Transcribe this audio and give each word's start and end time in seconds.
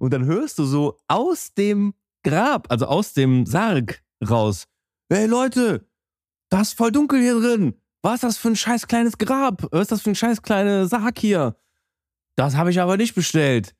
Und 0.00 0.14
dann 0.14 0.24
hörst 0.24 0.58
du 0.58 0.64
so 0.64 0.96
aus 1.08 1.52
dem 1.52 1.92
Grab, 2.24 2.70
also 2.70 2.86
aus 2.86 3.12
dem 3.12 3.44
Sarg 3.44 4.02
raus. 4.28 4.66
Hey 5.10 5.26
Leute, 5.26 5.86
das 6.48 6.68
ist 6.68 6.78
voll 6.78 6.90
dunkel 6.90 7.20
hier 7.20 7.38
drin. 7.38 7.74
Was 8.00 8.14
ist 8.14 8.24
das 8.24 8.38
für 8.38 8.48
ein 8.48 8.56
scheiß 8.56 8.86
kleines 8.86 9.18
Grab? 9.18 9.66
Was 9.70 9.82
ist 9.82 9.92
das 9.92 10.02
für 10.02 10.10
ein 10.10 10.14
scheiß 10.14 10.40
kleiner 10.40 10.86
Sarg 10.86 11.18
hier? 11.18 11.54
Das 12.34 12.56
habe 12.56 12.70
ich 12.70 12.80
aber 12.80 12.96
nicht 12.96 13.14
bestellt. 13.14 13.74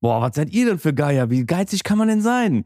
Boah, 0.00 0.20
was 0.20 0.34
seid 0.34 0.50
ihr 0.50 0.66
denn 0.66 0.80
für 0.80 0.92
Geier? 0.92 1.30
Wie 1.30 1.46
geizig 1.46 1.84
kann 1.84 1.98
man 1.98 2.08
denn 2.08 2.20
sein? 2.20 2.64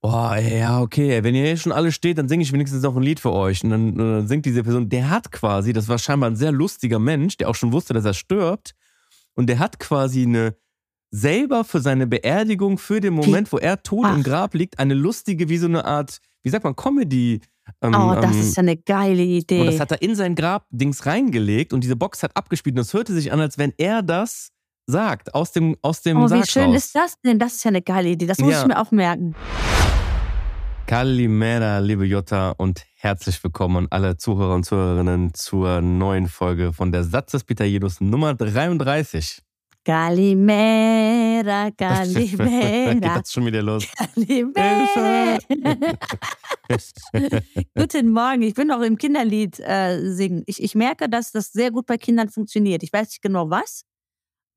Boah, 0.00 0.36
ey, 0.36 0.60
ja, 0.60 0.80
okay, 0.80 1.22
wenn 1.22 1.34
ihr 1.34 1.44
hier 1.44 1.56
schon 1.58 1.72
alle 1.72 1.92
steht, 1.92 2.16
dann 2.16 2.28
singe 2.28 2.44
ich 2.44 2.52
wenigstens 2.52 2.82
noch 2.82 2.96
ein 2.96 3.02
Lied 3.02 3.20
für 3.20 3.32
euch. 3.32 3.62
Und 3.62 3.70
dann, 3.70 3.94
dann 3.94 4.26
singt 4.26 4.46
diese 4.46 4.62
Person, 4.62 4.88
der 4.88 5.10
hat 5.10 5.30
quasi, 5.32 5.74
das 5.74 5.88
war 5.88 5.98
scheinbar 5.98 6.30
ein 6.30 6.36
sehr 6.36 6.52
lustiger 6.52 6.98
Mensch, 6.98 7.36
der 7.36 7.50
auch 7.50 7.54
schon 7.54 7.72
wusste, 7.72 7.92
dass 7.92 8.06
er 8.06 8.14
stirbt. 8.14 8.74
Und 9.34 9.48
der 9.48 9.58
hat 9.58 9.78
quasi 9.78 10.22
eine, 10.22 10.56
selber 11.10 11.64
für 11.64 11.80
seine 11.80 12.06
Beerdigung, 12.06 12.78
für 12.78 13.00
den 13.00 13.14
Moment, 13.14 13.52
wo 13.52 13.58
er 13.58 13.82
tot 13.82 14.04
Ach. 14.06 14.16
im 14.16 14.22
Grab 14.22 14.54
liegt, 14.54 14.78
eine 14.78 14.94
lustige, 14.94 15.48
wie 15.48 15.58
so 15.58 15.66
eine 15.66 15.84
Art, 15.84 16.18
wie 16.42 16.50
sagt 16.50 16.64
man, 16.64 16.76
Comedy. 16.76 17.40
Ähm, 17.82 17.94
oh, 17.94 18.14
das 18.14 18.34
ähm, 18.34 18.40
ist 18.40 18.56
ja 18.56 18.62
eine 18.62 18.76
geile 18.76 19.22
Idee. 19.22 19.60
Und 19.60 19.66
das 19.66 19.80
hat 19.80 19.90
er 19.90 20.02
in 20.02 20.14
sein 20.14 20.34
Grab-Dings 20.34 21.06
reingelegt 21.06 21.72
und 21.72 21.84
diese 21.84 21.96
Box 21.96 22.22
hat 22.22 22.36
abgespielt 22.36 22.76
und 22.76 22.82
es 22.82 22.94
hörte 22.94 23.12
sich 23.12 23.32
an, 23.32 23.40
als 23.40 23.58
wenn 23.58 23.72
er 23.76 24.02
das 24.02 24.50
sagt, 24.86 25.34
aus 25.34 25.52
dem, 25.52 25.76
aus 25.82 26.00
dem 26.00 26.16
Oh, 26.16 26.30
wie 26.30 26.46
schön 26.46 26.70
raus. 26.70 26.76
ist 26.76 26.94
das 26.94 27.20
denn? 27.24 27.38
Das 27.38 27.56
ist 27.56 27.64
ja 27.64 27.68
eine 27.68 27.82
geile 27.82 28.08
Idee. 28.08 28.26
Das 28.26 28.38
muss 28.38 28.52
ja. 28.52 28.62
ich 28.62 28.66
mir 28.68 28.80
auch 28.80 28.90
merken. 28.90 29.34
Kalimera, 30.86 31.80
liebe 31.80 32.06
Jutta 32.06 32.52
und 32.52 32.86
herzlich 32.96 33.44
willkommen 33.44 33.76
an 33.76 33.86
alle 33.90 34.16
Zuhörer 34.16 34.54
und 34.54 34.64
Zuhörerinnen 34.64 35.34
zur 35.34 35.82
neuen 35.82 36.28
Folge 36.28 36.72
von 36.72 36.92
der 36.92 37.04
Satz 37.04 37.32
des 37.32 37.44
Pitajedos 37.44 38.00
Nummer 38.00 38.32
33. 38.32 39.42
Calimera, 39.88 41.70
Calimera. 41.70 43.16
Geht 43.16 43.28
schon 43.28 43.46
wieder 43.46 43.62
los? 43.62 43.86
Calimera. 43.96 45.38
Guten 47.74 48.10
Morgen, 48.10 48.42
ich 48.42 48.52
bin 48.52 48.70
auch 48.70 48.82
im 48.82 48.98
Kinderlied 48.98 49.58
äh, 49.60 50.12
singen. 50.12 50.42
Ich, 50.44 50.62
ich 50.62 50.74
merke, 50.74 51.08
dass 51.08 51.32
das 51.32 51.52
sehr 51.52 51.70
gut 51.70 51.86
bei 51.86 51.96
Kindern 51.96 52.28
funktioniert. 52.28 52.82
Ich 52.82 52.92
weiß 52.92 53.08
nicht 53.08 53.22
genau 53.22 53.48
was, 53.48 53.86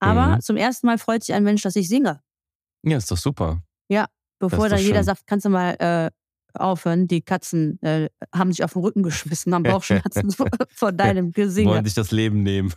aber 0.01 0.35
mhm. 0.35 0.41
zum 0.41 0.57
ersten 0.57 0.87
Mal 0.87 0.97
freut 0.97 1.23
sich 1.23 1.33
ein 1.33 1.45
Mensch, 1.45 1.61
dass 1.61 1.77
ich 1.77 1.87
singe. 1.87 2.21
Ja, 2.83 2.97
ist 2.97 3.09
doch 3.09 3.15
super. 3.15 3.63
Ja, 3.87 4.07
bevor 4.37 4.67
da 4.67 4.75
jeder 4.75 4.95
schön. 4.95 5.03
sagt, 5.05 5.27
kannst 5.27 5.45
du 5.45 5.49
mal 5.49 5.77
äh, 5.79 6.11
aufhören. 6.59 7.07
Die 7.07 7.21
Katzen 7.21 7.81
äh, 7.83 8.09
haben 8.35 8.51
sich 8.51 8.65
auf 8.65 8.73
den 8.73 8.81
Rücken 8.81 9.01
geschmissen, 9.01 9.55
haben 9.55 9.63
Bauchschmerzen 9.63 10.31
vor, 10.31 10.49
vor 10.75 10.91
deinem 10.91 11.31
Gesingen. 11.31 11.71
Wollen 11.71 11.85
sich 11.85 11.93
das 11.93 12.11
Leben 12.11 12.43
nehmen. 12.43 12.73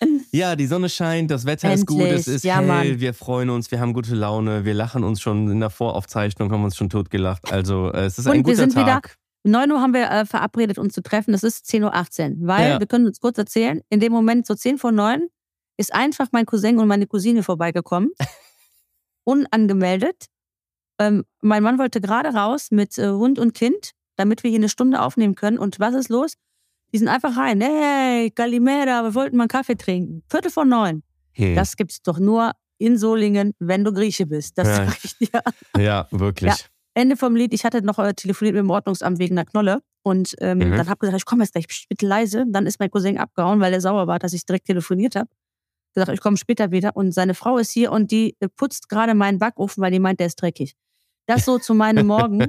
Ja, 0.32 0.54
die 0.54 0.66
Sonne 0.66 0.88
scheint, 0.88 1.30
das 1.30 1.44
Wetter 1.44 1.68
Endlich. 1.68 1.80
ist 1.80 1.86
gut, 1.86 2.02
es 2.06 2.28
ist 2.28 2.44
ja, 2.44 2.58
hell, 2.58 2.66
Mann. 2.66 3.00
wir 3.00 3.14
freuen 3.14 3.50
uns, 3.50 3.70
wir 3.72 3.80
haben 3.80 3.92
gute 3.92 4.14
Laune, 4.14 4.64
wir 4.64 4.74
lachen 4.74 5.02
uns 5.02 5.20
schon 5.20 5.50
in 5.50 5.58
der 5.60 5.70
Voraufzeichnung, 5.70 6.52
haben 6.52 6.62
uns 6.62 6.76
schon 6.76 6.88
totgelacht. 6.88 7.52
Also 7.52 7.90
äh, 7.92 8.04
es 8.04 8.18
ist 8.18 8.26
Und 8.26 8.32
ein 8.34 8.42
guter 8.44 8.48
wir 8.50 8.56
sind 8.56 8.74
Tag. 8.74 8.86
wieder 8.86 9.58
9 9.58 9.72
Uhr 9.72 9.80
haben 9.80 9.92
wir 9.92 10.08
äh, 10.10 10.26
verabredet, 10.26 10.78
uns 10.78 10.94
zu 10.94 11.02
treffen. 11.02 11.32
Das 11.32 11.42
ist 11.42 11.66
10.18 11.66 12.40
Uhr. 12.42 12.46
Weil, 12.46 12.68
Ja. 12.70 12.78
wir 12.78 12.86
können 12.86 13.06
uns 13.06 13.18
kurz 13.20 13.38
erzählen, 13.38 13.80
in 13.88 13.98
dem 13.98 14.12
Moment, 14.12 14.46
so 14.46 14.54
10 14.54 14.78
vor 14.78 14.92
9, 14.92 15.26
ist 15.78 15.92
einfach 15.94 16.28
mein 16.32 16.46
Cousin 16.46 16.78
und 16.78 16.86
meine 16.88 17.06
Cousine 17.06 17.42
vorbeigekommen. 17.42 18.10
unangemeldet. 19.24 20.26
Ähm, 20.98 21.24
mein 21.40 21.62
Mann 21.62 21.78
wollte 21.78 22.00
gerade 22.00 22.30
raus 22.30 22.68
mit 22.70 22.98
äh, 22.98 23.08
Hund 23.08 23.38
und 23.38 23.54
Kind, 23.54 23.92
damit 24.16 24.42
wir 24.42 24.50
hier 24.50 24.58
eine 24.58 24.68
Stunde 24.68 25.00
aufnehmen 25.00 25.34
können. 25.34 25.58
Und 25.58 25.80
was 25.80 25.94
ist 25.94 26.08
los? 26.08 26.34
Die 26.92 26.98
sind 26.98 27.08
einfach 27.08 27.36
rein. 27.36 27.60
Hey, 27.60 28.30
Galimera, 28.30 29.02
wir 29.04 29.14
wollten 29.14 29.36
mal 29.36 29.44
einen 29.44 29.48
Kaffee 29.48 29.76
trinken. 29.76 30.22
Viertel 30.30 30.50
vor 30.50 30.64
neun. 30.64 31.02
Hm. 31.32 31.54
Das 31.54 31.76
gibt's 31.76 32.02
doch 32.02 32.18
nur 32.18 32.52
in 32.78 32.96
Solingen, 32.98 33.52
wenn 33.58 33.84
du 33.84 33.92
Grieche 33.92 34.26
bist. 34.26 34.58
Das 34.58 34.68
Ja. 34.68 34.92
ich 35.02 35.16
dir. 35.18 35.42
Ja, 35.78 36.08
wirklich. 36.10 36.50
Ja. 36.50 36.56
Ende 36.94 37.16
vom 37.16 37.36
Lied. 37.36 37.54
Ich 37.54 37.64
hatte 37.64 37.82
noch 37.82 37.98
äh, 37.98 38.12
telefoniert 38.14 38.54
mit 38.54 38.64
dem 38.64 38.70
Ordnungsamt 38.70 39.18
wegen 39.18 39.38
einer 39.38 39.44
Knolle. 39.46 39.80
Und 40.02 40.34
ähm, 40.40 40.58
Mhm. 40.58 40.62
dann 40.72 40.88
habe 40.88 40.94
ich 40.94 40.98
gesagt, 41.00 41.16
ich 41.18 41.24
komme 41.26 41.44
jetzt 41.44 41.52
gleich, 41.52 41.86
bitte 41.88 42.06
leise. 42.06 42.44
Dann 42.48 42.66
ist 42.66 42.80
mein 42.80 42.90
Cousin 42.90 43.18
abgehauen, 43.18 43.60
weil 43.60 43.72
er 43.72 43.80
sauer 43.80 44.06
war, 44.06 44.18
dass 44.18 44.32
ich 44.32 44.44
direkt 44.44 44.66
telefoniert 44.66 45.14
habe. 45.14 45.28
Gesagt, 45.94 46.12
ich 46.12 46.20
komme 46.20 46.36
später 46.36 46.70
wieder. 46.72 46.96
Und 46.96 47.12
seine 47.12 47.34
Frau 47.34 47.58
ist 47.58 47.70
hier 47.70 47.92
und 47.92 48.10
die 48.10 48.36
äh, 48.40 48.48
putzt 48.48 48.88
gerade 48.88 49.14
meinen 49.14 49.38
Backofen, 49.38 49.82
weil 49.82 49.92
die 49.92 50.00
meint, 50.00 50.18
der 50.20 50.26
ist 50.26 50.36
dreckig. 50.42 50.74
Das 51.26 51.44
so 51.44 51.58
zu 51.58 51.74
meinem 51.74 52.06
Morgen. 52.08 52.46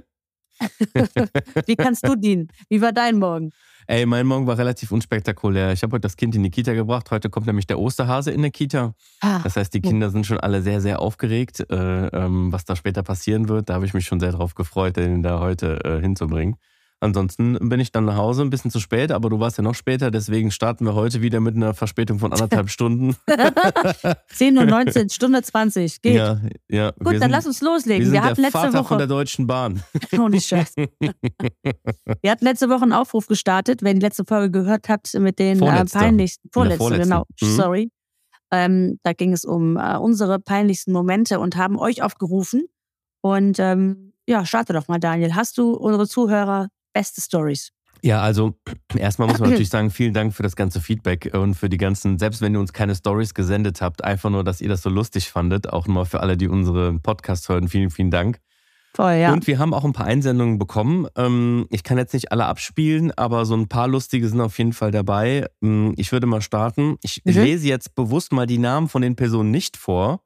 Wie 1.65 1.75
kannst 1.75 2.07
du 2.07 2.15
dienen? 2.15 2.47
Wie 2.69 2.81
war 2.81 2.91
dein 2.91 3.17
Morgen? 3.19 3.51
Ey, 3.87 4.05
mein 4.05 4.27
Morgen 4.27 4.47
war 4.47 4.57
relativ 4.57 4.91
unspektakulär. 4.91 5.71
Ich 5.73 5.83
habe 5.83 5.93
heute 5.93 6.01
das 6.01 6.15
Kind 6.15 6.35
in 6.35 6.43
die 6.43 6.49
Kita 6.51 6.73
gebracht. 6.73 7.09
Heute 7.11 7.29
kommt 7.29 7.47
nämlich 7.47 7.67
der 7.67 7.79
Osterhase 7.79 8.31
in 8.31 8.41
der 8.41 8.51
Kita. 8.51 8.93
Ah, 9.21 9.39
Das 9.43 9.55
heißt, 9.55 9.73
die 9.73 9.81
Kinder 9.81 10.09
sind 10.09 10.25
schon 10.25 10.39
alle 10.39 10.61
sehr, 10.61 10.81
sehr 10.81 10.99
aufgeregt, 10.99 11.65
äh, 11.69 12.07
ähm, 12.07 12.51
was 12.51 12.65
da 12.65 12.75
später 12.75 13.03
passieren 13.03 13.49
wird. 13.49 13.69
Da 13.69 13.73
habe 13.75 13.85
ich 13.85 13.93
mich 13.93 14.05
schon 14.05 14.19
sehr 14.19 14.31
drauf 14.31 14.55
gefreut, 14.55 14.97
den 14.97 15.23
da 15.23 15.39
heute 15.39 15.83
äh, 15.83 15.99
hinzubringen. 15.99 16.55
Ansonsten 17.03 17.57
bin 17.67 17.79
ich 17.79 17.91
dann 17.91 18.05
nach 18.05 18.15
Hause, 18.15 18.43
ein 18.43 18.51
bisschen 18.51 18.69
zu 18.69 18.79
spät, 18.79 19.11
aber 19.11 19.31
du 19.31 19.39
warst 19.39 19.57
ja 19.57 19.63
noch 19.63 19.73
später, 19.73 20.11
deswegen 20.11 20.51
starten 20.51 20.85
wir 20.85 20.93
heute 20.93 21.23
wieder 21.23 21.39
mit 21.39 21.55
einer 21.55 21.73
Verspätung 21.73 22.19
von 22.19 22.31
anderthalb 22.31 22.69
Stunden. 22.71 23.15
10.19 23.27 25.03
Uhr, 25.03 25.09
Stunde 25.09 25.41
20. 25.41 26.03
Geht. 26.03 26.13
Ja, 26.13 26.39
ja. 26.69 26.91
Gut, 26.91 26.99
wir 26.99 27.11
dann 27.13 27.21
sind, 27.21 27.31
lass 27.31 27.47
uns 27.47 27.61
loslegen. 27.61 28.05
Wir 28.05 28.11
Wir, 28.13 28.21
sind 28.21 28.23
hatten 28.23 28.35
der 28.35 28.43
letzte 28.43 28.59
Vater 28.59 28.83
von 28.83 28.99
der 28.99 29.09
Woche. 29.09 29.17
Deutschen 29.17 29.47
Bahn. 29.47 29.81
Ohne 30.19 30.39
Scheiß. 30.39 30.75
Wir 32.21 32.31
hatten 32.31 32.45
letzte 32.45 32.69
Woche 32.69 32.83
einen 32.83 32.93
Aufruf 32.93 33.25
gestartet, 33.25 33.81
wenn 33.81 33.95
ihr 33.97 34.01
die 34.01 34.05
letzte 34.05 34.23
Folge 34.23 34.51
gehört 34.51 34.87
habt, 34.87 35.11
mit 35.15 35.39
den 35.39 35.55
äh, 35.57 35.59
Vorletzte. 35.59 35.97
peinlichsten. 35.97 36.45
In 36.45 36.51
der 36.51 36.53
Vorletzte, 36.53 36.83
vorletzten. 36.83 37.09
genau. 37.09 37.25
Mhm. 37.41 37.55
Sorry. 37.55 37.91
Ähm, 38.51 38.99
da 39.01 39.13
ging 39.13 39.33
es 39.33 39.43
um 39.43 39.75
äh, 39.77 39.97
unsere 39.97 40.39
peinlichsten 40.39 40.91
Momente 40.91 41.39
und 41.39 41.55
haben 41.55 41.79
euch 41.79 42.03
aufgerufen. 42.03 42.65
Und 43.21 43.57
ähm, 43.57 44.13
ja, 44.27 44.45
starte 44.45 44.73
doch 44.73 44.87
mal, 44.87 44.99
Daniel. 44.99 45.33
Hast 45.33 45.57
du 45.57 45.73
unsere 45.73 46.07
Zuhörer 46.07 46.67
beste 46.93 47.21
Stories? 47.21 47.71
Ja, 48.03 48.21
also 48.21 48.55
erstmal 48.95 49.27
muss 49.27 49.39
man 49.39 49.49
natürlich 49.49 49.69
sagen, 49.69 49.91
vielen 49.91 50.13
Dank 50.13 50.33
für 50.33 50.43
das 50.43 50.55
ganze 50.55 50.81
Feedback 50.81 51.31
und 51.33 51.53
für 51.55 51.69
die 51.69 51.77
ganzen, 51.77 52.17
selbst 52.17 52.41
wenn 52.41 52.53
ihr 52.53 52.59
uns 52.59 52.73
keine 52.73 52.95
Stories 52.95 53.33
gesendet 53.33 53.81
habt, 53.81 54.03
einfach 54.03 54.29
nur, 54.29 54.43
dass 54.43 54.61
ihr 54.61 54.69
das 54.69 54.81
so 54.81 54.89
lustig 54.89 55.29
fandet. 55.29 55.69
Auch 55.71 55.87
nochmal 55.87 56.05
für 56.05 56.19
alle, 56.21 56.37
die 56.37 56.47
unsere 56.47 56.93
Podcast 56.99 57.47
hören, 57.49 57.67
vielen, 57.67 57.89
vielen 57.91 58.09
Dank. 58.11 58.39
Voll, 58.93 59.13
ja. 59.13 59.31
Und 59.31 59.47
wir 59.47 59.57
haben 59.57 59.73
auch 59.73 59.85
ein 59.85 59.93
paar 59.93 60.05
Einsendungen 60.07 60.57
bekommen. 60.59 61.07
Ähm, 61.15 61.65
Ich 61.69 61.83
kann 61.83 61.97
jetzt 61.97 62.13
nicht 62.13 62.31
alle 62.33 62.45
abspielen, 62.45 63.11
aber 63.17 63.45
so 63.45 63.53
ein 63.55 63.69
paar 63.69 63.87
lustige 63.87 64.27
sind 64.27 64.41
auf 64.41 64.57
jeden 64.57 64.73
Fall 64.73 64.91
dabei. 64.91 65.45
Ähm, 65.61 65.93
Ich 65.95 66.11
würde 66.11 66.27
mal 66.27 66.41
starten. 66.41 66.97
Ich 67.01 67.21
Mhm. 67.23 67.31
lese 67.33 67.67
jetzt 67.67 67.95
bewusst 67.95 68.33
mal 68.33 68.47
die 68.47 68.57
Namen 68.57 68.89
von 68.89 69.01
den 69.01 69.15
Personen 69.15 69.49
nicht 69.51 69.77
vor. 69.77 70.23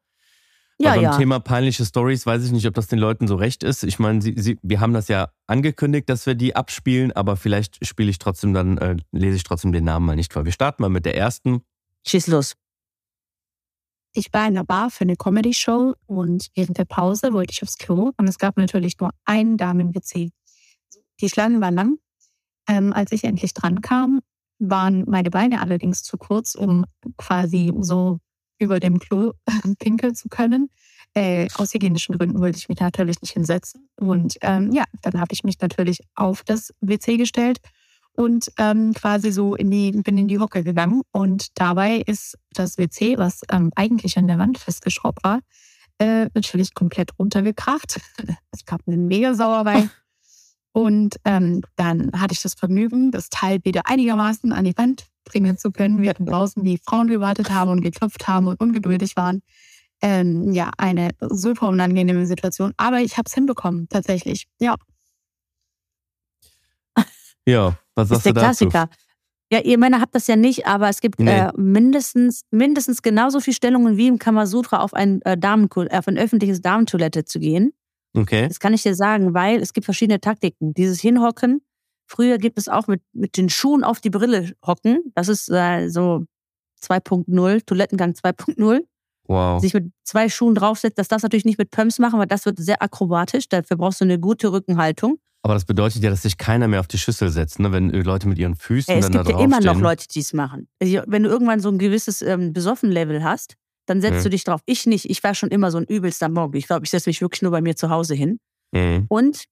Ja, 0.78 0.92
Aber 0.92 1.02
beim 1.02 1.12
ja. 1.12 1.18
Thema 1.18 1.40
peinliche 1.40 1.86
Stories 1.86 2.26
weiß 2.26 2.44
ich 2.44 2.52
nicht, 2.52 2.68
ob 2.68 2.74
das 2.74 2.88
den 2.88 3.00
Leuten 3.00 3.28
so 3.28 3.36
recht 3.36 3.64
ist. 3.64 3.84
Ich 3.84 3.98
meine, 3.98 4.22
sie, 4.22 4.34
sie, 4.38 4.60
wir 4.62 4.82
haben 4.82 4.94
das 4.94 5.08
ja 5.08 5.30
angekündigt, 5.48 6.10
dass 6.10 6.26
wir 6.26 6.36
die 6.36 6.56
abspielen, 6.56 7.14
aber 7.14 7.38
vielleicht 7.38 7.86
spiele 7.86 8.10
ich 8.10 8.20
trotzdem 8.20 8.54
dann, 8.54 8.78
äh, 8.78 8.98
lese 9.12 9.38
ich 9.38 9.44
trotzdem 9.44 9.72
den 9.72 9.86
Namen 9.86 10.06
mal 10.06 10.16
nicht 10.16 10.34
vor. 10.34 10.44
Wir 10.44 10.52
starten 10.52 10.82
mal 10.82 10.90
mit 10.90 11.06
der 11.06 11.16
ersten. 11.16 11.62
Schieß 12.06 12.28
los. 12.28 12.56
Ich 14.14 14.32
war 14.34 14.48
in 14.48 14.58
einer 14.58 14.66
Bar 14.66 14.92
für 14.92 15.04
eine 15.04 15.16
Comedy-Show 15.16 15.94
und 16.08 16.50
während 16.56 16.78
der 16.78 16.86
Pause 16.86 17.32
wollte 17.34 17.52
ich 17.54 17.64
aufs 17.64 17.78
Klo 17.78 18.12
und 18.18 18.28
es 18.28 18.38
gab 18.38 18.58
natürlich 18.58 19.00
nur 19.00 19.12
einen 19.26 19.58
Damen-WC. 19.58 20.32
Die 21.22 21.30
Schlange 21.30 21.62
war 21.62 21.72
lang. 21.72 21.98
Ähm, 22.68 22.94
als 22.94 23.12
ich 23.12 23.24
endlich 23.24 23.54
dran 23.54 23.82
kam, 23.82 24.22
waren 24.60 25.04
meine 25.08 25.30
Beine 25.30 25.62
allerdings 25.62 26.04
zu 26.04 26.18
kurz, 26.18 26.56
um 26.56 26.86
quasi 27.18 27.72
so 27.80 28.20
über 28.60 28.80
dem 28.80 29.00
Klo 29.00 29.34
pinkeln 29.80 30.16
zu 30.16 30.30
können. 30.30 30.70
Äh, 31.14 31.48
aus 31.56 31.74
hygienischen 31.74 32.18
Gründen 32.18 32.40
wollte 32.40 32.58
ich 32.58 32.68
mich 32.68 32.80
natürlich 32.80 33.22
nicht 33.22 33.34
hinsetzen. 33.34 33.88
Und 33.96 34.36
ähm, 34.42 34.72
ja, 34.74 34.84
dann 35.02 35.20
habe 35.20 35.32
ich 35.32 35.44
mich 35.44 35.60
natürlich 35.62 36.00
auf 36.16 36.44
das 36.44 36.74
WC 36.82 37.18
gestellt 37.18 37.60
und 38.16 38.52
ähm, 38.58 38.94
quasi 38.94 39.32
so 39.32 39.56
in 39.56 39.72
die, 39.72 39.92
bin 39.92 40.18
in 40.18 40.28
die 40.28 40.40
Hocke 40.40 40.64
gegangen. 40.64 41.02
Und 41.12 41.58
dabei 41.60 42.02
ist 42.06 42.38
das 42.52 42.78
WC, 42.78 43.18
was 43.18 43.42
ähm, 43.52 43.72
eigentlich 43.76 44.18
an 44.18 44.28
der 44.28 44.40
Wand 44.40 44.58
festgeschraubt 44.58 45.24
war, 45.24 45.40
äh, 46.00 46.28
natürlich 46.34 46.74
komplett 46.74 47.12
runtergekracht. 47.20 48.00
Es 48.52 48.66
gab 48.66 48.82
einen 48.88 49.08
mega 49.08 49.34
Sauerwein. 49.34 49.92
Und 50.76 51.16
ähm, 51.24 51.62
dann 51.78 52.12
hatte 52.20 52.34
ich 52.34 52.42
das 52.42 52.54
Vergnügen, 52.56 53.10
das 53.10 53.30
Teil 53.30 53.60
wieder 53.64 53.84
einigermaßen 53.86 54.52
an 54.52 54.66
die 54.66 54.78
Wand 54.78 55.06
bringen 55.24 55.58
zu 55.58 55.72
können. 55.72 56.02
Wir 56.02 56.10
hatten 56.10 56.26
draußen 56.26 56.66
die 56.66 56.78
Frauen 56.86 57.08
gewartet 57.08 57.50
haben 57.50 57.72
und 57.72 57.80
geklopft 57.80 58.28
haben 58.28 58.48
und 58.48 58.60
ungeduldig 58.60 59.16
waren. 59.16 59.42
Ähm, 60.02 60.52
ja, 60.52 60.72
eine 60.78 61.12
super 61.22 61.70
unangenehme 61.70 62.26
Situation. 62.26 62.74
Aber 62.76 63.00
ich 63.00 63.16
habe 63.16 63.24
es 63.28 63.34
hinbekommen, 63.34 63.88
tatsächlich. 63.88 64.48
Ja. 64.60 64.76
Ja, 67.48 67.78
was 67.96 68.10
Das 68.10 68.18
ist 68.18 68.24
sagst 68.26 68.26
du 68.26 68.34
der 68.34 68.44
dazu? 68.44 68.68
Klassiker. 68.70 68.90
Ja, 69.54 69.60
ihr 69.62 69.78
Männer 69.78 70.02
habt 70.02 70.14
das 70.14 70.28
ja 70.28 70.36
nicht, 70.36 70.68
aber 70.68 70.90
es 70.90 71.00
gibt 71.00 71.20
Nee. 71.20 71.32
äh, 71.32 71.52
mindestens, 71.56 72.42
mindestens 72.52 73.02
genauso 73.02 73.40
viele 73.40 73.56
Stellungen 73.56 73.96
wie 73.96 74.08
im 74.08 74.20
Kamasutra 74.20 74.80
auf 74.80 74.94
ein, 74.94 75.22
äh, 75.22 75.38
Damen 75.38 75.70
auf 75.72 76.08
ein 76.08 76.18
öffentliches 76.18 76.62
Damentoilette 76.62 77.24
zu 77.24 77.40
gehen. 77.40 77.72
Okay. 78.16 78.48
Das 78.48 78.60
kann 78.60 78.74
ich 78.74 78.84
dir 78.84 78.96
sagen, 78.96 79.34
weil 79.34 79.62
es 79.62 79.74
gibt 79.74 79.86
verschiedene 79.86 80.20
Taktiken. 80.20 80.74
Dieses 80.74 81.02
Hinhocken, 81.02 81.62
früher 82.08 82.38
gibt 82.38 82.58
es 82.58 82.68
auch 82.68 82.88
mit, 82.88 83.02
mit 83.14 83.38
den 83.38 83.50
Schuhen 83.50 83.84
auf 83.84 84.00
die 84.00 84.10
Brille 84.10 84.54
hocken. 84.66 85.00
Das 85.16 85.28
ist 85.28 85.50
äh, 85.50 85.90
so 85.90 86.24
2.0, 86.82 87.66
Toilettengang 87.66 88.12
2.0. 88.12 88.82
Wow. 89.28 89.60
Sich 89.60 89.74
mit 89.74 89.92
zwei 90.04 90.30
Schuhen 90.30 90.54
draufsetzt, 90.54 91.00
das 91.00 91.08
darfst 91.08 91.24
du 91.24 91.26
natürlich 91.26 91.46
nicht 91.46 91.58
mit 91.58 91.72
Pumps 91.72 91.98
machen, 91.98 92.20
weil 92.20 92.28
das 92.28 92.46
wird 92.46 92.60
sehr 92.60 92.82
akrobatisch. 92.82 93.50
Dafür 93.50 93.78
brauchst 93.78 94.02
du 94.02 94.06
eine 94.06 94.20
gute 94.20 94.52
Rückenhaltung. 94.52 95.18
Aber 95.42 95.54
das 95.54 95.66
bedeutet 95.66 96.02
ja, 96.02 96.10
dass 96.10 96.24
sich 96.24 96.38
keiner 96.38 96.68
mehr 96.68 96.80
auf 96.80 96.88
die 96.88 96.98
Schüssel 96.98 97.30
setzt, 97.30 97.60
ne? 97.60 97.72
wenn 97.72 97.90
Leute 97.90 98.28
mit 98.28 98.40
ihren 98.40 98.56
Füßen 98.56 98.92
Ey, 98.92 99.00
es 99.00 99.06
dann 99.06 99.14
da 99.14 99.20
gibt 99.20 99.30
ja 99.30 99.46
draufstehen. 99.46 99.64
immer 99.64 99.74
noch 99.74 99.80
Leute, 99.80 100.08
die 100.08 100.20
es 100.20 100.34
machen. 100.34 100.68
Also, 100.82 101.02
wenn 101.06 101.22
du 101.22 101.30
irgendwann 101.30 101.60
so 101.60 101.70
ein 101.70 101.78
gewisses 101.78 102.24
ähm, 102.24 102.52
Besoffen-Level 102.52 103.24
hast, 103.24 103.56
dann 103.86 104.02
setzt 104.02 104.20
Mhm. 104.20 104.24
du 104.24 104.30
dich 104.32 104.44
drauf. 104.44 104.62
Ich 104.66 104.86
nicht. 104.86 105.10
Ich 105.10 105.24
war 105.24 105.34
schon 105.36 105.50
immer 105.50 105.72
so 105.72 105.78
ein 105.78 105.86
übelster 105.86 106.30
Monk. 106.30 106.56
Ich 106.56 106.68
glaube, 106.68 106.86
ich 106.86 106.92
setze 106.92 107.10
mich 107.10 107.22
wirklich 107.22 107.42
nur 107.42 107.52
bei 107.52 107.62
mir 107.62 107.76
zu 107.76 107.90
Hause 107.90 108.16
hin. 108.16 108.40
Mhm. 108.72 109.06
Und 109.10 109.44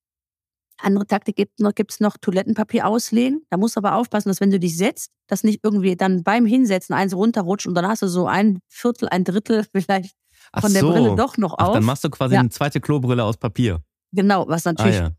andere 0.82 1.06
Taktik 1.06 1.36
gibt 1.36 1.54
es 1.60 1.64
noch, 1.64 1.74
gibt's 1.76 2.00
noch 2.00 2.18
Toilettenpapier 2.18 2.88
auslegen. 2.88 3.44
Da 3.50 3.58
musst 3.58 3.76
du 3.76 3.80
aber 3.80 3.96
aufpassen, 3.96 4.30
dass 4.30 4.42
wenn 4.42 4.50
du 4.52 4.60
dich 4.60 4.76
setzt, 4.76 5.12
dass 5.28 5.44
nicht 5.44 5.60
irgendwie 5.64 5.96
dann 5.96 6.24
beim 6.24 6.46
Hinsetzen 6.46 6.94
eins 6.96 7.16
runterrutscht 7.16 7.68
und 7.68 7.76
dann 7.76 7.88
hast 7.88 8.02
du 8.02 8.08
so 8.08 8.28
ein 8.28 8.60
Viertel, 8.68 9.08
ein 9.10 9.24
Drittel 9.24 9.66
vielleicht 9.74 10.16
Ach 10.52 10.62
von 10.62 10.74
der 10.74 10.82
so. 10.82 10.92
Brille 10.92 11.16
doch 11.16 11.38
noch 11.38 11.56
Ach, 11.58 11.68
auf. 11.70 11.74
dann 11.76 11.84
machst 11.86 12.04
du 12.04 12.10
quasi 12.10 12.34
Ja. 12.34 12.42
eine 12.42 12.50
zweite 12.50 12.82
Klobrille 12.82 13.24
aus 13.24 13.38
Papier. 13.38 13.82
genau, 14.12 14.46
was 14.48 14.66
Ah 14.68 14.72
natürlich. 14.74 14.96
ja. 14.98 15.12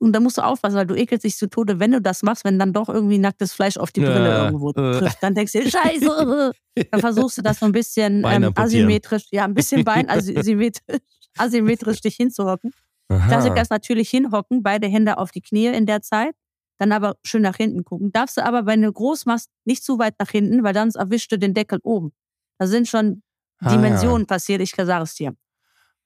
Und 0.00 0.12
da 0.12 0.20
musst 0.20 0.38
du 0.38 0.42
aufpassen, 0.42 0.76
weil 0.76 0.86
du 0.86 0.94
ekelst 0.94 1.24
dich 1.24 1.36
zu 1.36 1.48
Tode, 1.48 1.80
wenn 1.80 1.90
du 1.90 2.00
das 2.00 2.22
machst, 2.22 2.44
wenn 2.44 2.58
dann 2.58 2.72
doch 2.72 2.88
irgendwie 2.88 3.18
nacktes 3.18 3.52
Fleisch 3.52 3.76
auf 3.76 3.90
die 3.90 4.00
Brille 4.00 4.28
Ja, 4.28 4.44
irgendwo 4.46 4.70
äh. 4.70 4.98
trifft. 4.98 5.22
Dann 5.22 5.34
denkst 5.34 5.52
du, 5.52 5.60
dir, 5.60 5.70
Scheiße. 5.70 6.52
dann 6.90 7.00
versuchst 7.00 7.38
du 7.38 7.42
das 7.42 7.58
so 7.58 7.66
ein 7.66 7.72
bisschen 7.72 8.24
ähm, 8.26 8.52
asymmetrisch, 8.54 9.24
ja, 9.32 9.44
ein 9.44 9.54
bisschen 9.54 9.84
Bein 9.84 10.08
asymmetrisch, 10.08 10.98
asymmetrisch 11.36 12.00
dich 12.00 12.16
hinzuhocken. 12.16 12.72
Aha. 13.08 13.26
Klassiker 13.26 13.60
ist 13.62 13.70
natürlich 13.70 14.08
hinhocken, 14.10 14.62
beide 14.62 14.86
Hände 14.86 15.18
auf 15.18 15.30
die 15.30 15.40
Knie 15.40 15.66
in 15.66 15.86
der 15.86 16.02
Zeit, 16.02 16.34
dann 16.78 16.92
aber 16.92 17.16
schön 17.24 17.42
nach 17.42 17.56
hinten 17.56 17.84
gucken. 17.84 18.12
Darfst 18.12 18.36
du 18.36 18.44
aber, 18.44 18.66
wenn 18.66 18.82
du 18.82 18.92
groß 18.92 19.26
machst, 19.26 19.50
nicht 19.64 19.82
zu 19.82 19.98
weit 19.98 20.14
nach 20.20 20.30
hinten, 20.30 20.62
weil 20.62 20.74
dann 20.74 20.90
erwischst 20.90 21.32
du 21.32 21.38
den 21.38 21.54
Deckel 21.54 21.80
oben. 21.82 22.12
Da 22.58 22.66
sind 22.66 22.86
schon 22.86 23.22
Ah, 23.60 23.70
Dimensionen 23.74 24.26
passiert, 24.26 24.60
ich 24.60 24.74
sage 24.74 25.02
es 25.02 25.14
dir. 25.14 25.34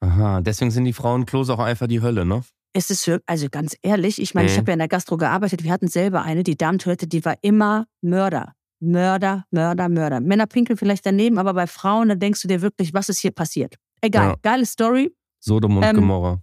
Aha, 0.00 0.40
deswegen 0.40 0.70
sind 0.70 0.84
die 0.84 0.92
Frauenklos 0.92 1.50
auch 1.50 1.58
einfach 1.58 1.86
die 1.86 2.00
Hölle, 2.00 2.24
ne? 2.24 2.42
Es 2.74 2.90
ist 2.90 3.10
also 3.26 3.48
ganz 3.50 3.76
ehrlich, 3.82 4.20
ich 4.20 4.34
meine, 4.34 4.48
ich 4.48 4.54
Mhm. 4.54 4.60
habe 4.60 4.70
ja 4.70 4.72
in 4.74 4.78
der 4.78 4.88
Gastro 4.88 5.16
gearbeitet, 5.18 5.62
wir 5.62 5.70
hatten 5.72 5.88
selber 5.88 6.22
eine, 6.22 6.42
die 6.42 6.56
Damentoilette, 6.56 7.06
die 7.06 7.24
war 7.24 7.36
immer 7.42 7.86
Mörder. 8.00 8.54
Mörder, 8.80 9.44
Mörder, 9.50 9.88
Mörder. 9.88 10.20
Männer 10.20 10.46
pinkeln 10.46 10.76
vielleicht 10.76 11.04
daneben, 11.06 11.38
aber 11.38 11.54
bei 11.54 11.66
Frauen, 11.66 12.08
da 12.08 12.14
denkst 12.14 12.40
du 12.42 12.48
dir 12.48 12.62
wirklich, 12.62 12.92
was 12.94 13.08
ist 13.08 13.18
hier 13.20 13.30
passiert? 13.30 13.76
Egal, 14.00 14.30
Ja. 14.30 14.36
geile 14.42 14.66
Story, 14.66 15.14
Sodom 15.38 15.76
und 15.76 15.82
Ähm, 15.84 15.96
Gomorra. 15.96 16.42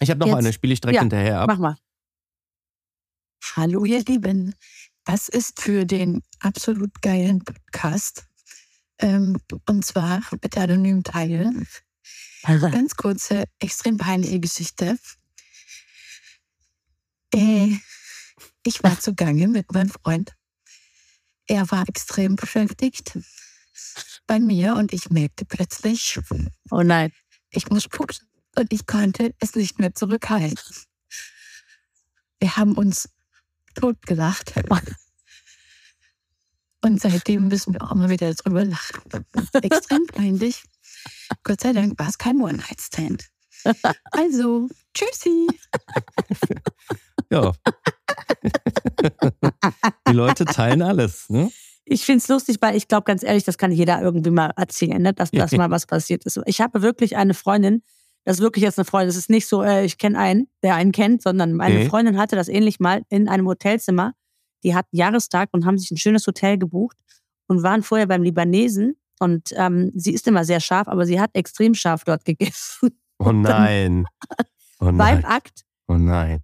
Ich 0.00 0.10
habe 0.10 0.20
noch 0.20 0.26
jetzt- 0.28 0.36
eine, 0.36 0.52
spiele 0.52 0.72
ich 0.74 0.80
direkt 0.80 0.96
ja, 0.96 1.00
hinterher 1.02 1.40
ab. 1.40 1.48
mach 1.48 1.58
mal. 1.58 1.76
Hallo, 3.56 3.84
ihr 3.84 4.02
Lieben. 4.04 4.54
Das 5.04 5.28
ist 5.28 5.60
für 5.60 5.84
den 5.84 6.22
absolut 6.40 7.02
geilen 7.02 7.40
Podcast. 7.44 8.24
Ähm, 8.98 9.36
und 9.68 9.84
zwar 9.84 10.20
bitte 10.40 10.60
anonym 10.60 11.02
teilen. 11.02 11.66
Ganz 12.44 12.94
kurze, 12.96 13.44
extrem 13.58 13.96
peinliche 13.98 14.40
Geschichte. 14.40 14.96
Äh, 17.34 17.76
ich 18.64 18.82
war 18.82 18.98
zugange 19.00 19.48
mit 19.48 19.72
meinem 19.72 19.90
Freund. 19.90 20.32
Er 21.46 21.70
war 21.70 21.88
extrem 21.88 22.36
beschäftigt 22.36 23.18
bei 24.26 24.38
mir 24.38 24.74
und 24.76 24.92
ich 24.92 25.10
merkte 25.10 25.44
plötzlich, 25.44 26.18
Oh 26.70 26.82
nein. 26.82 27.12
ich 27.50 27.68
muss 27.70 27.88
pupsen. 27.88 28.28
Und 28.56 28.72
ich 28.72 28.86
konnte 28.86 29.34
es 29.40 29.54
nicht 29.54 29.78
mehr 29.78 29.94
zurückhalten. 29.94 30.74
Wir 32.38 32.56
haben 32.56 32.74
uns 32.74 33.08
totgelacht. 33.74 34.52
Und 36.84 37.00
seitdem 37.00 37.48
müssen 37.48 37.72
wir 37.74 37.82
auch 37.82 37.94
mal 37.94 38.10
wieder 38.10 38.34
drüber 38.34 38.64
lachen. 38.64 39.00
Extrem 39.62 40.06
peinlich. 40.06 40.62
Gott 41.44 41.60
sei 41.62 41.72
Dank 41.72 41.98
war 41.98 42.08
es 42.08 42.18
kein 42.18 42.40
One-Night-Stand. 42.40 43.28
Also, 44.10 44.68
tschüssi. 44.92 45.46
Ja. 47.32 47.52
die 50.08 50.12
Leute 50.12 50.44
teilen 50.44 50.82
alles, 50.82 51.28
ne? 51.28 51.50
Ich 51.84 52.04
find's 52.04 52.28
lustig, 52.28 52.58
weil 52.60 52.76
ich 52.76 52.86
glaube 52.86 53.04
ganz 53.04 53.24
ehrlich, 53.24 53.44
das 53.44 53.58
kann 53.58 53.72
jeder 53.72 54.00
irgendwie 54.00 54.30
mal 54.30 54.52
erzählen, 54.56 55.02
ne? 55.02 55.12
dass 55.12 55.32
das 55.32 55.50
mal 55.52 55.70
was 55.70 55.86
passiert 55.86 56.24
ist. 56.24 56.40
Ich 56.46 56.60
habe 56.60 56.80
wirklich 56.80 57.16
eine 57.16 57.34
Freundin, 57.34 57.82
das 58.24 58.36
ist 58.36 58.42
wirklich 58.42 58.62
jetzt 58.62 58.78
eine 58.78 58.84
Freundin, 58.84 59.08
das 59.08 59.16
ist 59.16 59.30
nicht 59.30 59.48
so, 59.48 59.64
äh, 59.64 59.84
ich 59.84 59.98
kenne 59.98 60.16
einen, 60.16 60.46
der 60.62 60.76
einen 60.76 60.92
kennt, 60.92 61.22
sondern 61.22 61.54
meine 61.54 61.80
Okay. 61.80 61.88
Freundin 61.88 62.18
hatte 62.18 62.36
das 62.36 62.48
ähnlich 62.48 62.78
mal 62.78 63.02
in 63.08 63.28
einem 63.28 63.48
Hotelzimmer. 63.48 64.12
Die 64.62 64.76
hatten 64.76 64.96
Jahrestag 64.96 65.48
und 65.52 65.66
haben 65.66 65.76
sich 65.76 65.90
ein 65.90 65.96
schönes 65.96 66.24
Hotel 66.26 66.56
gebucht 66.56 66.96
und 67.48 67.64
waren 67.64 67.82
vorher 67.82 68.06
beim 68.06 68.22
Libanesen. 68.22 68.96
Und 69.18 69.50
ähm, 69.56 69.90
sie 69.96 70.12
ist 70.12 70.28
immer 70.28 70.44
sehr 70.44 70.60
scharf, 70.60 70.86
aber 70.86 71.04
sie 71.04 71.20
hat 71.20 71.30
extrem 71.34 71.74
scharf 71.74 72.04
dort 72.04 72.24
gegessen. 72.24 72.90
Oh 73.18 73.32
nein. 73.32 74.06
Oh 74.78 74.86
Beim 74.86 74.96
nein. 74.96 75.24
Akt. 75.24 75.62
Oh 75.88 75.94
nein. 75.94 76.42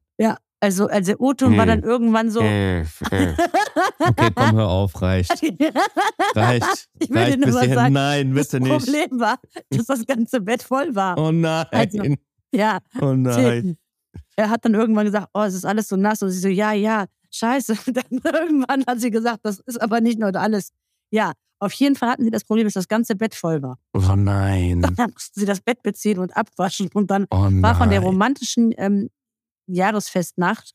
Also, 0.61 0.89
also 0.89 1.15
O-Ton 1.19 1.57
war 1.57 1.67
dann 1.67 1.83
irgendwann 1.83 2.31
so. 2.31 2.41
Äh, 2.41 2.81
äh. 2.81 2.85
Okay, 3.99 4.31
komm, 4.35 4.57
hör 4.57 4.69
auf, 4.69 5.01
reicht. 5.01 5.31
Reicht. 6.35 6.89
Ich 6.99 7.11
will 7.11 7.17
dir 7.17 7.21
reicht 7.21 7.39
nur 7.39 7.47
bis 7.47 7.55
was 7.55 7.69
sagen. 7.69 7.95
Nein, 7.95 8.35
Das 8.35 8.49
bitte 8.49 8.65
nicht. 8.65 8.85
Problem 8.85 9.21
war, 9.21 9.39
dass 9.71 9.87
das 9.87 10.05
ganze 10.07 10.41
Bett 10.41 10.63
voll 10.63 10.95
war. 10.97 11.17
Oh 11.17 11.31
nein. 11.31 11.67
Also, 11.71 12.03
Ja, 12.53 12.79
oh 13.01 13.13
nein. 13.15 13.77
er 14.37 14.51
hat 14.51 14.65
dann 14.65 14.75
irgendwann 14.75 15.07
gesagt, 15.07 15.29
oh, 15.33 15.43
es 15.43 15.55
ist 15.55 15.65
alles 15.65 15.87
so 15.89 15.97
nass. 15.97 16.23
Und 16.23 16.31
sie 16.31 16.41
so, 16.41 16.49
ja, 16.49 16.73
ja, 16.73 17.05
scheiße. 17.31 17.77
Und 17.87 17.97
dann 17.97 18.05
irgendwann 18.35 18.85
hat 18.85 19.01
sie 19.01 19.11
gesagt, 19.13 19.41
das 19.45 19.61
ist 19.61 19.81
aber 19.81 20.01
nicht 20.01 20.19
nur 20.19 20.35
alles. 20.35 20.71
Ja, 21.11 21.33
auf 21.61 21.73
jeden 21.75 21.95
Fall 21.97 22.11
hatten 22.11 22.25
sie 22.25 22.31
das 22.31 22.45
Problem, 22.45 22.67
dass 22.67 22.75
das 22.75 22.89
ganze 22.89 23.15
Bett 23.17 23.35
voll 23.35 23.63
war. 23.63 23.79
Oh 23.95 24.15
nein. 24.17 24.81
Dann 24.97 25.11
mussten 25.13 25.41
sie 25.41 25.47
das 25.47 25.61
Bett 25.61 25.83
beziehen 25.83 26.19
und 26.19 26.37
abwaschen. 26.37 26.89
Und 26.95 27.11
dann 27.11 27.27
Oh 27.31 27.49
war 27.51 27.75
von 27.75 27.91
der 27.91 28.01
romantischen 28.01 28.73
ähm, 28.77 29.09
Jahresfestnacht 29.69 30.73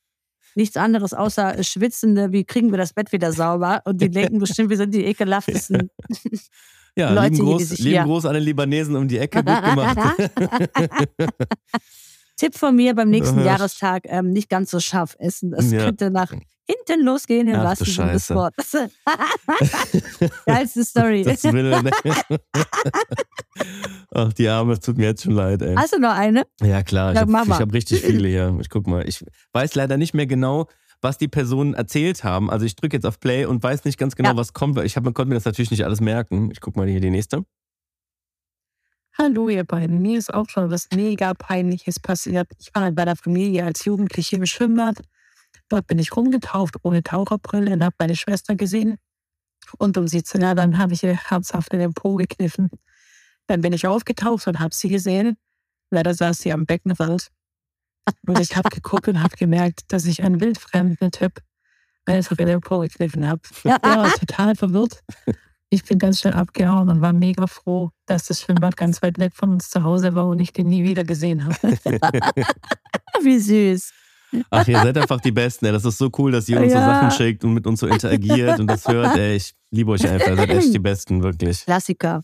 nichts 0.56 0.78
anderes 0.78 1.14
außer 1.14 1.64
schwitzende, 1.64 2.32
wie 2.32 2.44
kriegen 2.46 2.72
wir 2.72 2.78
das 2.78 2.94
Bett 2.94 3.12
wieder 3.12 3.32
sauber? 3.34 3.82
Und 3.86 4.02
die 4.02 4.10
denken 4.12 4.40
bestimmt, 4.40 4.70
wir 4.70 4.78
sind 4.78 4.94
die 4.94 5.04
ekelhaftesten. 5.06 5.90
ja, 6.96 7.12
Leute, 7.12 7.36
lieben 7.42 7.60
sich 7.60 7.80
lieben 7.80 7.90
hier- 7.90 8.04
Gruß 8.04 8.26
an 8.26 8.36
den 8.36 8.44
Libanesen 8.44 8.96
um 8.96 9.08
die 9.08 9.18
Ecke. 9.18 9.44
Gut 9.44 9.64
gemacht. 9.64 9.98
Tipp 12.38 12.56
von 12.58 12.76
mir 12.76 12.96
beim 12.96 13.10
nächsten 13.10 13.40
Äh. 13.40 13.46
Jahrestag, 13.46 14.04
ähm, 14.06 14.32
nicht 14.32 14.50
ganz 14.50 14.72
so 14.72 14.80
scharf 14.80 15.16
essen. 15.20 15.52
Das 15.52 15.72
Ja. 15.72 15.86
könnte 15.86 16.10
nach 16.12 16.32
hinten 16.66 17.06
losgehen, 17.06 17.48
im 17.48 17.56
Ach, 17.58 17.64
wahrsten 17.66 17.88
Sinne 17.88 18.14
des. 18.14 18.30
Wortes. 18.30 18.76
Geilste 20.46 20.84
Story. 20.86 21.24
Das 21.24 21.44
will? 21.44 21.74
Ach, 24.16 24.34
die 24.34 24.48
Arme, 24.48 24.74
es 24.74 24.80
tut 24.80 24.98
mir 24.98 25.06
jetzt 25.08 25.24
schon 25.24 25.34
leid, 25.34 25.62
ey. 25.62 25.76
Hast 25.76 25.94
du 25.94 26.00
noch 26.00 26.14
eine? 26.14 26.46
Ja, 26.62 26.84
klar. 26.84 27.12
Ich 27.12 27.16
Ja, 27.16 27.22
habe 27.22 27.32
mach 27.32 27.46
mal. 27.46 27.60
hab 27.60 27.74
richtig 27.74 28.02
viele 28.06 28.28
hier. 28.28 28.58
Ich 28.62 28.70
guck 28.70 28.88
mal. 28.88 29.08
Ich 29.08 29.24
weiß 29.54 29.76
leider 29.76 29.98
nicht 29.98 30.14
mehr 30.14 30.26
genau, 30.28 30.68
was 31.02 31.18
die 31.18 31.28
Personen 31.28 31.74
erzählt 31.74 32.24
haben. 32.24 32.50
Also 32.50 32.66
ich 32.66 32.76
drücke 32.76 32.96
jetzt 32.96 33.06
auf 33.06 33.20
Play 33.20 33.46
und 33.46 33.62
weiß 33.62 33.86
nicht 33.86 33.98
ganz 33.98 34.16
genau, 34.16 34.30
Ja. 34.30 34.38
was 34.38 34.54
kommt. 34.54 34.76
weil 34.76 34.86
Ich 34.86 34.96
hab, 34.96 35.04
konnte 35.04 35.26
mir 35.28 35.36
das 35.36 35.46
natürlich 35.46 35.72
nicht 35.72 35.84
alles 35.86 36.02
merken. 36.02 36.50
Ich 36.52 36.62
guck 36.62 36.76
mal 36.78 36.88
hier 36.88 37.02
die 37.02 37.10
nächste. 37.10 37.44
Hallo, 39.16 39.48
ihr 39.48 39.64
beiden. 39.64 40.02
Mir 40.02 40.18
ist 40.18 40.34
auch 40.34 40.50
schon 40.50 40.72
was 40.72 40.88
mega 40.92 41.36
Peinliches 41.36 42.00
passiert. 42.00 42.48
Ich 42.58 42.74
war 42.74 42.92
bei 42.92 43.06
der 43.06 43.16
Familie 43.16 43.64
als 43.64 43.86
Jugendliche 43.86 44.38
im 44.38 44.48
Schwimmbad. 44.48 45.02
Dort 45.70 45.86
bin 45.86 46.00
ich 46.00 46.16
rumgetaucht 46.16 46.78
ohne 46.82 47.04
Taucherbrille 47.04 47.74
und 47.74 47.84
habe 47.84 47.96
meine 48.00 48.16
Schwester 48.16 48.56
gesehen. 48.56 48.98
Und 49.78 49.98
um 50.00 50.08
sie 50.08 50.24
zu 50.24 50.40
ärgern, 50.40 50.80
habe 50.80 50.94
ich 50.94 51.04
ihr 51.04 51.16
herzhaft 51.16 51.74
in 51.74 51.80
den 51.80 51.94
Po 51.94 52.16
gekniffen. 52.16 52.72
Dann 53.46 53.62
bin 53.62 53.72
ich 53.72 53.86
aufgetaucht 53.86 54.48
und 54.48 54.60
habe 54.60 54.74
sie 54.74 54.90
gesehen. 54.90 55.38
Leider 55.92 56.16
saß 56.16 56.40
sie 56.40 56.52
am 56.52 56.66
Beckenrand. 56.66 57.28
Und 58.26 58.40
ich 58.40 58.56
habe 58.56 58.70
geguckt 58.70 59.08
und 59.08 59.22
habe 59.22 59.36
gemerkt, 59.36 59.82
dass 59.90 60.06
ich 60.06 60.24
einen 60.24 60.42
wildfremden 60.42 61.12
Typ 61.12 61.40
einfach 62.06 62.38
in 62.40 62.48
den 62.48 62.62
Po 62.62 62.80
gekniffen 62.80 63.28
habe. 63.28 63.42
Ja. 63.64 63.78
War 63.84 64.12
total 64.12 64.56
verwirrt. 64.56 65.04
Ich 65.74 65.84
bin 65.84 65.98
ganz 65.98 66.20
schnell 66.20 66.36
abgehauen 66.36 66.88
und 66.88 67.02
war 67.02 67.14
mega 67.14 67.48
froh, 67.48 67.90
dass 68.06 68.28
das 68.28 68.42
Schwimmbad 68.42 68.78
ganz 68.78 69.02
weit 69.02 69.18
weg 69.18 69.34
von 69.36 69.50
uns 69.54 69.72
zu 69.72 69.84
Hause 69.84 70.14
war 70.14 70.28
und 70.28 70.40
ich 70.40 70.54
den 70.54 70.68
nie 70.68 70.84
wieder 70.84 71.04
gesehen 71.04 71.44
habe. 71.44 71.56
Wie 73.24 73.40
süß. 73.40 73.92
Ach, 74.52 74.68
ihr 74.68 74.80
seid 74.80 74.96
einfach 75.00 75.20
die 75.20 75.32
Besten. 75.32 75.66
Ey. 75.66 75.72
Das 75.72 75.84
ist 75.84 75.98
so 75.98 76.12
cool, 76.20 76.32
dass 76.32 76.48
ihr 76.48 76.62
uns 76.62 76.72
so 76.72 76.78
Ja. 76.78 76.86
Sachen 76.86 77.10
schickt 77.18 77.44
und 77.44 77.56
mit 77.56 77.66
uns 77.66 77.80
so 77.80 77.88
interagiert 77.88 78.60
und 78.60 78.68
das 78.68 78.88
hört. 78.88 79.18
Ey, 79.18 79.38
ich 79.38 79.56
liebe 79.72 79.90
euch 79.90 80.08
einfach. 80.08 80.28
Ihr 80.28 80.36
seid 80.36 80.50
echt 80.52 80.74
die 80.76 80.80
Besten, 80.80 81.24
wirklich. 81.24 81.62
Klassiker. 81.66 82.24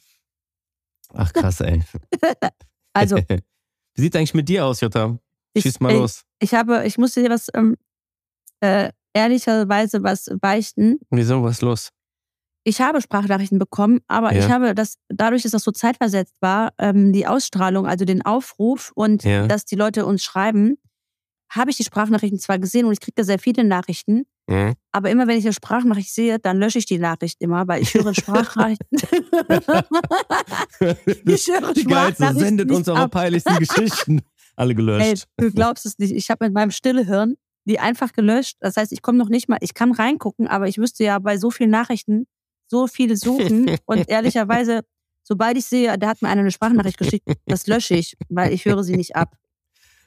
Ach, 1.15 1.34
krass, 1.34 1.62
ey. 1.62 1.82
Also, 2.94 3.15
Wie 3.96 4.01
sieht's 4.01 4.15
eigentlich 4.15 4.36
mit 4.36 4.48
dir 4.48 4.65
aus, 4.65 4.82
Jutta? 4.82 5.18
ich, 5.53 5.63
Schieß 5.63 5.79
mal 5.79 5.94
los. 5.94 6.24
ich 6.39 6.53
habe, 6.53 6.86
ich 6.86 7.00
musste 7.00 7.24
dir 7.24 7.32
was, 7.32 7.48
ähm, 7.56 7.77
äh, 8.60 8.91
ehrlicherweise 9.13 10.03
was 10.03 10.29
beichten. 10.39 11.00
Wieso, 11.10 11.41
was 11.41 11.53
ist 11.53 11.62
los? 11.63 11.89
Ich 12.63 12.82
habe 12.82 13.01
Sprachnachrichten 13.01 13.58
bekommen, 13.60 14.00
aber 14.08 14.34
Ja. 14.34 14.39
ich 14.46 14.51
habe 14.51 14.75
das, 14.75 14.96
dadurch, 15.08 15.44
dass 15.44 15.51
das 15.54 15.63
so 15.63 15.72
zeitversetzt 15.72 16.36
war, 16.42 16.74
ähm, 16.78 17.13
die 17.13 17.25
Ausstrahlung, 17.25 17.88
also 17.88 18.06
den 18.06 18.24
Aufruf 18.25 18.92
und 18.96 19.24
Ja. 19.24 19.48
dass 19.48 19.66
die 19.66 19.75
Leute 19.75 20.06
uns 20.06 20.24
schreiben, 20.24 20.78
habe 21.51 21.72
ich 21.72 21.78
die 21.78 21.84
Sprachnachrichten 21.84 22.38
zwar 22.39 22.60
gesehen 22.60 22.86
und 22.86 22.94
ich 22.94 23.00
kriege 23.00 23.16
da 23.16 23.24
sehr 23.24 23.39
viele 23.39 23.63
Nachrichten, 23.63 24.25
Hm? 24.50 24.74
aber 24.92 25.10
immer 25.10 25.25
wenn 25.28 25.38
ich 25.38 25.46
eine 25.46 25.54
Sprachnachricht 25.54 26.13
sehe, 26.13 26.38
dann 26.38 26.58
lösche 26.60 26.78
ich 26.80 26.86
die 26.86 27.00
Nachricht 27.00 27.38
immer, 27.42 27.68
weil 27.68 27.82
ich 27.82 27.94
höre 27.94 28.13
Sprachnachrichten. 28.13 28.88
ich 31.25 31.48
höre 31.48 31.74
Die 31.74 31.82
Sprachnachrichten 31.82 32.39
sendet 32.39 32.72
uns 32.72 32.88
eure 32.88 33.10
peinlichsten 33.10 33.58
Geschichten. 33.58 34.22
Alle 34.56 34.72
Ey, 34.72 34.75
gelöscht. 34.75 35.25
du 35.38 35.51
glaubst 35.51 35.86
es 35.86 35.98
nicht. 35.98 36.12
Ich 36.12 36.30
habe 36.30 36.46
mit 36.46 36.54
meinem 36.54 36.72
Stillehirn 36.72 37.36
die 37.66 37.80
einfach 37.80 38.13
gelöscht. 38.13 38.58
Das 38.62 38.78
heißt, 38.78 38.92
ich 38.92 39.01
komme 39.04 39.18
noch 39.20 39.30
nicht 39.30 39.48
mal, 39.48 39.58
ich 39.62 39.74
kann 39.75 39.92
reingucken, 39.92 40.48
aber 40.48 40.68
ich 40.68 40.78
müsste 40.78 41.04
ja 41.04 41.20
bei 41.20 41.38
so 41.38 41.51
vielen 41.51 41.70
Nachrichten 41.70 42.25
so 42.70 42.88
viele 42.88 43.18
suchen. 43.18 43.76
Und 43.86 44.10
ehrlicherweise, 44.10 44.82
sobald 45.24 45.58
ich 45.58 45.66
sehe, 45.66 45.98
da 45.98 46.08
hat 46.10 46.22
mir 46.22 46.30
einer 46.30 46.42
eine 46.42 46.52
Sprachnachricht 46.52 46.98
geschickt, 46.98 47.28
das 47.46 47.68
lösche 47.68 47.96
ich, 47.96 48.16
weil 48.30 48.54
ich 48.54 48.66
höre 48.66 48.84
sie 48.84 48.96
nicht 48.96 49.16
ab. 49.16 49.36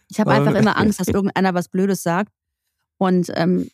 Ich 0.09 0.21
habe 0.21 0.31
einfach 0.33 0.55
immer 0.55 0.77
Angst, 0.79 1.01
dass 1.01 1.09
irgendeiner 1.09 1.55
was 1.55 1.69
Blödes 1.69 2.03
sagt. 2.03 2.33
Und 2.99 3.33
ähm, 3.35 3.69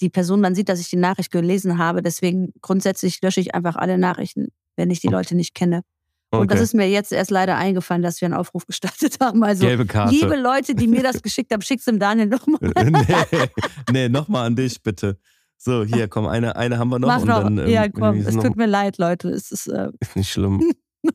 die 0.00 0.10
Person 0.10 0.42
dann 0.42 0.54
sieht, 0.54 0.68
dass 0.68 0.80
ich 0.80 0.88
die 0.88 0.96
Nachricht 0.96 1.30
gelesen 1.30 1.78
habe. 1.78 2.02
Deswegen 2.02 2.52
grundsätzlich 2.60 3.20
lösche 3.22 3.40
ich 3.40 3.54
einfach 3.54 3.76
alle 3.76 3.98
Nachrichten, 3.98 4.48
wenn 4.76 4.90
ich 4.90 5.00
die 5.00 5.08
Leute 5.08 5.34
nicht 5.34 5.54
kenne. 5.54 5.82
Und 6.32 6.50
das 6.50 6.58
Okay. 6.58 6.64
ist 6.64 6.74
mir 6.74 6.88
jetzt 6.88 7.10
erst 7.12 7.30
leider 7.32 7.56
eingefallen, 7.56 8.02
dass 8.02 8.20
wir 8.20 8.26
einen 8.26 8.34
Aufruf 8.34 8.64
gestartet 8.66 9.16
haben. 9.20 9.42
Also. 9.42 9.66
Liebe 10.10 10.36
Leute, 10.36 10.74
die 10.76 10.86
mir 10.86 11.02
das 11.02 11.22
geschickt 11.22 11.52
haben, 11.52 11.62
schick's 11.62 11.86
dem 11.86 11.98
Daniel 11.98 12.28
nochmal. 12.28 12.60
nee, 12.84 13.48
nee 13.90 14.08
nochmal 14.08 14.46
an 14.46 14.54
dich, 14.54 14.80
bitte. 14.82 15.18
So, 15.62 15.84
hier, 15.84 16.08
komm, 16.08 16.26
eine, 16.26 16.56
eine 16.56 16.78
haben 16.78 16.88
wir 16.88 16.98
noch. 16.98 17.08
Mach 17.08 17.20
und 17.20 17.28
noch. 17.28 17.42
Dann, 17.42 17.58
ähm, 17.58 17.68
ja, 17.68 17.86
komm, 17.90 18.16
es 18.16 18.34
tut 18.34 18.56
mir 18.56 18.64
leid, 18.66 18.96
Leute. 18.96 19.28
Es 19.28 19.52
ist, 19.52 19.66
äh, 19.66 19.90
ist 20.00 20.16
nicht 20.16 20.32
schlimm. 20.32 20.72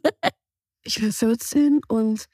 Ich 0.87 1.01
war 1.01 1.11
14 1.11 1.81
und 1.87 2.25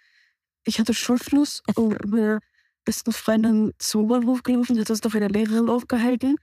ich 0.66 0.78
hatte 0.78 0.94
Schulfluss 0.94 1.64
und 1.76 2.06
meine 2.06 2.40
beste 2.84 3.14
Freundin 3.14 3.72
zum 3.78 4.04
U-Bahnhof 4.04 4.44
gelaufen, 4.44 4.78
hat 4.78 4.90
uns 4.90 5.02
noch 5.06 5.16
eine 5.16 5.30
Lehrerin 5.30 5.70
aufgehalten. 5.70 6.36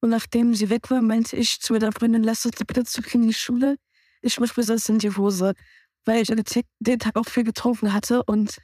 Und 0.00 0.10
nachdem 0.10 0.54
sie 0.54 0.70
weg 0.70 0.88
war, 0.92 1.02
meinte 1.02 1.34
ich 1.34 1.60
zu 1.60 1.72
meiner 1.72 1.90
Freundin, 1.90 2.22
lass 2.22 2.46
uns 2.46 2.56
bitte 2.64 2.84
zurück 2.84 3.12
in 3.16 3.22
die 3.22 3.34
Schule. 3.34 3.78
Ich 4.22 4.38
mach 4.38 4.56
mir 4.56 4.62
sonst 4.62 4.88
in 4.88 5.00
die 5.00 5.10
Hose. 5.10 5.54
Weil 6.04 6.22
ich 6.22 6.30
an 6.30 6.36
den 6.36 6.44
Tag- 6.44 6.66
den 6.78 7.00
Tag 7.00 7.16
auch 7.16 7.26
viel 7.26 7.42
getrunken 7.42 7.92
hatte. 7.92 8.22
Und 8.22 8.58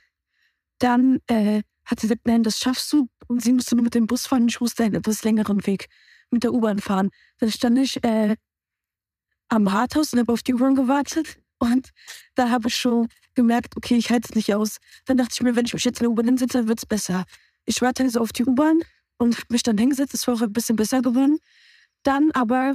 dann 0.79 1.19
äh, 1.27 1.63
hat 1.85 1.99
sie 1.99 2.07
gesagt, 2.07 2.29
nein, 2.29 2.45
das 2.45 2.59
schaffst 2.61 2.93
du. 2.93 3.09
Und 3.27 3.43
sie 3.43 3.53
musste 3.53 3.75
nur 3.75 3.83
mit 3.83 3.97
dem 3.97 4.07
Bus 4.07 4.29
fahren. 4.29 4.47
Ich 4.47 4.61
musste 4.61 4.85
einen 4.85 4.95
etwas 4.95 5.25
längeren 5.25 5.67
Weg 5.67 5.89
mit 6.33 6.45
der 6.45 6.53
U-Bahn 6.53 6.79
fahren. 6.79 7.11
Dann 7.39 7.51
stand 7.51 7.79
ich 7.79 8.03
äh, 8.05 8.37
am 9.49 9.67
Rathaus 9.67 10.13
und 10.13 10.21
habe 10.21 10.33
auf 10.33 10.43
die 10.43 10.55
U-Bahn 10.55 10.75
gewartet. 10.75 11.39
Und 11.59 11.91
da 12.35 12.51
habe 12.51 12.69
ich 12.69 12.77
schon 12.77 13.09
gemerkt, 13.35 13.77
okay, 13.77 13.97
ich 13.97 14.11
halte 14.11 14.29
es 14.31 14.35
nicht 14.35 14.55
aus. 14.55 14.79
Dann 15.05 15.17
dachte 15.17 15.31
ich 15.35 15.43
mir, 15.43 15.55
wenn 15.55 15.67
ich 15.67 15.75
mich 15.75 15.85
jetzt 15.85 16.01
in 16.01 16.05
der 16.05 16.11
U-Bahn 16.11 16.27
hinsetze, 16.27 16.67
wird 16.67 16.79
es 16.79 16.87
besser. 16.87 17.25
Ich 17.65 17.81
warte 17.81 18.03
also 18.03 18.21
auf 18.21 18.33
die 18.33 18.45
U-Bahn 18.45 18.81
und 19.19 19.39
hab 19.39 19.51
mich 19.51 19.63
dann 19.63 19.79
hingesetzt. 19.79 20.15
Es 20.15 20.27
war 20.27 20.35
auch 20.35 20.43
ein 20.43 20.53
bisschen 20.53 20.77
besser 20.77 21.03
geworden. 21.03 21.39
Dann 22.03 22.31
aber 22.33 22.75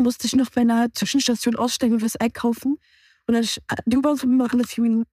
musste 0.00 0.26
ich 0.26 0.34
noch 0.34 0.50
bei 0.50 0.62
einer 0.62 0.92
Zwischenstation 0.92 1.56
aussteigen 1.56 1.94
und 1.94 2.02
was 2.02 2.16
einkaufen. 2.16 2.78
Und 3.26 3.34
dann 3.34 3.42
ich, 3.42 3.60
die 3.84 3.96
U-Bahn 3.96 4.16
von 4.16 4.30
mir 4.30 4.44
nach 4.44 4.66
vier 4.66 4.82
Minuten. 4.82 5.10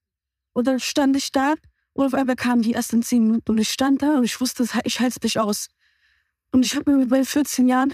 Und 0.54 0.68
dann 0.68 0.80
stand 0.80 1.18
ich 1.18 1.32
da 1.32 1.56
und 1.94 2.06
auf 2.06 2.14
einmal 2.14 2.36
kamen 2.36 2.62
die 2.62 2.74
ersten 2.74 3.02
zehn 3.04 3.24
Minuten 3.24 3.52
und 3.52 3.58
ich 3.58 3.70
stand 3.70 4.02
da 4.02 4.18
und 4.18 4.24
ich 4.24 4.40
wusste, 4.40 4.68
ich 4.84 5.00
halte 5.00 5.16
es 5.18 5.24
nicht 5.24 5.40
aus. 5.40 5.68
Und 6.54 6.66
ich 6.66 6.76
habe 6.76 6.92
mir 6.92 6.98
mit 7.00 7.10
meinen 7.10 7.26
14 7.26 7.68
Jahren 7.68 7.94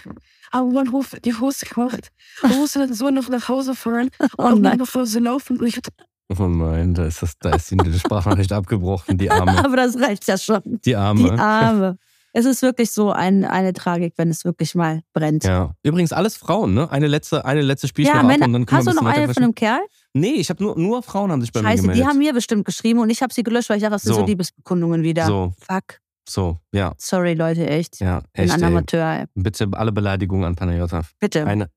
am 0.51 0.73
Bahnhof 0.73 1.15
die 1.23 1.33
Hose 1.33 1.65
gemacht 1.65 2.11
und 2.43 2.57
musste 2.57 2.79
dann 2.79 2.93
so 2.93 3.09
noch 3.09 3.29
nach 3.29 3.47
Hause 3.47 3.73
fahren 3.73 4.09
oh 4.37 4.47
und 4.47 4.61
nein. 4.61 4.77
nach 4.77 4.93
Hause 4.93 5.19
laufen. 5.19 5.59
Und 5.59 5.67
ich 5.67 5.77
hatte 5.77 5.91
Oh 6.37 6.43
nein, 6.43 6.93
da 6.93 7.05
ist, 7.05 7.23
das, 7.23 7.39
da 7.39 7.55
ist 7.55 7.71
die 7.71 7.99
Sprachnachricht 7.99 8.51
abgebrochen, 8.51 9.17
die 9.17 9.31
Arme. 9.31 9.57
Aber 9.65 9.77
das 9.77 9.99
reicht 9.99 10.27
ja 10.27 10.37
schon. 10.37 10.61
Die 10.65 10.79
Die 10.81 10.95
Arme. 10.95 11.39
Arme. 11.39 11.97
Es 12.33 12.45
ist 12.45 12.61
wirklich 12.61 12.91
so 12.91 13.11
ein, 13.11 13.43
eine 13.45 13.73
Tragik, 13.73 14.13
wenn 14.17 14.29
es 14.29 14.45
wirklich 14.45 14.75
mal 14.75 15.01
brennt. 15.13 15.43
Ja. 15.45 15.73
Übrigens 15.81 16.13
alles 16.13 16.37
Frauen, 16.37 16.75
ne? 16.75 16.91
Eine 16.91 17.07
letzte, 17.07 17.45
eine 17.45 17.61
letzte 17.61 17.87
Spiel 17.87 18.03
ich 18.03 18.09
Ja, 18.09 18.17
noch 18.17 18.21
ab 18.21 18.27
Männer, 18.27 18.45
und 18.45 18.53
dann 18.53 18.65
können 18.67 18.85
hast 18.85 18.95
du 18.95 19.01
noch 19.01 19.09
eine 19.09 19.33
von 19.33 19.43
einem 19.43 19.55
Kerl? 19.55 19.81
Nee, 20.13 20.33
ich 20.33 20.51
habe 20.51 20.61
nur, 20.61 20.77
nur 20.77 21.01
Frauen 21.01 21.31
haben 21.31 21.41
sich 21.41 21.51
bei 21.51 21.61
mir 21.63 21.69
Scheiße, 21.69 21.81
gemeldet. 21.81 22.03
die 22.03 22.07
haben 22.07 22.19
mir 22.19 22.33
bestimmt 22.33 22.65
geschrieben 22.65 22.99
und 22.99 23.09
ich 23.09 23.23
habe 23.23 23.33
sie 23.33 23.41
gelöscht, 23.41 23.69
weil 23.71 23.77
ich 23.77 23.81
dachte, 23.81 23.93
das 23.93 24.03
sind 24.03 24.13
so, 24.13 24.19
So. 24.19 24.25
Liebesbekundungen 24.27 25.01
wieder. 25.01 25.25
So, 25.25 25.53
Fuck. 25.59 25.99
So, 26.29 26.59
ja, 26.71 26.93
Sorry, 26.97 27.33
Leute, 27.33 27.67
echt. 27.67 27.99
ja, 27.99 28.21
echt. 28.33 28.53
ein. 28.53 28.63
Amateur. 28.63 29.19
ey. 29.21 29.25
Bitte 29.35 29.69
alle 29.73 29.91
Beleidigungen 29.91 30.45
an 30.45 30.55
Panayota. 30.55 31.03
Bitte. 31.19 31.45
Eine. 31.45 31.69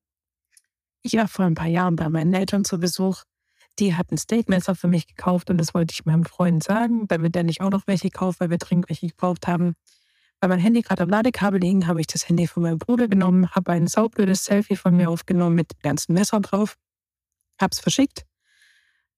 Ich 1.02 1.14
war 1.14 1.28
vor 1.28 1.44
ein 1.44 1.54
paar 1.54 1.68
Jahren 1.68 1.96
bei 1.96 2.08
meinen 2.08 2.32
Eltern 2.32 2.64
zu 2.64 2.78
Besuch. 2.78 3.22
Die 3.78 3.94
hatten 3.94 4.18
Steakmesser 4.18 4.74
für 4.74 4.86
mich 4.88 5.06
gekauft 5.06 5.50
und 5.50 5.58
das 5.58 5.74
wollte 5.74 5.92
ich 5.92 6.04
meinem 6.04 6.24
Freund 6.24 6.62
sagen, 6.62 7.08
damit 7.08 7.34
der 7.34 7.42
nicht 7.42 7.60
auch 7.60 7.70
noch 7.70 7.86
welche 7.86 8.10
kauft, 8.10 8.40
weil 8.40 8.50
wir 8.50 8.58
dringend 8.58 8.88
welche 8.88 9.08
gekauft 9.08 9.46
haben. 9.46 9.74
Weil 10.40 10.50
mein 10.50 10.60
Handy 10.60 10.82
gerade 10.82 11.04
am 11.04 11.08
Ladekabel 11.08 11.60
liegen, 11.60 11.86
habe 11.86 12.00
ich 12.00 12.06
das 12.06 12.28
Handy 12.28 12.46
von 12.46 12.64
meinem 12.64 12.78
Bruder 12.78 13.08
genommen, 13.08 13.50
habe 13.50 13.72
ein 13.72 13.86
saublödes 13.86 14.44
Selfie 14.44 14.76
von 14.76 14.96
mir 14.96 15.08
aufgenommen 15.08 15.54
mit 15.54 15.72
dem 15.72 15.78
ganzen 15.82 16.12
Messer 16.12 16.40
drauf, 16.40 16.76
hab's 17.60 17.80
verschickt 17.80 18.26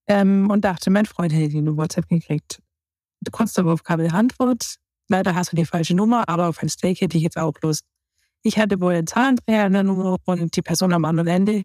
ähm, 0.07 0.50
und 0.50 0.64
dachte, 0.64 0.91
mein 0.91 1.07
Freund 1.07 1.33
hätte 1.33 1.57
eine 1.57 1.76
WhatsApp 1.76 2.09
gekriegt. 2.09 2.61
Du 3.21 3.31
konntest 3.31 3.59
aber 3.59 3.73
auf 3.73 3.83
keine 3.83 4.12
Antwort. 4.12 4.76
Leider 5.08 5.34
hast 5.34 5.52
du 5.52 5.56
die 5.56 5.64
falsche 5.66 5.94
Nummer, 5.94 6.28
aber 6.28 6.49
auf 6.49 6.62
ein 6.62 6.68
Steak 6.68 7.00
hätte 7.00 7.16
ich 7.16 7.23
jetzt 7.23 7.37
auch 7.38 7.52
Lust. 7.62 7.84
Ich 8.42 8.58
hatte 8.58 8.80
wohl 8.80 8.94
einen 8.94 9.06
Zahlendreher 9.06 9.66
in 9.66 9.73
der 9.73 9.82
Nummer 9.82 10.16
und 10.25 10.56
die 10.56 10.62
Person 10.62 10.92
am 10.92 11.04
anderen 11.04 11.28
Ende 11.28 11.62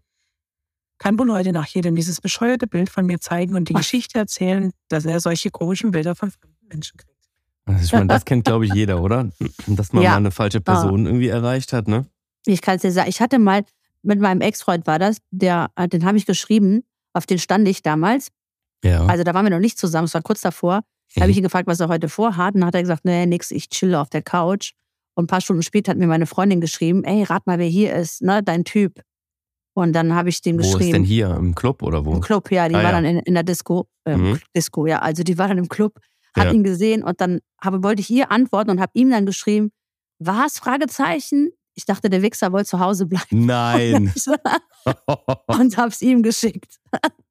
kann 0.98 1.18
wohl 1.18 1.32
heute 1.32 1.54
nach 1.54 1.66
jedem 1.68 1.96
dieses 1.96 2.20
bescheuerte 2.20 2.68
Bild 2.68 2.90
von 2.90 3.06
mir 3.06 3.20
zeigen 3.20 3.56
und 3.56 3.70
die 3.70 3.74
Geschichte 3.74 4.20
erzählen, 4.20 4.72
dass 4.90 5.06
er 5.06 5.20
solche 5.22 5.50
komischen 5.50 5.92
Bilder 5.92 6.14
von 6.14 6.30
fremden 6.30 6.68
Menschen 6.68 6.98
kriegt. 6.98 7.16
Also 7.66 7.86
ich 7.86 7.94
meine, 7.94 8.08
das 8.08 8.26
kennt, 8.26 8.44
glaube 8.46 8.66
ich, 8.66 8.74
jeder, 8.74 9.02
oder? 9.02 9.30
Dass 9.68 9.94
man 9.94 10.04
Ja. 10.04 10.12
mal 10.12 10.18
eine 10.18 10.32
falsche 10.32 10.60
Person 10.60 11.06
irgendwie 11.06 11.28
erreicht 11.30 11.72
hat, 11.72 11.88
ne? 11.88 12.06
Ich 12.46 12.62
kann 12.62 12.76
es 12.76 12.82
dir 12.82 12.92
sagen, 12.92 13.10
ich 13.10 13.22
hatte 13.22 13.40
mal, 13.40 13.64
mit 14.02 14.20
meinem 14.20 14.42
Ex-Freund 14.42 14.88
war 14.88 15.00
das, 15.00 15.18
der, 15.32 15.72
äh, 15.76 15.88
den 15.88 16.04
habe 16.06 16.18
ich 16.18 16.26
geschrieben, 16.26 16.84
auf 17.14 17.26
den 17.26 17.38
stand 17.40 17.68
ich 17.68 17.82
damals. 17.82 18.30
Ja. 18.84 19.06
Also 19.06 19.24
da 19.24 19.34
waren 19.34 19.46
wir 19.46 19.52
noch 19.52 19.60
nicht 19.60 19.78
zusammen, 19.78 20.06
es 20.06 20.14
war 20.14 20.22
kurz 20.22 20.42
davor. 20.42 20.82
Da 21.16 21.22
habe 21.22 21.32
ich 21.32 21.38
ihn 21.38 21.44
gefragt, 21.44 21.68
was 21.68 21.80
er 21.80 21.88
heute 21.90 22.08
vorhat. 22.10 22.54
Und 22.56 22.62
dann 22.62 22.68
hat 22.68 22.76
er 22.76 22.82
gesagt, 22.82 23.06
nee, 23.06 23.26
nix, 23.26 23.52
ich 23.52 23.70
chille 23.70 24.00
auf 24.00 24.10
der 24.10 24.22
Couch. 24.22 24.74
Und 25.16 25.24
ein 25.26 25.28
paar 25.28 25.42
Stunden 25.42 25.64
später 25.64 25.92
hat 25.92 25.98
mir 25.98 26.08
meine 26.08 26.26
Freundin 26.28 26.62
geschrieben, 26.62 27.04
ey, 27.04 27.24
rat 27.24 27.46
mal, 27.48 27.58
wer 27.60 27.68
hier 27.68 27.94
ist, 27.96 28.22
ne, 28.22 28.42
dein 28.44 28.64
Typ. 28.64 29.02
Und 29.74 29.94
dann 29.94 30.14
habe 30.14 30.30
ich 30.30 30.42
dem 30.42 30.58
Wo 30.58 30.62
ist 30.62 30.72
denn 30.74 30.80
geschrieben. 30.80 31.04
hier? 31.04 31.36
Im 31.36 31.56
Club 31.56 31.82
oder 31.84 32.06
wo? 32.06 32.14
Im 32.14 32.22
Club, 32.22 32.52
ja, 32.52 32.68
die 32.70 32.76
Ah, 32.76 32.80
war 32.80 32.84
ja. 32.86 32.92
dann 32.92 33.06
in, 33.06 33.20
in 33.20 33.34
der 33.34 33.44
Disco. 33.44 33.88
Ähm, 34.06 34.22
Mhm. 34.32 34.40
Disco, 34.56 34.86
ja, 34.86 35.00
also 35.00 35.24
die 35.24 35.38
war 35.38 35.48
dann 35.48 35.58
im 35.58 35.68
Club, 35.70 36.00
hat 36.36 36.46
Ja. 36.46 36.52
ihn 36.54 36.64
gesehen 36.64 37.04
und 37.04 37.20
dann 37.22 37.40
habe, 37.62 37.84
wollte 37.84 38.02
ich 38.02 38.10
ihr 38.10 38.32
antworten 38.32 38.70
und 38.72 38.80
habe 38.82 38.92
ihm 38.94 39.10
dann 39.10 39.26
geschrieben, 39.26 39.72
was? 40.20 40.60
Fragezeichen. 40.60 41.50
Ich 41.76 41.86
dachte, 41.86 42.10
der 42.10 42.22
Wichser 42.22 42.52
wollte 42.52 42.68
zu 42.70 42.80
Hause 42.80 43.06
bleiben. 43.06 43.46
Nein. 43.46 44.14
und 45.48 45.78
habe 45.78 45.90
es 45.90 46.02
ihm 46.02 46.24
geschickt. 46.24 46.78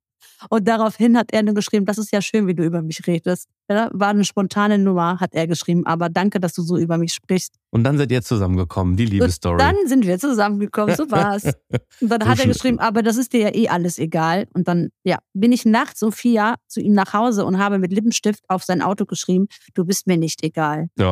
Und 0.51 0.67
daraufhin 0.67 1.17
hat 1.17 1.33
er 1.33 1.43
nur 1.43 1.55
geschrieben, 1.55 1.87
das 1.87 1.99
ist 1.99 2.13
ja 2.13 2.21
schön, 2.23 2.47
wie 2.47 2.55
du 2.55 2.65
über 2.65 2.83
mich 2.83 3.07
redest. 3.07 3.49
Ja, 3.71 3.91
war 3.93 4.09
eine 4.09 4.25
spontane 4.25 4.79
Nummer, 4.79 5.21
hat 5.21 5.35
er 5.35 5.47
geschrieben, 5.47 5.85
aber 5.85 6.09
danke, 6.09 6.41
dass 6.41 6.55
du 6.55 6.63
so 6.63 6.79
über 6.79 6.97
mich 6.97 7.13
sprichst. 7.13 7.55
Und 7.71 7.85
dann 7.85 7.99
seid 7.99 8.11
ihr 8.11 8.23
zusammengekommen, 8.23 8.97
die 8.97 9.05
Liebesstory. 9.05 9.59
Dann 9.59 9.77
sind 9.87 10.07
wir 10.07 10.19
zusammengekommen, 10.19 10.97
so 10.97 11.11
war's. 11.11 11.45
Und 12.01 12.09
dann 12.09 12.23
So 12.23 12.29
hat 12.29 12.39
er 12.41 12.47
geschrieben, 12.47 12.79
aber 12.79 13.03
das 13.03 13.19
ist 13.19 13.35
dir 13.35 13.41
ja 13.41 13.55
eh 13.55 13.69
alles 13.69 13.99
egal. 13.99 14.47
Und 14.55 14.69
dann, 14.69 14.89
ja, 15.05 15.19
bin 15.35 15.53
ich 15.53 15.67
nachts 15.67 16.03
um 16.03 16.13
vier 16.13 16.55
zu 16.67 16.81
ihm 16.81 16.95
nach 16.95 17.13
Hause 17.13 17.45
und 17.45 17.59
habe 17.59 17.79
mit 17.79 17.93
Lippenstift 17.93 18.43
auf 18.49 18.65
sein 18.65 18.81
Auto 18.81 19.05
geschrieben, 19.05 19.49
du 19.75 19.85
bist 19.85 20.07
mir 20.07 20.17
nicht 20.17 20.43
egal. 20.43 20.89
Oh, 20.99 21.05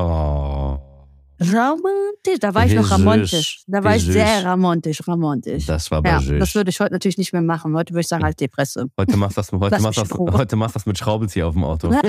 Romantisch, 1.41 2.39
da 2.41 2.55
war 2.55 2.65
ich 2.65 2.75
noch 2.75 2.91
romantisch. 2.91 3.63
Da 3.67 3.85
war 3.85 3.97
ich 3.97 4.05
sehr 4.05 4.47
romantisch, 4.51 5.07
romantisch. 5.07 5.67
das 5.67 5.91
war 5.91 6.03
Ja, 6.05 6.21
das 6.39 6.55
würde 6.55 6.71
ich 6.71 6.81
heute 6.81 6.95
natürlich 6.95 7.19
nicht 7.19 7.35
mehr 7.35 7.43
machen. 7.43 7.77
Heute 7.77 7.93
würde 7.93 8.01
ich 8.01 8.09
sagen, 8.09 8.25
halt 8.25 8.41
die 8.41 8.49
Presse. 8.49 8.87
Heute 8.99 9.17
machst 9.19 9.37
du 9.37 9.41
das, 9.43 9.53
heute 9.53 9.83
machst 9.83 9.99
das, 9.99 10.11
heute 10.13 10.57
machst 10.57 10.77
das 10.77 10.87
mit 10.87 10.97
Schraubenzieher 10.97 11.47
auf 11.47 11.55
dem 11.55 11.65
Auto. 11.65 11.91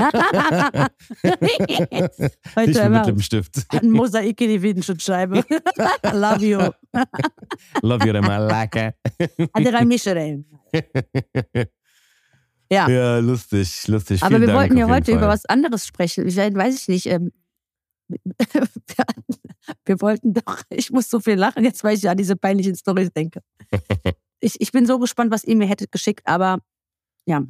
Heute 2.55 2.69
Nicht 2.69 2.89
mit 2.89 3.05
Lippenstift. 3.05 3.65
ein 3.69 3.91
Mosaik 3.91 4.39
in 4.41 4.49
die 4.49 4.61
Windschutzscheibe. 4.61 5.43
Love 6.13 6.45
you. 6.45 6.59
Love 7.81 8.07
you, 8.07 8.13
Malaka. 8.21 8.93
Adira 9.53 9.83
Michelin. 9.83 10.45
Ja. 12.69 12.89
Ja, 12.89 13.19
lustig, 13.19 13.87
lustig. 13.87 14.21
Aber 14.21 14.29
Vielen 14.29 14.41
wir 14.41 14.47
Dank 14.47 14.59
wollten 14.59 14.77
ja 14.77 14.87
heute 14.87 15.11
über 15.11 15.21
Fall. 15.21 15.29
was 15.29 15.45
anderes 15.45 15.85
sprechen. 15.85 16.27
Ich 16.27 16.35
weiß 16.35 16.53
weiß 16.53 16.81
ich 16.81 16.87
nicht. 16.87 17.05
Ähm, 17.07 17.31
wir 19.85 20.01
wollten 20.01 20.33
doch, 20.33 20.61
ich 20.69 20.91
muss 20.91 21.09
so 21.09 21.19
viel 21.19 21.35
lachen, 21.35 21.63
jetzt 21.63 21.83
weil 21.83 21.97
ich 21.97 22.09
an 22.09 22.17
diese 22.17 22.35
peinlichen 22.35 22.75
Storys 22.75 23.11
denke. 23.11 23.41
Ich, 24.39 24.61
ich 24.61 24.71
bin 24.71 24.85
so 24.85 24.99
gespannt, 24.99 25.31
was 25.31 25.43
ihr 25.43 25.55
mir 25.55 25.65
hättet 25.65 25.91
geschickt, 25.91 26.21
aber 26.27 26.59
ja, 27.25 27.41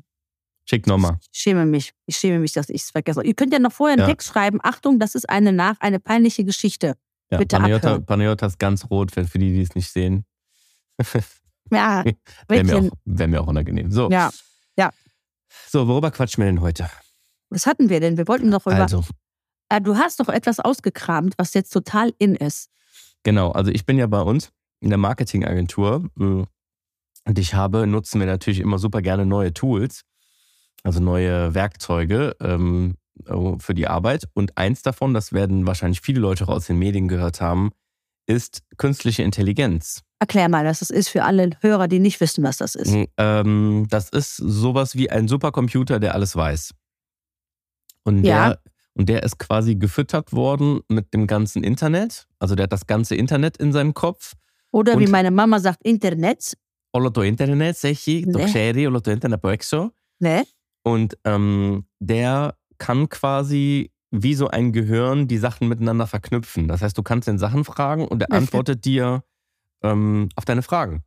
Schick 0.63 0.87
nochmal. 0.87 1.17
ich 1.33 1.37
schäme 1.41 1.65
mich. 1.65 1.91
Ich 2.05 2.15
schäme 2.15 2.39
mich, 2.39 2.53
dass 2.53 2.69
ich 2.69 2.81
es 2.83 2.91
vergesse. 2.91 3.21
Ihr 3.25 3.33
könnt 3.33 3.51
ja 3.51 3.59
noch 3.59 3.73
vorher 3.73 3.95
einen 3.95 4.03
Ja. 4.03 4.07
Text 4.07 4.29
schreiben. 4.29 4.59
Achtung, 4.63 4.97
das 4.97 5.13
ist 5.13 5.29
eine 5.29 5.51
nach, 5.51 5.75
eine 5.81 5.99
peinliche 5.99 6.45
Geschichte. 6.45 6.95
Ja, 7.29 7.39
Bitte 7.39 7.57
Panayota, 7.57 7.87
abhören. 7.89 8.05
Panayota 8.05 8.45
ist 8.45 8.57
ganz 8.57 8.89
rot, 8.89 9.11
für, 9.11 9.25
für 9.25 9.37
die, 9.37 9.51
die 9.53 9.61
es 9.63 9.75
nicht 9.75 9.91
sehen. 9.91 10.25
Ja, 11.69 12.05
Wäre 12.47 12.63
mir, 12.63 12.77
auch- 12.77 12.91
wär 13.03 13.27
mir 13.27 13.41
auch 13.41 13.47
unangenehm. 13.47 13.91
So, 13.91 14.09
ja. 14.09 14.31
so 15.67 15.85
worüber 15.89 16.11
quatschen 16.11 16.41
wir 16.41 16.49
denn 16.49 16.61
heute? 16.61 16.89
Was 17.49 17.65
hatten 17.65 17.89
wir 17.89 17.99
denn? 17.99 18.15
Wir 18.17 18.29
wollten 18.29 18.49
doch 18.49 18.65
über. 18.65 18.75
Also, 18.75 19.03
du 19.81 19.97
hast 19.97 20.19
doch 20.19 20.29
etwas 20.29 20.59
ausgekramt, 20.59 21.33
was 21.37 21.53
jetzt 21.53 21.71
total 21.71 22.13
in 22.19 22.35
ist. 22.35 22.69
genau. 23.23 23.51
Also 23.51 23.71
ich 23.71 23.85
bin 23.85 23.97
ja 23.97 24.07
bei 24.07 24.21
uns 24.21 24.51
in 24.79 24.89
der 24.89 24.97
Marketingagentur 24.97 26.09
äh, 26.19 26.23
und 26.23 27.39
ich 27.39 27.53
habe, 27.53 27.87
nutzen 27.87 28.19
wir 28.19 28.27
natürlich 28.27 28.59
immer 28.59 28.79
super 28.79 29.01
gerne 29.01 29.25
neue 29.25 29.53
Tools, 29.53 30.03
also 30.83 31.01
neue 31.01 31.53
Werkzeuge 31.53 32.35
ähm, 32.39 32.95
äh, 33.25 33.59
für 33.59 33.73
die 33.73 33.87
Arbeit. 33.87 34.25
Und 34.33 34.57
eins 34.57 34.81
davon, 34.81 35.13
das 35.13 35.33
werden 35.33 35.67
wahrscheinlich 35.67 36.01
viele 36.01 36.21
Leute 36.21 36.45
auch 36.45 36.53
aus 36.53 36.67
den 36.67 36.79
Medien 36.79 37.07
gehört 37.07 37.41
haben, 37.41 37.71
ist 38.27 38.61
künstliche 38.77 39.23
Intelligenz. 39.23 40.03
Erklär 40.19 40.49
mal, 40.49 40.65
was 40.65 40.79
das 40.79 40.89
ist 40.89 41.09
für 41.09 41.23
alle 41.23 41.51
Hörer, 41.61 41.87
die 41.87 41.99
nicht 41.99 42.19
wissen, 42.21 42.43
was 42.43 42.57
das 42.57 42.75
ist. 42.75 42.95
Ähm, 43.17 43.87
das 43.89 44.09
ist 44.09 44.37
sowas 44.37 44.95
wie 44.95 45.09
ein 45.09 45.27
Supercomputer, 45.27 45.99
der 45.99 46.13
alles 46.13 46.35
weiß. 46.35 46.73
Und 48.03 48.23
der, 48.23 48.35
Ja. 48.35 48.57
und 48.96 49.08
der 49.08 49.22
ist 49.22 49.38
quasi 49.38 49.74
gefüttert 49.76 50.32
worden 50.32 50.80
mit 50.88 51.12
dem 51.14 51.26
ganzen 51.26 51.64
Internet. 51.64 52.26
Also 52.38 52.54
der 52.54 52.64
hat 52.64 52.72
das 52.72 52.86
ganze 52.86 53.14
Internet 53.14 53.56
in 53.56 53.72
seinem 53.72 53.94
Kopf. 53.94 54.32
Oder 54.70 54.98
wie 54.98 55.04
Und- 55.04 55.10
meine 55.12 55.30
Mama 55.30 55.58
sagt, 55.60 55.78
Internet. 55.84 56.52
Όλο 56.94 57.10
το 57.10 57.22
Internet, 57.22 57.76
säg 57.76 57.96
το 58.32 58.38
Ναι. 58.38 58.44
ξέρει, 58.44 58.86
όλο 58.86 59.00
το 59.00 59.10
Internet 59.10 59.32
από 59.32 59.48
έξω. 59.48 59.92
Ne? 60.24 60.42
Und 60.84 61.16
ähm, 61.24 61.84
der 61.98 62.54
kann 62.78 63.08
quasi 63.08 63.90
wie 64.10 64.34
so 64.34 64.46
ein 64.48 64.72
Gehirn 64.72 65.26
die 65.26 65.38
Sachen 65.38 65.68
miteinander 65.68 66.06
verknüpfen. 66.06 66.68
Das 66.68 66.82
heißt, 66.82 66.96
du 66.98 67.02
kannst 67.02 67.26
den 67.28 67.38
Sachen 67.38 67.64
fragen 67.64 68.04
und 68.06 68.20
er 68.22 68.28
Okay. 68.28 68.36
antwortet 68.36 68.84
dir 68.84 69.22
ähm, 69.82 70.28
auf 70.36 70.44
deine 70.44 70.62
Fragen. 70.62 71.02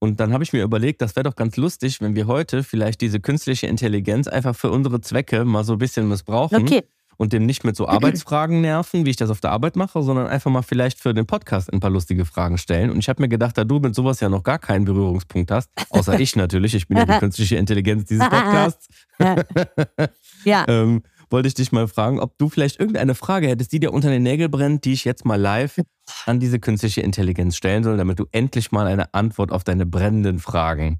Und 0.00 0.18
dann 0.20 0.32
habe 0.34 0.42
ich 0.44 0.52
mir 0.52 0.62
überlegt, 0.62 1.00
das 1.00 1.14
wäre 1.16 1.24
doch 1.24 1.36
ganz 1.36 1.56
lustig, 1.56 2.00
wenn 2.02 2.14
wir 2.16 2.26
heute 2.26 2.62
vielleicht 2.62 3.00
diese 3.00 3.20
künstliche 3.20 3.66
Intelligenz 3.68 4.26
einfach 4.26 4.54
für 4.56 4.70
unsere 4.70 5.00
Zwecke 5.00 5.44
mal 5.44 5.64
so 5.64 5.72
ein 5.74 5.78
bisschen 5.78 6.08
missbrauchen 6.08 6.62
Okay. 6.62 6.82
und 7.19 7.33
dem 7.33 7.45
nicht 7.45 7.63
mit 7.63 7.75
so 7.75 7.87
Arbeitsfragen 7.87 8.61
nerven, 8.61 9.05
wie 9.05 9.09
ich 9.11 9.17
das 9.17 9.29
auf 9.29 9.41
der 9.41 9.51
Arbeit 9.51 9.75
mache, 9.75 10.01
sondern 10.01 10.27
einfach 10.27 10.49
mal 10.49 10.61
vielleicht 10.63 10.99
für 10.99 11.13
den 11.13 11.27
Podcast 11.27 11.71
ein 11.71 11.79
paar 11.81 11.91
lustige 11.91 12.25
Fragen 12.25 12.57
stellen. 12.57 12.89
Und 12.89 12.97
ich 12.99 13.09
habe 13.09 13.21
mir 13.21 13.29
gedacht, 13.29 13.57
da 13.57 13.63
du 13.65 13.79
mit 13.79 13.93
sowas 13.93 14.19
ja 14.21 14.29
noch 14.29 14.41
gar 14.43 14.57
keinen 14.57 14.85
Berührungspunkt 14.85 15.51
hast, 15.51 15.69
außer 15.89 16.19
ich 16.19 16.35
natürlich, 16.35 16.73
ich 16.73 16.87
bin 16.87 16.97
ja 16.97 17.05
die 17.05 17.13
künstliche 17.19 17.57
Intelligenz 17.57 18.05
dieses 18.05 18.27
Podcasts, 18.27 18.87
Ja. 20.45 20.65
ähm, 20.67 21.03
wollte 21.29 21.47
ich 21.47 21.53
dich 21.53 21.71
mal 21.71 21.87
fragen, 21.87 22.19
ob 22.19 22.37
du 22.37 22.49
vielleicht 22.49 22.79
irgendeine 22.79 23.13
Frage 23.13 23.47
hättest, 23.47 23.71
die 23.71 23.79
dir 23.79 23.93
unter 23.93 24.09
den 24.09 24.23
Nägel 24.23 24.49
brennt, 24.49 24.85
die 24.85 24.93
ich 24.93 25.05
jetzt 25.05 25.25
mal 25.25 25.39
live 25.39 25.79
an 26.25 26.39
diese 26.39 26.59
künstliche 26.59 27.01
Intelligenz 27.01 27.55
stellen 27.55 27.83
soll, 27.83 27.97
damit 27.97 28.17
du 28.19 28.25
endlich 28.31 28.71
mal 28.71 28.87
eine 28.87 29.13
Antwort 29.13 29.51
auf 29.51 29.63
deine 29.63 29.85
brennenden 29.85 30.39
Fragen. 30.39 30.99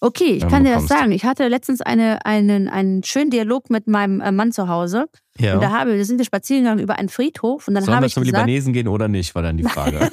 Okay, 0.00 0.32
ich 0.32 0.42
Ähm, 0.42 0.50
kann 0.50 0.64
dir 0.64 0.74
das 0.74 0.88
sagen. 0.88 1.12
Ich 1.12 1.24
hatte 1.24 1.46
letztens 1.48 1.80
eine, 1.80 2.26
einen, 2.26 2.68
einen 2.68 3.02
schönen 3.04 3.30
Dialog 3.30 3.70
mit 3.70 3.86
meinem 3.86 4.20
äh, 4.20 4.32
Mann 4.32 4.50
zu 4.52 4.68
Hause. 4.68 5.06
Ja. 5.38 5.54
Und 5.54 5.60
da, 5.62 5.70
habe, 5.70 5.96
da 5.96 6.04
sind 6.04 6.18
wir 6.18 6.24
spazieren 6.24 6.64
gegangen 6.64 6.82
über 6.82 6.98
einen 6.98 7.08
Friedhof. 7.08 7.66
Und 7.66 7.74
dann 7.74 7.84
Sollen 7.84 7.96
habe 7.96 8.04
wir 8.04 8.08
ich 8.08 8.14
zum 8.14 8.22
gesagt, 8.22 8.46
Libanesen 8.46 8.72
gehen 8.72 8.88
oder 8.88 9.08
nicht, 9.08 9.34
war 9.34 9.42
dann 9.42 9.56
die 9.56 9.64
Frage. 9.64 9.98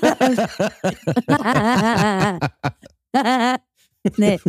nee, 4.18 4.40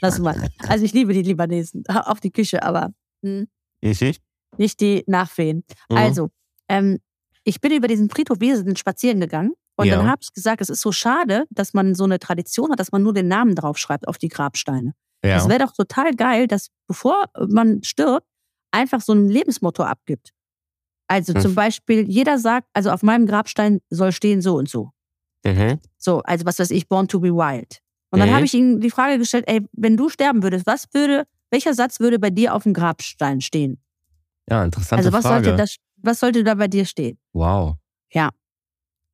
lass 0.00 0.18
mal. 0.18 0.48
Also 0.66 0.84
ich 0.84 0.92
liebe 0.92 1.12
die 1.12 1.22
Libanesen, 1.22 1.84
auch 1.88 2.18
die 2.18 2.32
Küche, 2.32 2.62
aber 2.62 2.92
hm, 3.22 3.46
ich, 3.80 4.02
ich? 4.02 4.20
nicht 4.58 4.80
die 4.80 5.04
Nachwehen. 5.06 5.64
Mhm. 5.90 5.96
Also, 5.96 6.30
ähm, 6.68 6.98
ich 7.44 7.60
bin 7.60 7.72
über 7.72 7.86
diesen 7.86 8.10
Friedhof, 8.10 8.40
wir 8.40 8.56
sind 8.56 8.78
spazieren 8.78 9.20
gegangen 9.20 9.52
und 9.76 9.86
Ja. 9.86 9.96
dann 9.96 10.10
habe 10.10 10.18
ich 10.20 10.32
gesagt, 10.32 10.60
es 10.60 10.68
ist 10.68 10.80
so 10.80 10.90
schade, 10.90 11.44
dass 11.50 11.74
man 11.74 11.94
so 11.94 12.04
eine 12.04 12.18
Tradition 12.18 12.72
hat, 12.72 12.80
dass 12.80 12.90
man 12.90 13.02
nur 13.02 13.14
den 13.14 13.28
Namen 13.28 13.54
draufschreibt 13.54 14.08
auf 14.08 14.18
die 14.18 14.28
Grabsteine. 14.28 14.94
ja. 15.24 15.36
Es 15.36 15.48
wäre 15.48 15.60
doch 15.60 15.72
total 15.72 16.12
geil, 16.14 16.48
dass 16.48 16.68
bevor 16.88 17.26
man 17.48 17.82
stirbt, 17.84 18.26
einfach 18.70 19.00
so 19.00 19.12
ein 19.12 19.28
Lebensmotto 19.28 19.82
abgibt. 19.82 20.30
Also 21.08 21.32
Hm. 21.34 21.40
zum 21.40 21.54
Beispiel, 21.54 22.08
jeder 22.08 22.38
sagt, 22.38 22.68
also 22.72 22.90
auf 22.90 23.02
meinem 23.02 23.26
Grabstein 23.26 23.80
soll 23.90 24.12
stehen 24.12 24.42
so 24.42 24.56
und 24.56 24.68
so. 24.68 24.90
Mhm. 25.44 25.78
So, 25.98 26.22
also 26.22 26.44
was 26.44 26.58
weiß 26.58 26.70
ich, 26.72 26.88
Born 26.88 27.08
to 27.08 27.20
be 27.20 27.32
Wild. 27.32 27.80
Und 28.10 28.20
dann 28.20 28.30
Mhm. 28.30 28.34
habe 28.34 28.44
ich 28.44 28.54
ihm 28.54 28.80
die 28.80 28.90
Frage 28.90 29.18
gestellt, 29.18 29.44
ey, 29.48 29.64
wenn 29.72 29.96
du 29.96 30.08
sterben 30.08 30.42
würdest, 30.42 30.66
was 30.66 30.86
würde, 30.92 31.26
welcher 31.50 31.74
Satz 31.74 32.00
würde 32.00 32.18
bei 32.18 32.30
dir 32.30 32.54
auf 32.54 32.64
dem 32.64 32.74
Grabstein 32.74 33.40
stehen? 33.40 33.80
Ja, 34.48 34.64
interessante 34.64 35.08
Also 35.08 35.16
was 35.16 35.22
Frage. 35.24 35.44
sollte 35.44 35.56
das, 35.56 35.76
was 35.96 36.20
sollte 36.20 36.44
da 36.44 36.54
bei 36.54 36.68
dir 36.68 36.84
stehen? 36.84 37.18
wow. 37.32 37.76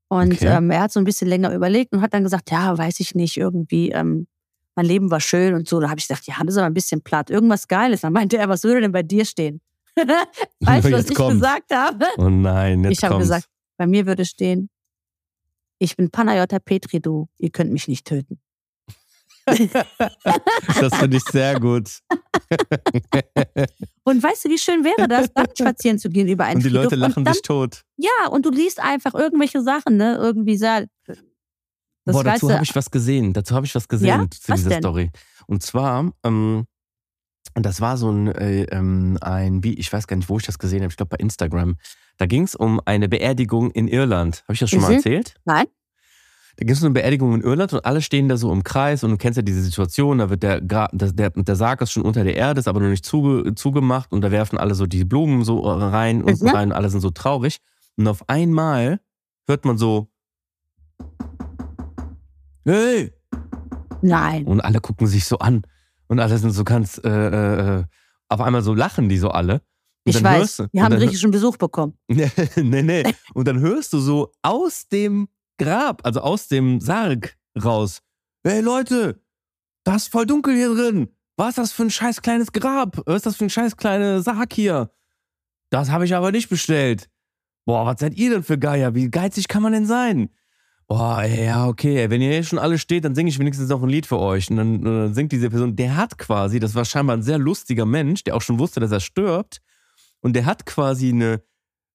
Und 0.08 0.34
Okay. 0.34 0.48
ähm, 0.48 0.70
er 0.70 0.82
hat 0.82 0.92
so 0.92 1.00
ein 1.00 1.04
bisschen 1.04 1.26
länger 1.28 1.54
überlegt 1.54 1.92
und 1.94 2.02
hat 2.02 2.12
dann 2.12 2.22
gesagt, 2.22 2.50
ja, 2.50 2.76
weiß 2.76 3.00
ich 3.00 3.14
nicht, 3.14 3.38
irgendwie, 3.38 3.90
ähm, 3.92 4.26
mein 4.74 4.86
Leben 4.86 5.10
war 5.10 5.20
schön 5.20 5.54
und 5.54 5.68
so. 5.68 5.80
Da 5.80 5.90
habe 5.90 5.98
ich 5.98 6.08
gesagt, 6.08 6.26
ja, 6.26 6.34
das 6.38 6.54
ist 6.54 6.58
aber 6.58 6.66
ein 6.66 6.74
bisschen 6.74 7.02
platt. 7.02 7.30
Irgendwas 7.30 7.68
Geiles. 7.68 8.02
Dann 8.02 8.12
meinte 8.12 8.38
er, 8.38 8.48
was 8.48 8.64
würde 8.64 8.80
denn 8.80 8.92
bei 8.92 9.02
dir 9.02 9.24
stehen? 9.24 9.60
weißt 10.60 10.86
du, 10.88 10.92
was 10.92 11.10
ich 11.10 11.14
kommt's. 11.14 11.34
gesagt 11.34 11.74
habe? 11.74 12.06
Oh 12.16 12.30
nein, 12.30 12.84
jetzt 12.84 12.98
ich 12.98 13.04
habe 13.04 13.18
gesagt, 13.18 13.46
bei 13.76 13.86
mir 13.86 14.06
würde 14.06 14.24
stehen, 14.24 14.70
ich 15.78 15.96
bin 15.96 16.10
Panayota 16.10 16.58
Petri, 16.58 17.00
du, 17.00 17.28
ihr 17.38 17.50
könnt 17.50 17.72
mich 17.72 17.88
nicht 17.88 18.06
töten. 18.06 18.40
Das 19.44 20.96
finde 20.98 21.16
ich 21.16 21.24
sehr 21.24 21.58
gut. 21.58 21.98
Und 24.04 24.22
weißt 24.22 24.44
du, 24.44 24.50
wie 24.50 24.58
schön 24.58 24.84
wäre 24.84 25.08
das, 25.08 25.28
nackt 25.34 25.58
spazieren 25.58 25.98
zu 25.98 26.08
gehen 26.08 26.28
über 26.28 26.44
einen 26.44 26.56
Und 26.56 26.64
die 26.64 26.68
Friedhof 26.68 26.84
Leute 26.84 26.96
lachen 26.96 27.24
dann, 27.24 27.34
sich 27.34 27.42
tot. 27.42 27.82
Ja, 27.96 28.28
und 28.30 28.46
du 28.46 28.50
liest 28.50 28.80
einfach 28.80 29.14
irgendwelche 29.14 29.62
Sachen, 29.62 29.96
ne? 29.96 30.16
Irgendwie 30.16 30.56
sehr. 30.56 30.86
Das 32.04 32.14
Boah, 32.16 32.24
dazu 32.24 32.50
habe 32.52 32.64
ich 32.64 32.74
was 32.74 32.90
gesehen. 32.90 33.32
Dazu 33.32 33.54
habe 33.54 33.64
ich 33.66 33.74
was 33.74 33.86
gesehen 33.88 34.08
Ja? 34.08 34.26
zu 34.30 34.48
Was 34.52 34.58
dieser 34.60 34.70
denn? 34.70 34.82
Story. 34.82 35.10
Und 35.46 35.62
zwar, 35.62 36.10
ähm, 36.24 36.66
das 37.54 37.80
war 37.80 37.96
so 37.96 38.10
ein, 38.10 38.28
äh, 38.28 38.62
ähm, 38.64 39.18
ein, 39.20 39.62
wie, 39.62 39.74
ich 39.74 39.92
weiß 39.92 40.06
gar 40.06 40.16
nicht, 40.16 40.28
wo 40.28 40.38
ich 40.38 40.44
das 40.46 40.58
gesehen 40.58 40.80
habe, 40.82 40.90
ich 40.90 40.96
glaube 40.96 41.10
bei 41.10 41.16
Instagram. 41.22 41.76
Da 42.18 42.26
ging 42.26 42.42
es 42.44 42.54
um 42.54 42.80
eine 42.84 43.08
Beerdigung 43.08 43.70
in 43.70 43.88
Irland. 43.88 44.42
Habe 44.44 44.54
ich 44.54 44.60
das 44.60 44.70
schon 44.70 44.80
mal 44.80 44.88
Mhm. 44.90 44.96
erzählt? 44.96 45.34
Nein? 45.44 45.66
Da 46.56 46.64
ging 46.66 46.74
es 46.74 46.80
um 46.80 46.86
eine 46.86 46.94
Beerdigung 46.94 47.34
in 47.34 47.40
Irland 47.42 47.72
und 47.72 47.84
alle 47.86 48.02
stehen 48.02 48.28
da 48.28 48.36
so 48.36 48.52
im 48.52 48.62
Kreis 48.62 49.02
und 49.04 49.10
du 49.10 49.16
kennst 49.16 49.36
ja 49.38 49.42
diese 49.42 49.62
Situation, 49.62 50.18
da 50.18 50.28
wird 50.28 50.42
der, 50.42 50.60
Gra 50.60 50.88
der, 50.92 51.30
der 51.30 51.56
Sarg 51.56 51.80
ist 51.80 51.92
schon 51.92 52.02
unter 52.02 52.24
der 52.24 52.36
Erde, 52.36 52.60
ist 52.60 52.68
aber 52.68 52.80
noch 52.80 52.88
nicht 52.88 53.06
zuge 53.06 53.54
zugemacht 53.54 54.12
und 54.12 54.20
da 54.20 54.30
werfen 54.30 54.58
alle 54.58 54.74
so 54.74 54.86
die 54.86 55.04
Blumen 55.04 55.44
so 55.44 55.60
rein 55.60 56.22
und 56.22 56.42
Mhm. 56.42 56.48
rein 56.48 56.68
und 56.70 56.72
alle 56.76 56.90
sind 56.90 57.00
so 57.00 57.10
traurig. 57.10 57.58
Und 57.96 58.06
auf 58.06 58.28
einmal 58.28 59.00
hört 59.48 59.64
man 59.64 59.78
so, 59.78 60.08
hey, 62.64 63.12
Nein. 64.02 64.44
und 64.46 64.60
alle 64.60 64.80
gucken 64.80 65.06
sich 65.06 65.24
so 65.24 65.38
an. 65.38 65.62
Und 66.08 66.20
alle 66.20 66.36
sind 66.38 66.50
so 66.50 66.64
ganz, 66.64 66.98
äh, 67.02 67.08
äh, 67.08 67.78
äh, 67.80 67.84
auf 68.28 68.40
einmal 68.40 68.62
so 68.62 68.74
lachen 68.74 69.08
die 69.08 69.16
so 69.18 69.30
alle. 69.30 69.54
Und 69.54 69.60
Ich 70.04 70.14
dann 70.16 70.24
weiß, 70.24 70.56
du- 70.58 70.68
wir 70.72 70.82
haben 70.82 70.94
griechischen 70.96 71.30
Besuch 71.30 71.56
bekommen. 71.56 71.96
nee, 72.08 72.30
nee, 72.56 72.82
nee. 72.82 73.02
Und 73.34 73.46
dann 73.48 73.60
hörst 73.60 73.92
du 73.92 73.98
so 73.98 74.32
aus 74.42 74.88
dem 74.88 75.28
Grab, 75.58 76.04
also 76.04 76.20
aus 76.20 76.48
dem 76.48 76.80
Sarg 76.80 77.36
raus. 77.62 78.02
Hey 78.44 78.60
Leute, 78.60 79.22
das 79.84 80.02
ist 80.04 80.12
voll 80.12 80.26
dunkel 80.26 80.54
hier 80.56 80.74
drin. 80.74 81.08
Was 81.36 81.50
ist 81.50 81.58
das 81.58 81.72
für 81.72 81.84
ein 81.84 81.90
scheiß 81.90 82.20
kleines 82.22 82.52
Grab? 82.52 83.00
Was 83.06 83.16
ist 83.16 83.26
das 83.26 83.36
für 83.36 83.44
ein 83.44 83.50
scheiß 83.50 83.76
kleiner 83.76 84.20
Sarg 84.22 84.52
hier? 84.52 84.90
Das 85.70 85.90
habe 85.90 86.04
ich 86.04 86.14
aber 86.14 86.32
nicht 86.32 86.48
bestellt. 86.50 87.08
Boah, 87.64 87.86
was 87.86 88.00
seid 88.00 88.14
ihr 88.14 88.30
denn 88.30 88.42
für 88.42 88.58
Geier? 88.58 88.94
Wie 88.94 89.08
geizig 89.10 89.48
kann 89.48 89.62
man 89.62 89.72
denn 89.72 89.86
sein? 89.86 90.30
Boah, 90.88 91.22
ey, 91.22 91.46
ja, 91.46 91.66
okay, 91.66 91.96
ey, 91.98 92.10
wenn 92.10 92.20
ihr 92.20 92.32
hier 92.32 92.44
schon 92.44 92.58
alle 92.58 92.78
steht, 92.78 93.04
dann 93.04 93.14
singe 93.14 93.30
ich 93.30 93.38
wenigstens 93.38 93.68
noch 93.68 93.82
ein 93.82 93.88
Lied 93.88 94.06
für 94.06 94.18
euch. 94.18 94.50
Und 94.50 94.56
dann, 94.56 94.82
dann 94.82 95.14
singt 95.14 95.32
diese 95.32 95.48
Person, 95.48 95.74
der 95.76 95.96
hat 95.96 96.18
quasi, 96.18 96.60
das 96.60 96.74
war 96.74 96.84
scheinbar 96.84 97.16
ein 97.16 97.22
sehr 97.22 97.38
lustiger 97.38 97.86
Mensch, 97.86 98.24
der 98.24 98.36
auch 98.36 98.42
schon 98.42 98.58
wusste, 98.58 98.80
dass 98.80 98.92
er 98.92 99.00
stirbt. 99.00 99.60
Und 100.20 100.34
der 100.34 100.44
hat 100.44 100.66
quasi 100.66 101.08
eine, 101.08 101.42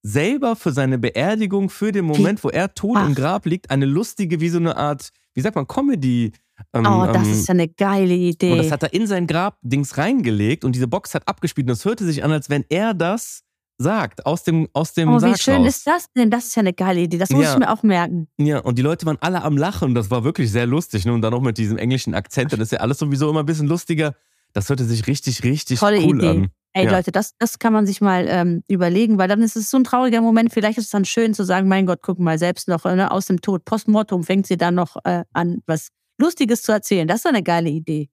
selber 0.04 0.56
für 0.56 0.72
seine 0.72 0.98
Beerdigung, 0.98 1.70
für 1.70 1.92
den 1.92 2.06
Moment, 2.06 2.44
wo 2.44 2.50
er 2.50 2.74
tot 2.74 2.98
im 2.98 3.12
Ach. 3.12 3.16
Grab 3.16 3.46
liegt, 3.46 3.70
eine 3.70 3.86
lustige, 3.86 4.40
wie 4.40 4.50
so 4.50 4.58
eine 4.58 4.78
Art, 4.78 5.10
wie 5.34 5.42
sagt 5.42 5.56
man, 5.56 5.68
Comedy. 5.68 6.32
ähm, 6.74 6.86
Oh, 6.86 7.06
das 7.06 7.28
ähm, 7.28 7.34
ist 7.34 7.48
ja 7.48 7.54
eine 7.54 7.68
geile 7.68 8.14
Idee. 8.14 8.52
und 8.52 8.58
das 8.60 8.72
hat 8.72 8.84
er 8.84 8.94
in 8.94 9.06
sein 9.08 9.28
Grab-Dings 9.28 9.98
reingelegt 9.98 10.64
und 10.64 10.76
diese 10.76 10.88
Box 10.88 11.14
hat 11.14 11.28
abgespielt. 11.28 11.68
Und 11.68 11.74
es 11.74 11.86
hörte 11.86 12.06
sich 12.06 12.24
an, 12.24 12.32
als 12.32 12.50
wenn 12.50 12.64
er 12.70 12.94
das 12.94 13.44
sagt, 13.78 14.26
aus 14.26 14.44
dem, 14.44 14.68
aus 14.74 14.94
dem 14.94 15.10
oh, 15.10 15.18
wie 15.18 15.20
Sarg 15.22 15.40
schön 15.40 15.58
raus. 15.58 15.68
ist 15.68 15.88
das 15.88 16.12
denn? 16.14 16.32
Das 16.32 16.48
ist 16.48 16.56
ja 16.56 16.62
eine 16.62 16.74
geile 16.74 17.02
Idee. 17.02 17.18
Das 17.18 17.30
muss 17.30 17.44
Ja. 17.44 17.54
ich 17.54 17.60
mir 17.60 17.72
auch 17.72 17.84
merken. 17.84 18.28
Ja, 18.38 18.60
und 18.60 18.78
die 18.78 18.82
Leute 18.82 19.06
waren 19.06 19.18
alle 19.22 19.44
am 19.44 19.56
Lachen. 19.58 19.94
Das 19.94 20.10
war 20.10 20.24
wirklich 20.24 20.52
sehr 20.52 20.66
lustig. 20.66 21.06
Ne? 21.06 21.14
Und 21.14 21.22
dann 21.22 21.34
auch 21.34 21.42
mit 21.42 21.58
diesem 21.58 21.78
englischen 21.78 22.16
Akzent. 22.16 22.52
Das 22.54 22.60
ist 22.60 22.72
ja 22.72 22.80
alles 22.80 22.98
sowieso 22.98 23.30
immer 23.30 23.42
ein 23.42 23.46
bisschen 23.46 23.68
lustiger. 23.68 24.16
Das 24.54 24.70
hörte 24.70 24.84
sich 24.86 25.06
richtig, 25.08 25.44
richtig 25.44 25.80
Tolle 25.80 26.00
cool 26.04 26.18
Idee. 26.18 26.30
an. 26.30 26.48
Ey 26.74 26.86
Ja. 26.86 26.92
Leute, 26.92 27.12
das, 27.12 27.34
das 27.38 27.60
kann 27.60 27.74
man 27.74 27.86
sich 27.86 28.02
mal 28.02 28.26
ähm, 28.28 28.64
überlegen, 28.68 29.18
weil 29.20 29.28
dann 29.28 29.42
ist 29.42 29.56
es 29.56 29.70
so 29.70 29.78
ein 29.78 29.84
trauriger 29.84 30.22
Moment. 30.22 30.52
Vielleicht 30.54 30.78
ist 30.80 30.86
es 30.86 30.92
dann 30.92 31.06
schön 31.06 31.34
zu 31.34 31.44
sagen, 31.44 31.68
mein 31.68 31.86
Gott, 31.86 32.00
guck 32.02 32.18
mal, 32.20 32.38
selbst 32.40 32.68
noch 32.68 32.84
ne, 32.86 33.12
aus 33.12 33.28
dem 33.28 33.42
Tod, 33.42 33.64
postmortem 33.66 34.24
fängt 34.24 34.48
sie 34.48 34.58
dann 34.58 34.76
noch 34.76 34.96
äh, 35.04 35.24
an, 35.34 35.62
was 35.68 35.90
Lustiges 36.20 36.64
zu 36.64 36.72
erzählen. 36.72 37.08
Das 37.08 37.18
ist 37.18 37.26
doch 37.26 37.30
eine 37.30 37.44
geile 37.44 37.70
Idee. 37.70 38.10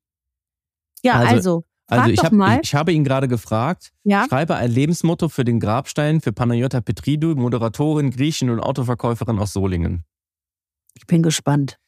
Ja, 1.03 1.15
Also- 1.15 1.35
also, 1.35 1.65
Also 1.87 2.09
ich, 2.11 2.21
hab, 2.21 2.33
ich, 2.33 2.69
ich 2.71 2.75
habe 2.75 2.93
ihn 2.93 3.05
gerade 3.05 3.29
gefragt, 3.29 3.93
ja, 4.05 4.27
schreibe 4.29 4.57
ein 4.57 4.71
Lebensmotto 4.71 5.29
für 5.29 5.45
den 5.45 5.61
Grabstein 5.61 6.21
für 6.21 6.33
Panayota 6.33 6.81
Petridou, 6.81 7.35
Moderatorin, 7.35 8.11
Griechin 8.11 8.49
und 8.51 8.61
Autoverkäuferin 8.61 9.39
aus 9.39 9.53
Solingen. 9.53 10.05
ich 10.95 11.07
bin 11.07 11.23
gespannt. 11.23 11.79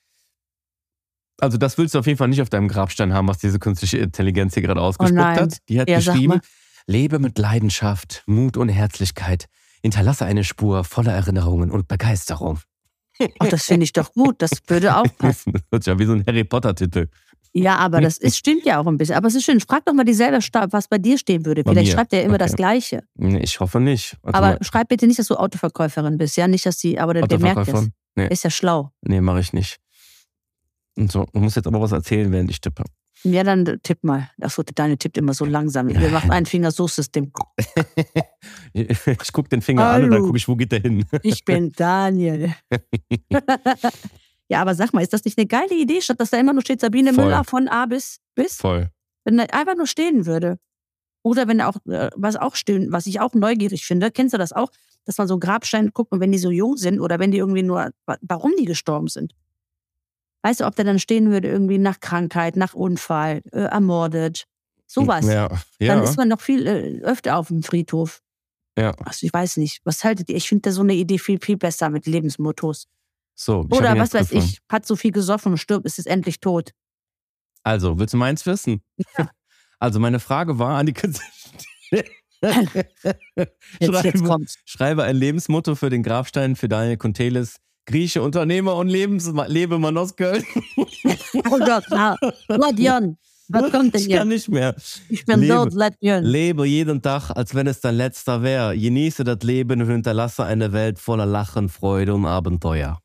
Also 1.41 1.59
das 1.59 1.77
willst 1.77 1.95
du 1.95 1.99
auf 1.99 2.07
jeden 2.07 2.19
Fall 2.19 2.29
nicht 2.29 2.41
auf 2.43 2.49
deinem 2.49 2.69
Grabstein 2.69 3.13
haben, 3.13 3.29
was 3.29 3.39
diese 3.39 3.59
künstliche 3.59 3.99
Intelligenz 3.99 4.55
hier 4.55 4.63
gerade 4.63 4.81
ausgespuckt 4.81 5.21
Oh 5.21 5.41
hat. 5.41 5.59
Die 5.69 5.81
hat 5.81 5.89
Ja, 5.89 5.99
geschrieben, 5.99 6.41
lebe 6.87 7.19
mit 7.19 7.39
Leidenschaft, 7.39 8.23
Mut 8.27 8.57
und 8.57 8.69
Herzlichkeit. 8.69 9.47
Hinterlasse 9.83 10.25
eine 10.25 10.45
Spur 10.45 10.85
voller 10.85 11.13
Erinnerungen 11.13 11.71
und 11.71 11.89
Begeisterung. 11.89 12.59
Ach, 13.39 13.49
das 13.49 13.65
finde 13.65 13.85
ich 13.85 13.93
doch 13.93 14.13
gut. 14.13 14.37
Das 14.41 14.51
würde 14.67 14.97
auch 14.97 15.07
passen. 15.19 15.53
Das 15.71 15.85
sich 15.85 15.93
ja 15.93 15.99
wie 15.99 16.07
so 16.07 16.13
ein 16.13 16.25
Harry 16.27 16.45
Potter-Titel. 16.45 17.09
Ja, 17.53 17.77
aber 17.77 18.01
das 18.01 18.19
ist, 18.19 18.37
stimmt 18.37 18.65
ja 18.65 18.79
auch 18.81 18.87
ein 18.87 18.97
bisschen. 18.99 19.17
Aber 19.17 19.29
es 19.29 19.35
ist 19.35 19.45
schön. 19.45 19.61
Frag 19.61 19.85
doch 19.85 19.95
mal 19.95 20.05
dieselbe, 20.05 20.39
was 20.71 20.89
bei 20.89 20.99
dir 20.99 21.17
stehen 21.19 21.45
würde. 21.47 21.65
Bei 21.65 21.73
Vielleicht 21.73 21.89
mir. 21.89 21.95
schreibt 21.95 22.13
er 22.13 22.23
immer 22.23 22.35
Okay. 22.35 22.45
das 22.45 22.57
Gleiche. 22.57 23.03
Ich 23.19 23.61
hoffe 23.61 23.81
nicht. 23.81 24.17
Warte 24.23 24.39
aber 24.39 24.47
mal. 24.49 24.59
schreib 24.63 24.89
bitte 24.89 25.07
nicht, 25.07 25.19
dass 25.19 25.29
du 25.29 25.37
Autoverkäuferin 25.37 26.19
bist. 26.19 26.37
Ja, 26.37 26.49
nicht, 26.49 26.67
dass 26.67 26.79
die, 26.79 26.99
aber 26.99 27.15
der, 27.15 27.27
der 27.27 27.39
merkt 27.39 27.69
es. 27.69 27.89
Nee. 28.15 28.29
Ist 28.29 28.45
ja 28.45 28.51
schlau. 28.51 28.91
Nee, 29.03 29.21
mache 29.21 29.41
ich 29.41 29.53
nicht. 29.53 29.79
Und 30.97 31.13
so, 31.13 31.27
du 31.33 31.41
musst 31.41 31.57
jetzt 31.57 31.67
aber 31.67 31.81
was 31.81 31.93
erzählen, 31.93 32.31
während 32.33 32.51
ich 32.51 32.61
tippe. 32.61 32.83
Ja, 33.23 33.43
dann 33.45 33.65
tipp 33.83 34.05
mal. 34.05 34.31
Achso, 34.41 34.63
deine 34.63 34.99
tippt 34.99 35.17
immer 35.17 35.33
so 35.35 35.45
langsam. 35.47 35.89
Wir 35.89 36.11
machen 36.11 36.31
ein 36.31 36.47
Fingersuchsystem. 36.47 37.33
Ich 38.75 39.33
gucke 39.33 39.49
den 39.49 39.63
Finger 39.63 39.87
an 39.87 40.05
und 40.05 40.11
dann 40.11 40.19
Hallo. 40.19 40.27
gucke 40.27 40.37
ich, 40.39 40.47
wo 40.49 40.55
geht 40.55 40.71
der 40.71 40.81
hin. 40.81 41.05
Ich 41.23 41.45
bin 41.45 41.73
Daniel. 41.73 42.55
ja, 44.49 44.61
aber 44.61 44.75
sag 44.75 44.93
mal, 44.93 45.03
ist 45.03 45.13
das 45.13 45.25
nicht 45.25 45.39
eine 45.39 45.47
geile 45.47 45.75
Idee, 45.75 46.01
statt 46.01 46.21
dass 46.21 46.31
da 46.31 46.39
immer 46.39 46.53
nur 46.53 46.63
steht 46.63 46.81
Sabine 46.81 47.13
Voll. 47.13 47.25
Müller 47.25 47.45
von 47.45 47.69
A 47.69 47.87
bis 47.87 48.19
bis? 48.35 48.57
Voll. 48.57 48.91
Wenn 49.25 49.39
er 49.39 49.53
einfach 49.55 49.77
nur 49.77 49.87
stehen 49.87 50.27
würde. 50.27 50.59
Oder 51.23 51.49
wenn 51.49 51.59
er 51.59 51.69
auch, 51.69 51.77
äh, 51.87 52.11
was 52.15 52.37
auch 52.37 52.55
stehen, 52.55 52.93
was 52.93 53.07
ich 53.09 53.19
auch 53.21 53.35
neugierig 53.35 53.85
finde, 53.85 54.13
kennst 54.13 54.33
du 54.35 54.39
das 54.39 54.53
auch, 54.53 54.71
dass 55.05 55.19
man 55.19 55.27
so 55.27 55.35
einen 55.35 55.41
Grabstein 55.41 55.91
guckt 55.93 56.13
und 56.13 56.21
wenn 56.21 56.31
die 56.31 56.39
so 56.39 56.51
jung 56.53 56.77
sind 56.77 57.01
oder 57.01 57.19
wenn 57.19 57.33
die 57.33 57.39
irgendwie 57.39 57.65
nur, 57.65 57.91
wa- 58.07 58.19
warum 58.21 58.53
die 58.59 58.65
gestorben 58.65 59.09
sind. 59.09 59.33
Weißt 60.43 60.61
du, 60.61 60.67
ob 60.67 60.77
der 60.77 60.85
dann 60.85 61.01
stehen 61.01 61.31
würde, 61.33 61.49
irgendwie 61.49 61.79
nach 61.79 61.99
Krankheit, 61.99 62.55
nach 62.55 62.75
Unfall, 62.75 63.43
äh, 63.53 63.63
ermordet, 63.63 64.47
sowas. 64.87 65.27
Ja, 65.27 65.49
Dann 65.49 65.99
ja. 65.99 66.03
ist 66.05 66.17
man 66.17 66.29
noch 66.29 66.41
viel 66.41 66.65
äh, 66.69 67.01
öfter 67.03 67.37
auf 67.39 67.49
dem 67.49 67.65
Friedhof. 67.65 68.23
ja. 68.79 68.93
Also 69.05 69.27
ich 69.27 69.33
weiß 69.33 69.57
nicht, 69.57 69.81
was 69.85 70.05
haltet 70.05 70.29
ihr? 70.31 70.37
Ich 70.37 70.49
finde 70.49 70.63
da 70.63 70.71
so 70.73 70.83
eine 70.83 70.95
Idee 70.95 71.19
viel, 71.19 71.41
viel 71.41 71.57
besser 71.57 71.91
mit 71.91 72.07
Lebensmottos. 72.07 72.87
So, 73.39 73.67
Oder 73.71 73.99
was 73.99 74.15
weiß 74.15 74.31
gefunden. 74.31 74.49
ich, 74.51 74.59
hat 74.71 74.87
so 74.87 74.97
viel 74.97 75.13
gesoffen 75.13 75.53
und 75.53 75.59
stirbt, 75.59 75.85
ist 75.87 75.99
es 75.99 76.07
endlich 76.07 76.41
tot. 76.41 76.71
Also, 77.63 77.99
willst 77.99 78.15
du 78.15 78.19
meins 78.19 78.45
wissen? 78.47 78.83
Ja. 79.19 79.29
Also, 79.79 80.01
meine 80.01 80.21
Frage 80.21 80.59
war 80.59 80.79
an 80.79 80.87
die 80.87 80.95
Künstlerin. 80.95 81.31
Jetzt, 82.43 83.95
schreibe, 83.95 84.47
schreibe 84.65 85.03
ein 85.05 85.17
Lebensmotto 85.17 85.75
für 85.75 85.91
den 85.91 86.03
Grabstein 86.03 86.57
für 86.57 86.67
Daniel 86.69 86.97
Kuntelis, 86.97 87.57
Grieche, 87.85 88.23
Unternehmer 88.23 88.75
und 88.77 88.89
Lebens 88.89 89.31
Lebemann 89.49 89.99
aus 89.99 90.17
Köln. 90.17 90.43
Oh 90.79 91.59
Gott, 91.59 91.85
na, 91.91 92.17
Ladjon, 92.49 93.19
was 93.49 93.71
kommt 93.71 93.95
denn 93.95 94.01
Ich 94.01 94.09
kann 94.09 94.29
hier? 94.29 94.37
nicht 94.37 94.49
mehr. 94.49 94.75
Ich 95.09 95.25
bin 95.27 95.41
Lebe. 95.41 95.55
dort, 95.55 95.75
Ladjon. 95.75 96.25
Lebe 96.25 96.67
jeden 96.67 97.03
Tag, 97.03 97.31
als 97.31 97.55
wenn 97.55 97.67
es 97.67 97.81
dein 97.81 97.97
letzter 97.97 98.43
wäre. 98.43 98.77
Genieße 98.79 99.25
das 99.25 99.41
Leben 99.43 99.83
und 99.83 99.89
hinterlasse 99.91 100.45
eine 100.45 100.73
Welt 100.73 100.99
voller 100.99 101.27
Lachen, 101.27 101.69
Freude 101.69 102.15
und 102.15 102.25
Abenteuer. 102.27 102.99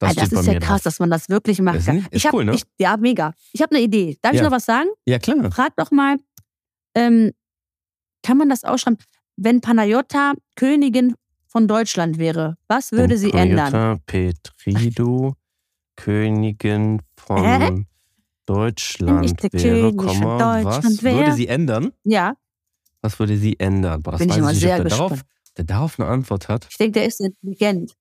Das 0.00 0.14
Das, 0.14 0.32
ist 0.32 0.46
ja 0.46 0.58
krass, 0.58 0.68
drauf. 0.68 0.82
dass 0.82 0.98
man 0.98 1.10
das 1.10 1.28
wirklich 1.28 1.60
macht. 1.60 1.76
Ist 1.76 1.88
nicht- 1.88 2.06
ist 2.06 2.16
ich 2.16 2.26
hab, 2.26 2.34
cool, 2.34 2.44
ne? 2.46 2.54
Ich, 2.54 2.62
ja, 2.78 2.96
mega. 2.96 3.32
Ich 3.52 3.60
habe 3.62 3.74
eine 3.76 3.84
Idee. 3.84 4.16
Darf 4.22 4.32
ich 4.32 4.38
Ja. 4.38 4.44
noch 4.44 4.50
was 4.50 4.64
sagen? 4.64 4.88
Ja, 5.06 5.18
klar. 5.18 5.52
Frag 5.52 5.76
doch 5.76 5.90
mal, 5.90 6.16
ähm, 6.94 7.30
kann 8.22 8.36
man 8.38 8.48
das 8.48 8.64
ausschreiben? 8.64 8.98
Wenn 9.36 9.60
Panayota 9.60 10.32
Königin 10.56 11.14
von 11.46 11.68
Deutschland 11.68 12.18
wäre, 12.18 12.56
was 12.66 12.92
würde 12.92 13.16
sie 13.18 13.32
ändern? 13.32 13.70
Toyota 13.72 14.00
Petridou, 14.06 15.34
Königin 15.96 17.00
von 17.16 17.44
Hä? 17.44 17.84
Deutschland 18.46 19.18
Wenn 19.18 19.24
ich 19.24 19.62
der 19.62 19.76
wäre, 19.76 19.94
Komma, 19.94 20.64
was 20.64 20.74
Deutschland 20.76 21.02
wär? 21.02 21.14
würde 21.14 21.32
sie 21.34 21.46
ändern? 21.48 21.92
Ja, 22.04 22.34
Was 23.02 23.18
würde 23.18 23.36
sie 23.38 23.58
ändern? 23.60 24.02
Boah, 24.02 24.12
das 24.12 24.20
Bin 24.20 24.30
ich 24.30 24.36
nicht, 24.36 24.60
sehr 24.60 24.76
der 24.76 24.84
darauf, 24.90 25.10
gespannt. 25.12 25.30
der 25.56 25.64
darauf 25.64 25.98
eine 26.00 26.08
Antwort 26.08 26.48
hat. 26.48 26.66
ich 26.70 26.76
denke, 26.76 26.92
der 27.00 27.06
ist 27.06 27.20
intelligent. 27.20 27.94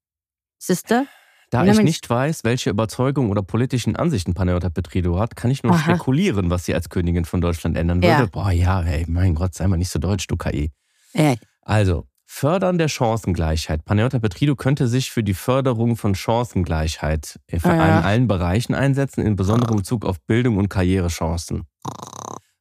Sister? 0.57 1.05
Da 1.51 1.65
Ja, 1.65 1.71
ich 1.73 1.79
nicht 1.81 2.07
weiß, 2.09 2.43
welche 2.43 2.69
Überzeugung 2.69 3.29
oder 3.31 3.41
politischen 3.41 3.95
Ansichten 3.95 4.33
Panayota 4.35 4.69
Petridou 4.69 5.17
hat, 5.17 5.35
kann 5.35 5.49
ich 5.49 5.63
nur 5.63 5.73
Aha. 5.73 5.79
spekulieren, 5.81 6.49
was 6.51 6.65
sie 6.65 6.75
als 6.75 6.89
Königin 6.89 7.25
von 7.25 7.41
Deutschland 7.41 7.75
ändern 7.75 8.01
Ja. 8.03 8.19
würde. 8.19 8.31
Boah, 8.31 8.51
ja, 8.51 8.81
ey, 8.83 9.05
mein 9.07 9.33
Gott, 9.35 9.55
sei 9.55 9.67
mal 9.67 9.77
nicht 9.77 9.89
so 9.89 9.97
deutsch, 9.99 10.27
du 10.27 10.37
KI. 10.37 10.71
Äh, 11.13 11.37
Also, 11.61 12.05
Fördern 12.31 12.77
der 12.77 12.87
Chancengleichheit. 12.89 13.83
Panayota 13.85 14.19
Petridou 14.19 14.55
könnte 14.55 14.87
sich 14.87 15.09
für 15.09 15.23
die 15.23 15.33
Förderung 15.33 15.95
von 15.97 16.13
Chancengleichheit 16.13 17.39
in 17.47 17.59
Ah, 17.63 17.87
ja. 17.87 17.99
allen 18.01 18.27
Bereichen 18.27 18.75
einsetzen, 18.75 19.25
in 19.25 19.35
besonderem 19.35 19.77
Bezug 19.77 20.05
auf 20.05 20.21
Bildung 20.27 20.57
und 20.57 20.69
Karrierechancen. 20.69 21.63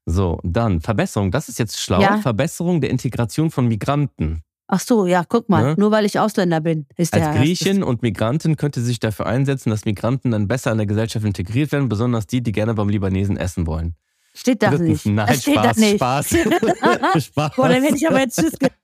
So, 0.07 0.41
dann 0.43 0.81
Verbesserung, 0.81 1.31
das 1.31 1.51
ist 1.51 1.59
jetzt 1.59 1.79
schlau, 1.79 2.01
Ja. 2.01 2.17
Verbesserung 2.17 2.81
der 2.81 2.89
Integration 2.89 3.51
von 3.51 3.67
Migranten. 3.69 4.43
Ach 4.69 4.81
so, 4.81 5.07
ja, 5.07 5.25
guck 5.29 5.49
mal, 5.49 5.65
Ne? 5.71 5.75
nur 5.77 5.91
weil 5.91 6.05
ich 6.05 6.19
Ausländer 6.19 6.61
bin, 6.61 6.87
ist 6.97 7.15
der. 7.15 7.29
Als 7.31 7.37
Griechin 7.39 7.83
und 7.83 8.03
Migrantin 8.03 8.57
könnte 8.57 8.81
sich 8.81 9.01
dafür 9.01 9.27
einsetzen, 9.27 9.71
dass 9.71 9.85
Migranten 9.85 10.31
dann 10.31 10.47
besser 10.47 10.71
in 10.71 10.79
der 10.79 10.87
Gesellschaft 10.87 11.25
integriert 11.27 11.73
werden, 11.73 11.89
besonders 11.89 12.27
die, 12.27 12.43
die 12.43 12.53
gerne 12.53 12.75
beim 12.75 12.89
Libanesen 12.89 13.37
essen 13.37 13.67
wollen. 13.67 13.95
Steht 14.35 14.63
das 14.63 14.79
nicht. 14.79 15.05
Nein, 15.07 15.35
steht 15.35 15.55
Spaß, 15.55 15.67
das 15.67 15.77
nicht. 15.79 15.97
Spaß. 15.97 16.29
Spaß. 17.25 17.57
Boah, 17.57 17.69
dann 17.69 17.83
hätte 17.83 17.97
ich 17.97 18.09
aber 18.09 18.21
jetzt 18.21 18.41
Schiss 18.41 18.57
gehabt, 18.59 18.77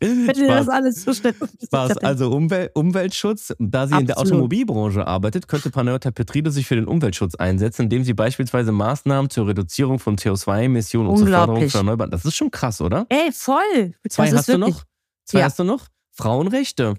dir 0.00 0.48
das 0.48 0.68
alles 0.68 1.02
so 1.02 1.12
schnell 1.12 1.34
Spaß. 1.64 1.98
Also 1.98 2.30
Umwel 2.30 2.70
Umweltschutz, 2.74 3.54
da 3.58 3.86
sie 3.86 3.98
in 3.98 4.06
der 4.06 4.16
Absolut. 4.18 4.32
Automobilbranche 4.34 5.06
arbeitet, 5.06 5.48
könnte 5.48 5.70
Panayota 5.70 6.10
Petridou 6.10 6.50
sich 6.50 6.66
für 6.66 6.76
den 6.76 6.86
Umweltschutz 6.86 7.34
einsetzen, 7.34 7.82
indem 7.82 8.04
sie 8.04 8.14
beispielsweise 8.14 8.72
Maßnahmen 8.72 9.30
zur 9.30 9.48
Reduzierung 9.48 9.98
von 9.98 10.16
CO2-Emissionen 10.16 11.08
und 11.08 11.18
zur 11.18 11.28
Förderung 11.28 11.68
von 11.68 11.78
Erneuerbaren. 11.80 12.10
Das 12.10 12.24
ist 12.24 12.36
schon 12.36 12.50
krass, 12.50 12.80
oder? 12.80 13.06
Ey, 13.08 13.30
voll. 13.32 13.94
Zwei 14.08 14.30
das 14.30 14.38
hast 14.38 14.48
du 14.48 14.58
noch? 14.58 14.84
Zwei 15.24 15.40
Ja. 15.40 15.44
hast 15.46 15.58
du 15.58 15.64
noch? 15.64 15.86
Frauenrechte. 16.12 16.94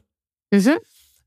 Mhm. 0.51 0.75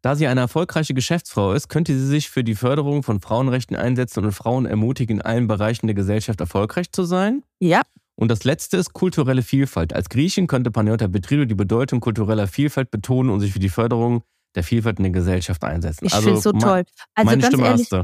Da 0.01 0.15
sie 0.15 0.29
eine 0.29 0.41
erfolgreiche 0.43 0.95
Geschäftsfrau 0.95 1.53
ist, 1.55 1.69
könnte 1.69 1.93
sie 1.93 2.07
sich 2.07 2.31
für 2.31 2.45
die 2.45 2.55
Förderung 2.55 3.03
von 3.03 3.21
Frauenrechten 3.21 3.77
einsetzen 3.77 4.25
und 4.25 4.33
Frauen 4.33 4.65
ermutigen, 4.65 5.17
in 5.17 5.23
allen 5.23 5.49
Bereichen 5.49 5.89
der 5.89 5.95
Gesellschaft 5.95 6.41
erfolgreich 6.41 6.93
zu 6.93 7.03
sein. 7.03 7.43
Ja, 7.59 7.83
Und 8.19 8.29
das 8.29 8.43
letzte 8.43 8.77
ist 8.79 8.95
kulturelle 8.95 9.43
Vielfalt. 9.43 9.93
Als 9.93 10.09
Griechin 10.09 10.49
könnte 10.49 10.73
Panayota 10.73 11.07
Petridou 11.07 11.45
die 11.45 11.55
Bedeutung 11.55 12.01
kultureller 12.01 12.49
Vielfalt 12.49 12.91
betonen 12.91 13.31
und 13.31 13.39
sich 13.39 13.53
für 13.53 13.61
die 13.61 13.69
Förderung 13.69 14.25
der 14.57 14.65
Vielfalt 14.65 14.99
in 14.99 15.05
der 15.05 15.13
Gesellschaft 15.13 15.63
einsetzen. 15.63 16.05
ich 16.05 16.13
also, 16.13 16.25
finde 16.25 16.39
es 16.39 16.43
so 16.43 16.51
toll. 16.51 16.85
Also 17.15 17.27
meine 17.27 17.43
ganz 17.43 17.55
Stimme 17.55 17.69
ehrlich, 17.69 17.89
du. 17.89 18.03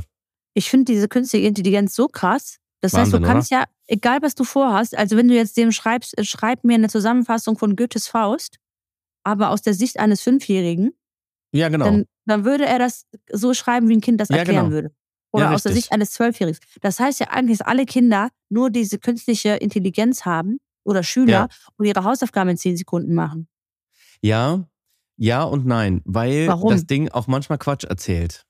ich 0.55 0.71
finde 0.71 0.93
diese 0.93 1.09
künstliche 1.09 1.49
Intelligenz 1.49 1.97
so 1.97 2.07
krass. 2.07 2.59
Das 2.81 2.93
heißt, 2.93 3.13
Wahnsinn, 3.13 3.23
du 3.23 3.29
kannst 3.29 3.51
ja, 3.51 3.65
egal 3.89 4.19
was 4.23 4.37
du 4.37 4.45
vorhast, 4.45 4.97
also 4.97 5.17
wenn 5.17 5.27
du 5.27 5.35
jetzt 5.35 5.57
dem 5.57 5.73
schreibst, 5.73 6.17
äh, 6.17 6.23
schreib 6.23 6.63
mir 6.63 6.75
eine 6.75 6.89
Zusammenfassung 6.89 7.59
von 7.59 7.75
Goethes 7.75 8.07
Faust, 8.07 8.59
aber 9.25 9.51
aus 9.51 9.63
der 9.63 9.75
Sicht 9.75 9.99
eines 9.99 10.21
Fünfjährigen, 10.21 10.93
Ja, 11.53 11.71
genau. 11.71 11.87
dann, 11.87 12.05
dann 12.27 12.45
würde 12.45 12.67
er 12.67 12.79
das 12.79 13.07
so 13.33 13.53
schreiben, 13.53 13.89
wie 13.89 13.97
ein 13.97 14.01
Kind 14.01 14.21
das 14.21 14.29
Ja, 14.29 14.37
erklären 14.37 14.67
genau. 14.67 14.75
würde. 14.77 14.95
Oder 15.35 15.47
Ja, 15.47 15.53
aus 15.55 15.65
der. 15.65 15.73
Sicht 15.73 15.91
eines 15.93 16.13
Zwölfjährigen. 16.13 16.59
Das 16.81 17.01
heißt 17.01 17.19
ja 17.21 17.29
eigentlich, 17.31 17.59
dass 17.59 17.67
alle 17.67 17.87
Kinder 17.87 18.29
nur 18.51 18.71
diese 18.71 18.99
künstliche 18.99 19.51
Intelligenz 19.57 20.25
haben 20.25 20.59
oder 20.85 21.03
Schüler 21.03 21.33
Ja. 21.33 21.49
und 21.77 21.87
ihre 21.87 22.05
Hausaufgaben 22.05 22.51
in 22.51 22.57
zehn 22.57 22.77
Sekunden 22.77 23.15
machen. 23.15 23.49
ja, 24.23 24.65
ja 25.17 25.43
und 25.43 25.67
nein, 25.67 26.01
weil 26.05 26.47
Warum? 26.49 26.71
das 26.71 26.87
Ding 26.87 27.09
auch 27.11 27.27
manchmal 27.27 27.59
Quatsch 27.59 27.85
erzählt. 27.85 28.45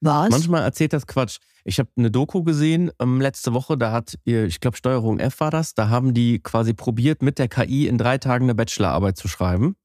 Was? 0.00 0.30
Manchmal 0.30 0.62
erzählt 0.62 0.92
das 0.92 1.06
Quatsch. 1.06 1.38
Ich 1.64 1.78
habe 1.78 1.88
eine 1.96 2.10
Doku 2.10 2.42
gesehen 2.42 2.90
ähm, 3.00 3.20
letzte 3.20 3.54
Woche, 3.54 3.78
da 3.78 3.90
hat, 3.90 4.18
ihr- 4.24 4.44
ich 4.46 4.60
glaube 4.60 4.76
Steuerung 4.76 5.18
F 5.18 5.40
war 5.40 5.50
das, 5.50 5.74
da 5.74 5.88
haben 5.88 6.12
die 6.12 6.40
quasi 6.40 6.74
probiert, 6.74 7.22
mit 7.22 7.38
der 7.38 7.48
KI 7.48 7.86
in 7.86 7.96
drei 7.98 8.18
Tagen 8.18 8.44
eine 8.46 8.54
Bachelorarbeit 8.54 9.16
zu 9.16 9.28
schreiben. 9.28 9.76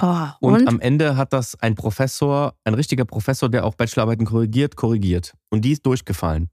Oh, 0.00 0.26
Und, 0.40 0.54
und? 0.62 0.68
am 0.68 0.80
Ende 0.80 1.16
hat 1.16 1.32
das 1.32 1.54
ein 1.60 1.74
Professor, 1.74 2.54
ein 2.64 2.74
richtiger 2.74 3.04
Professor, 3.04 3.48
der 3.48 3.64
auch 3.64 3.74
Bachelorarbeiten 3.74 4.24
korrigiert, 4.26 4.74
korrigiert. 4.76 5.34
Und 5.50 5.64
die 5.64 5.72
ist 5.72 5.84
durchgefallen. 5.84 6.48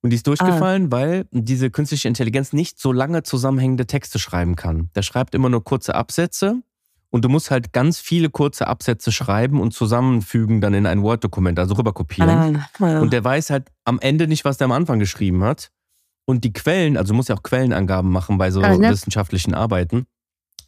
Und 0.00 0.10
die 0.10 0.16
ist 0.16 0.26
durchgefallen, 0.26 0.86
Ah. 0.86 0.90
weil 0.92 1.26
diese 1.32 1.70
künstliche 1.70 2.08
Intelligenz 2.08 2.52
nicht 2.52 2.78
so 2.80 2.92
lange 2.92 3.22
zusammenhängende 3.22 3.86
Texte 3.86 4.18
schreiben 4.18 4.56
kann. 4.56 4.90
Der 4.94 5.02
schreibt 5.02 5.34
immer 5.34 5.48
nur 5.50 5.62
kurze 5.64 5.94
Absätze 5.94 6.62
und 7.10 7.24
du 7.24 7.28
musst 7.28 7.50
halt 7.50 7.72
ganz 7.72 7.98
viele 7.98 8.30
kurze 8.30 8.66
Absätze 8.68 9.10
schreiben 9.12 9.60
und 9.60 9.74
zusammenfügen 9.74 10.60
dann 10.60 10.72
in 10.72 10.86
ein 10.86 11.02
Word-Dokument, 11.02 11.58
also 11.58 11.74
rüberkopieren. 11.74 12.64
Ah, 12.80 13.00
Und 13.00 13.12
der 13.12 13.24
weiß 13.24 13.50
halt 13.50 13.68
am 13.84 13.98
Ende 13.98 14.26
nicht, 14.28 14.44
was 14.44 14.56
der 14.56 14.66
am 14.66 14.72
Anfang 14.72 15.00
geschrieben 15.00 15.42
hat. 15.42 15.70
Und 16.24 16.44
die 16.44 16.52
Quellen, 16.52 16.96
also 16.96 17.12
du 17.12 17.16
musst 17.16 17.28
ja 17.28 17.34
auch 17.34 17.42
Quellenangaben 17.42 18.10
machen 18.10 18.38
bei 18.38 18.50
so 18.50 18.62
Ah, 18.62 18.76
ne? 18.76 18.90
wissenschaftlichen 18.90 19.52
Arbeiten, 19.54 20.06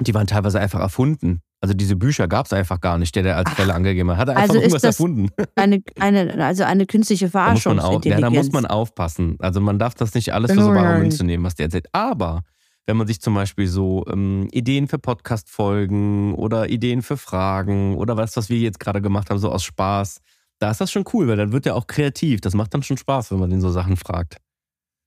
die 0.00 0.14
waren 0.14 0.26
teilweise 0.26 0.60
einfach 0.60 0.80
erfunden. 0.80 1.42
Also 1.60 1.74
diese 1.74 1.94
Bücher 1.94 2.26
gab 2.26 2.46
es 2.46 2.52
einfach 2.52 2.80
gar 2.80 2.96
nicht, 2.96 3.14
der 3.14 3.22
der 3.22 3.36
als. 3.36 3.50
Quelle 3.50 3.74
angegeben 3.74 4.10
hat. 4.10 4.18
Hat 4.18 4.28
er 4.28 4.36
einfach 4.36 4.54
Also 4.54 4.60
irgendwas 4.60 4.84
erfunden. 4.84 5.28
Eine, 5.56 5.82
eine, 5.98 6.44
also 6.44 6.64
eine 6.64 6.86
künstliche 6.86 7.28
Da 7.28 7.52
muss, 7.52 7.64
man 7.66 7.80
auch, 7.80 8.04
ja, 8.04 8.18
da 8.18 8.30
muss 8.30 8.50
man 8.50 8.64
aufpassen. 8.64 9.36
Also 9.40 9.60
man 9.60 9.78
darf 9.78 9.94
das 9.94 10.14
nicht 10.14 10.32
alles 10.32 10.52
für 10.52 10.62
so 10.62 10.72
bare 10.72 10.98
Münze 10.98 11.24
nehmen, 11.24 11.44
was 11.44 11.54
der 11.54 11.66
erzählt. 11.66 11.88
Aber 11.92 12.42
wenn 12.86 12.96
man 12.96 13.06
sich 13.06 13.20
zum 13.20 13.34
Beispiel 13.34 13.66
so 13.66 14.04
ähm, 14.10 14.48
Ideen 14.52 14.88
für 14.88 14.98
Podcast-Folgen 14.98 16.34
oder 16.34 16.70
Ideen 16.70 17.02
für 17.02 17.16
Fragen 17.18 17.96
oder 17.96 18.16
was, 18.16 18.36
was 18.36 18.48
wir 18.48 18.58
jetzt 18.58 18.80
gerade 18.80 19.02
gemacht 19.02 19.28
haben, 19.28 19.38
so 19.38 19.52
aus 19.52 19.62
Spaß, 19.64 20.20
da 20.60 20.70
ist 20.70 20.80
das 20.80 20.90
schon 20.90 21.04
cool, 21.12 21.28
weil 21.28 21.36
dann 21.36 21.52
wird 21.52 21.66
er 21.66 21.76
auch 21.76 21.86
kreativ. 21.86 22.40
Das 22.40 22.54
macht 22.54 22.72
dann 22.72 22.82
schon 22.82 22.96
Spaß, 22.96 23.32
wenn 23.32 23.38
man 23.38 23.50
den 23.50 23.60
so 23.60 23.70
Sachen 23.70 23.96
fragt. 23.96 24.38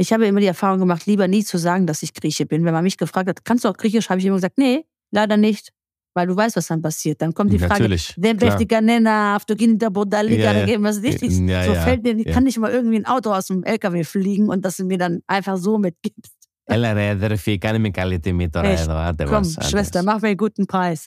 Ich 0.00 0.12
habe 0.12 0.26
immer 0.26 0.40
die 0.40 0.46
Erfahrung 0.46 0.78
gemacht, 0.78 1.06
lieber 1.06 1.26
nie 1.26 1.44
zu 1.44 1.58
sagen, 1.58 1.86
dass 1.86 2.02
ich 2.02 2.14
Grieche 2.14 2.46
bin. 2.46 2.64
Wenn 2.64 2.72
man 2.72 2.84
mich 2.84 2.96
gefragt 2.96 3.28
hat, 3.28 3.44
kannst 3.44 3.64
du 3.64 3.68
auch 3.68 3.76
Griechisch, 3.76 4.08
habe 4.10 4.20
ich 4.20 4.26
immer 4.26 4.36
gesagt, 4.36 4.56
nee, 4.58 4.84
leider 5.10 5.36
nicht. 5.36 5.72
Weil 6.14 6.26
du 6.26 6.36
weißt, 6.36 6.56
was 6.56 6.66
dann 6.68 6.82
passiert. 6.82 7.20
Dann 7.20 7.32
kommt 7.34 7.52
die 7.52 7.58
Frage, 7.58 7.82
Natürlich. 7.82 8.14
wer 8.16 8.34
klar. 8.34 8.50
besti 8.50 8.66
Kanena, 8.66 9.36
auf 9.36 9.44
du 9.44 9.54
Kinder 9.56 9.90
Bodalika, 9.90 10.52
Ja, 10.52 10.66
ja. 10.66 10.82
was 10.82 11.00
nicht. 11.00 11.20
Ja, 11.22 11.64
so 11.64 11.72
ja, 11.74 11.82
fällt 11.82 12.02
mir, 12.02 12.16
ja. 12.16 12.32
kann 12.32 12.44
nicht 12.44 12.58
mal 12.58 12.70
irgendwie 12.72 12.96
ein 12.96 13.06
Auto 13.06 13.32
aus 13.32 13.46
dem 13.46 13.62
LKW 13.62 14.04
fliegen 14.04 14.48
und 14.48 14.64
dass 14.64 14.76
du 14.78 14.84
mir 14.84 14.98
dann 14.98 15.22
einfach 15.26 15.56
so 15.56 15.78
mitgibst. 15.78 16.32
Έλα 16.70 16.92
ρε 16.92 17.08
αδερφή, 17.08 17.58
κάνε 17.58 17.78
με 17.78 17.90
καλή 17.90 18.18
τιμή 18.20 18.48
τώρα 18.48 18.68
Echt? 18.68 18.82
εδώ. 18.82 18.94
Άντε 18.94 19.24
Komm, 19.24 19.30
was, 19.30 19.56
άντε 19.56 19.68
Schwester, 19.68 19.98
was. 19.98 20.04
mach 20.04 20.20
mir 20.20 20.28
einen 20.28 20.36
guten 20.36 20.66
Preis. 20.66 21.06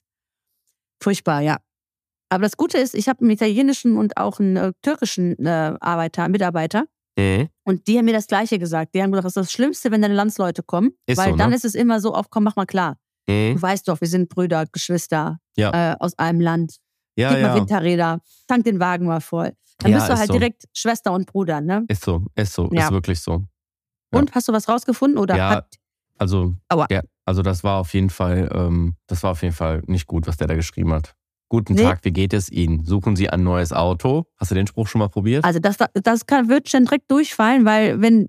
Furchtbar, 1.04 1.42
ja. 1.42 1.58
Aber 2.30 2.44
das 2.44 2.58
Gute 2.58 2.78
ist, 2.78 2.96
ich 2.96 3.08
habe 3.10 3.22
einen 3.22 3.30
italienischen 3.32 3.98
und 3.98 4.18
auch 4.18 4.40
einen 4.40 4.56
äh, 4.56 4.72
türkischen 4.82 5.46
äh, 5.46 5.74
Arbeiter, 5.80 6.30
Mitarbeiter. 6.30 6.86
Mhm. 7.19 7.49
Und 7.65 7.87
die 7.87 7.99
haben 7.99 8.05
mir 8.05 8.13
das 8.13 8.27
Gleiche 8.27 8.59
gesagt. 8.59 8.95
Die 8.95 9.03
haben 9.03 9.11
gesagt, 9.11 9.25
das 9.27 9.33
ist 9.37 9.37
das 9.47 9.53
Schlimmste, 9.53 9.91
wenn 9.91 10.03
deine 10.03 10.15
Landsleute 10.15 10.63
kommen. 10.63 10.93
Ist 11.07 11.17
weil 11.19 11.31
so, 11.31 11.37
dann 11.37 11.51
ne? 11.51 11.57
ist 11.57 11.65
es 11.65 11.75
immer 11.75 12.01
so, 12.01 12.15
auf 12.15 12.31
komm, 12.31 12.45
mach 12.45 12.57
mal 12.57 12.67
klar. 12.67 12.99
Mhm. 13.29 13.55
Du 13.55 13.63
weißt 13.63 13.89
doch, 13.89 14.01
wir 14.01 14.09
sind 14.09 14.29
Brüder, 14.29 14.67
Geschwister 14.71 15.39
Ja. 15.57 15.93
äh, 15.93 15.97
aus 15.99 16.19
einem 16.19 16.41
Land. 16.41 16.77
Ja, 17.17 17.31
Gib 17.31 17.41
mal 17.43 17.49
ja. 17.49 17.55
Winterräder, 17.55 18.21
tank 18.47 18.65
den 18.65 18.79
Wagen 18.79 19.07
mal 19.07 19.21
voll. 19.21 19.53
Dann 19.79 19.91
Ja, 19.93 19.99
bist 19.99 20.11
du 20.11 20.17
halt 20.19 20.27
so. 20.29 20.33
direkt 20.35 20.65
Schwester 20.75 21.13
und 21.13 21.27
Bruder, 21.27 21.61
ne? 21.61 21.85
Ist 21.89 22.05
so, 22.05 22.25
ist 22.35 22.53
so, 22.53 22.69
Ja. 22.73 22.85
ist 22.87 22.91
wirklich 22.93 23.21
so. 23.21 23.45
Und 24.13 24.35
hast 24.35 24.49
du 24.49 24.53
was 24.53 24.69
rausgefunden 24.69 25.19
oder 25.19 25.37
Ja. 25.37 25.51
hat 25.51 25.75
Also, 26.19 26.55
also 27.27 27.43
das 27.43 27.63
war 27.65 27.79
auf 27.81 27.93
jeden 27.93 28.09
Fall, 28.11 28.49
ähm, 28.55 28.95
das 29.07 29.23
war 29.23 29.33
auf 29.33 29.43
jeden 29.43 29.55
Fall 29.55 29.83
nicht 29.87 30.07
gut, 30.07 30.27
was 30.27 30.37
der 30.39 30.47
da 30.47 30.55
geschrieben 30.55 30.93
hat. 30.93 31.15
Guten 31.49 31.75
Nee. 31.75 31.83
Tag, 31.83 32.01
wie 32.05 32.11
geht 32.13 32.33
es 32.33 32.51
Ihnen? 32.51 32.85
Suchen 32.85 33.15
Sie 33.15 33.31
ein 33.31 33.43
neues 33.45 33.73
Auto? 33.73 34.27
Hast 34.37 34.51
du 34.51 34.55
den 34.57 34.67
Spruch 34.67 34.89
schon 34.89 34.99
mal 34.99 35.09
probiert? 35.09 35.45
Also 35.45 35.61
das, 35.61 35.77
das 35.95 36.27
kann, 36.27 36.49
wird 36.49 36.69
schon 36.69 36.85
direkt 36.85 37.09
durchfallen, 37.11 37.65
weil 37.65 38.01
wenn 38.01 38.29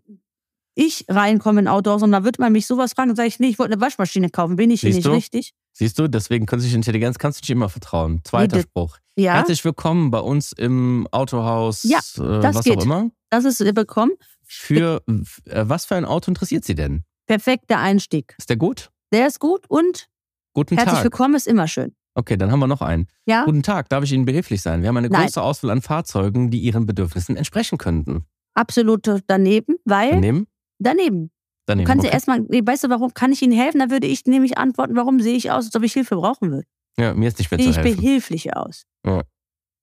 ich 0.76 1.06
reinkomme 1.10 1.62
in 1.62 1.68
Autohaus 1.68 2.04
und 2.04 2.12
da 2.12 2.24
wird 2.24 2.38
man 2.38 2.52
mich 2.52 2.68
sowas 2.68 2.94
fragen, 2.94 3.10
dann 3.10 3.16
sage 3.16 3.28
ich, 3.30 3.40
nee, 3.40 3.48
ich 3.48 3.58
wollte 3.58 3.74
eine 3.74 3.82
Waschmaschine 3.82 4.30
kaufen, 4.30 4.56
bin 4.56 4.70
ich 4.70 4.82
hier 4.82 4.94
nicht 4.94 5.06
du? 5.06 5.12
richtig? 5.12 5.54
Siehst 5.74 5.98
du, 5.98 6.08
deswegen 6.08 6.46
künstliche 6.46 6.76
Intelligenz 6.76 7.18
kannst 7.18 7.40
du 7.40 7.44
nicht 7.44 7.50
immer 7.50 7.70
vertrauen. 7.70 8.22
Zweiter 8.24 8.58
Nee, 8.58 8.62
Spruch. 8.64 8.98
Ja, 9.16 9.34
Herzlich 9.34 9.66
willkommen 9.66 10.12
bei 10.12 10.20
uns 10.20 10.52
im 10.52 11.08
Autohaus, 11.12 11.82
Ja, 11.84 11.98
äh, 12.24 12.42
das 12.42 12.56
was 12.58 12.66
geht. 12.66 12.78
auch 12.78 12.84
immer. 12.84 13.10
das 13.32 13.46
ist 13.46 13.62
äh, 13.62 13.74
bekommen. 13.74 14.12
Für 14.44 15.02
äh, 15.08 15.64
was 15.68 15.86
für 15.86 15.96
ein 15.96 16.06
Auto 16.06 16.30
interessiert 16.30 16.64
Sie 16.66 16.76
denn? 16.76 17.04
Perfekter 17.26 17.80
Einstieg. 17.80 18.36
Ist 18.38 18.50
der 18.52 18.58
gut? 18.58 18.92
Der 19.12 19.26
ist 19.28 19.40
gut 19.40 19.66
und 19.70 20.08
Guten 20.54 20.76
herzlich 20.76 20.96
Tag. 20.96 21.04
willkommen 21.06 21.34
ist 21.34 21.48
immer 21.48 21.68
schön. 21.68 21.96
Okay, 22.18 22.36
dann 22.36 22.52
haben 22.52 22.60
wir 22.60 22.68
noch 22.68 22.82
einen. 22.82 23.08
Ja, 23.28 23.46
Guten 23.46 23.62
Tag, 23.62 23.90
darf 23.90 24.04
ich 24.04 24.12
Ihnen 24.12 24.26
behilflich 24.26 24.62
sein? 24.64 24.82
Wir 24.82 24.90
haben 24.90 24.98
eine 24.98 25.10
Nein. 25.10 25.24
große 25.26 25.40
Auswahl 25.42 25.70
an 25.70 25.82
Fahrzeugen, 25.84 26.50
die 26.50 26.60
Ihren 26.60 26.88
Bedürfnissen 26.88 27.36
entsprechen 27.38 27.78
könnten. 27.78 28.26
absolut 28.56 29.08
daneben, 29.28 29.76
weil 29.86 30.12
Daneben? 30.12 30.48
daneben. 30.80 31.26
Du 31.28 31.32
Daneben. 31.74 31.86
kannst 31.88 32.04
ja 32.06 32.10
okay. 32.10 32.16
erstmal, 32.16 32.40
weißt 32.42 32.86
du, 32.86 32.90
warum 32.90 33.14
kann 33.14 33.32
ich 33.34 33.42
Ihnen 33.44 33.52
helfen? 33.54 33.80
Da 33.80 33.92
würde 33.92 34.08
ich 34.08 34.26
nämlich 34.26 34.58
antworten, 34.58 34.96
warum 34.96 35.20
sehe 35.20 35.36
ich 35.36 35.52
aus, 35.52 35.66
als 35.66 35.76
ob 35.76 35.84
ich 35.84 35.94
Hilfe 35.94 36.16
brauchen 36.16 36.50
würde. 36.50 36.66
Ja, 36.98 37.14
mir 37.14 37.28
ist 37.28 37.38
nicht 37.38 37.52
mehr 37.52 37.60
Sehe 37.60 37.72
zu 37.72 37.80
ich 37.82 37.86
helfen. 37.86 38.02
behilflich 38.02 38.56
aus. 38.56 38.84
Ja. 39.06 39.22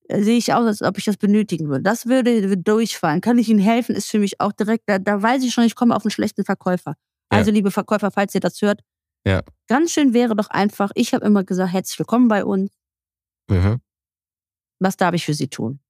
Äh, 0.08 0.22
Sehe 0.22 0.36
ich 0.36 0.52
aus, 0.54 0.66
als 0.66 0.82
ob 0.82 0.98
ich 0.98 1.04
das 1.04 1.16
benötigen 1.18 1.68
würde. 1.68 1.82
Das 1.82 2.06
würde 2.06 2.56
durchfallen. 2.56 3.20
Kann 3.20 3.38
ich 3.38 3.48
Ihnen 3.48 3.60
helfen, 3.60 3.94
ist 3.94 4.10
für 4.10 4.18
mich 4.18 4.40
auch 4.40 4.50
direkt, 4.52 4.84
da, 4.88 4.98
da 4.98 5.22
weiß 5.22 5.44
ich 5.44 5.52
schon, 5.54 5.64
ich 5.64 5.76
komme 5.76 5.94
auf 5.94 6.04
einen 6.04 6.10
schlechten 6.10 6.44
Verkäufer. 6.44 6.94
Ja. 7.32 7.38
Also, 7.38 7.50
liebe 7.52 7.70
Verkäufer, 7.70 8.10
falls 8.10 8.34
ihr 8.34 8.40
das 8.40 8.60
hört, 8.60 8.80
Ja. 9.26 9.42
ganz 9.68 9.92
schön 9.92 10.12
wäre 10.12 10.36
doch 10.36 10.48
einfach, 10.50 10.90
ich 10.94 11.14
habe 11.14 11.24
immer 11.24 11.44
gesagt, 11.44 11.72
herzlich 11.72 11.98
willkommen 11.98 12.28
bei 12.28 12.44
uns. 12.44 12.70
Mhm. 13.48 13.80
Was 14.80 14.96
darf 14.96 15.14
ich 15.14 15.24
für 15.24 15.34
Sie 15.34 15.48
tun? 15.48 15.80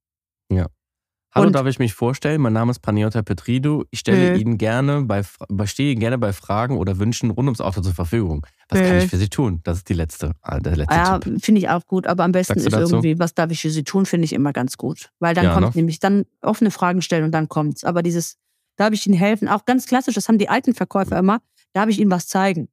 Hallo, 1.36 1.48
Und- 1.48 1.52
darf 1.54 1.66
ich 1.66 1.80
mich 1.80 1.94
vorstellen? 1.94 2.40
Mein 2.40 2.52
Name 2.52 2.70
ist 2.70 2.78
Paniota 2.78 3.20
Petridou. 3.22 3.82
Ich 3.90 3.98
stelle 3.98 4.30
Mhm. 4.30 4.36
Ihnen 4.40 4.56
gerne 4.56 5.02
bei, 5.02 5.24
stehe 5.64 5.90
Ihnen 5.90 5.98
gerne 5.98 6.16
bei 6.16 6.32
Fragen 6.32 6.76
oder 6.78 7.00
Wünschen 7.00 7.30
rund 7.30 7.48
ums 7.48 7.60
Auto 7.60 7.80
zur 7.80 7.92
Verfügung. 7.92 8.46
Was 8.68 8.78
kann 8.78 8.92
Mhm. 8.92 8.98
ich 9.02 9.10
für 9.10 9.16
Sie 9.16 9.28
tun? 9.28 9.58
Das 9.64 9.78
ist 9.78 9.88
die 9.88 9.94
letzte, 9.94 10.30
äh, 10.44 10.60
der 10.60 10.76
letzte 10.76 10.94
Ja, 10.94 11.18
Tipp. 11.18 11.44
finde 11.44 11.58
ich 11.58 11.68
auch 11.70 11.84
gut, 11.88 12.06
aber 12.06 12.22
am 12.22 12.30
besten 12.30 12.56
ist 12.60 12.72
dazu? 12.72 12.94
irgendwie, 12.94 13.18
was 13.18 13.34
darf 13.34 13.50
ich 13.50 13.60
für 13.62 13.70
Sie 13.70 13.82
tun, 13.82 14.06
finde 14.06 14.26
ich 14.26 14.32
immer 14.32 14.52
ganz 14.52 14.76
gut. 14.76 15.10
Weil 15.18 15.34
dann 15.34 15.46
Ja, 15.46 15.54
kommt 15.54 15.66
ne? 15.66 15.72
nämlich 15.74 15.98
dann 15.98 16.24
offene 16.40 16.70
Fragen 16.70 17.02
stellen 17.02 17.24
und 17.24 17.32
dann 17.32 17.48
kommt's. 17.48 17.82
Aber 17.82 18.04
dieses, 18.04 18.36
darf 18.76 18.92
ich 18.92 19.04
Ihnen 19.04 19.18
helfen, 19.18 19.48
auch 19.48 19.64
ganz 19.64 19.86
klassisch, 19.86 20.14
das 20.14 20.28
haben 20.28 20.38
die 20.38 20.48
alten 20.48 20.72
Verkäufer 20.72 21.18
immer, 21.18 21.40
darf 21.72 21.88
ich 21.88 21.98
Ihnen 21.98 22.12
was 22.12 22.28
zeigen. 22.28 22.68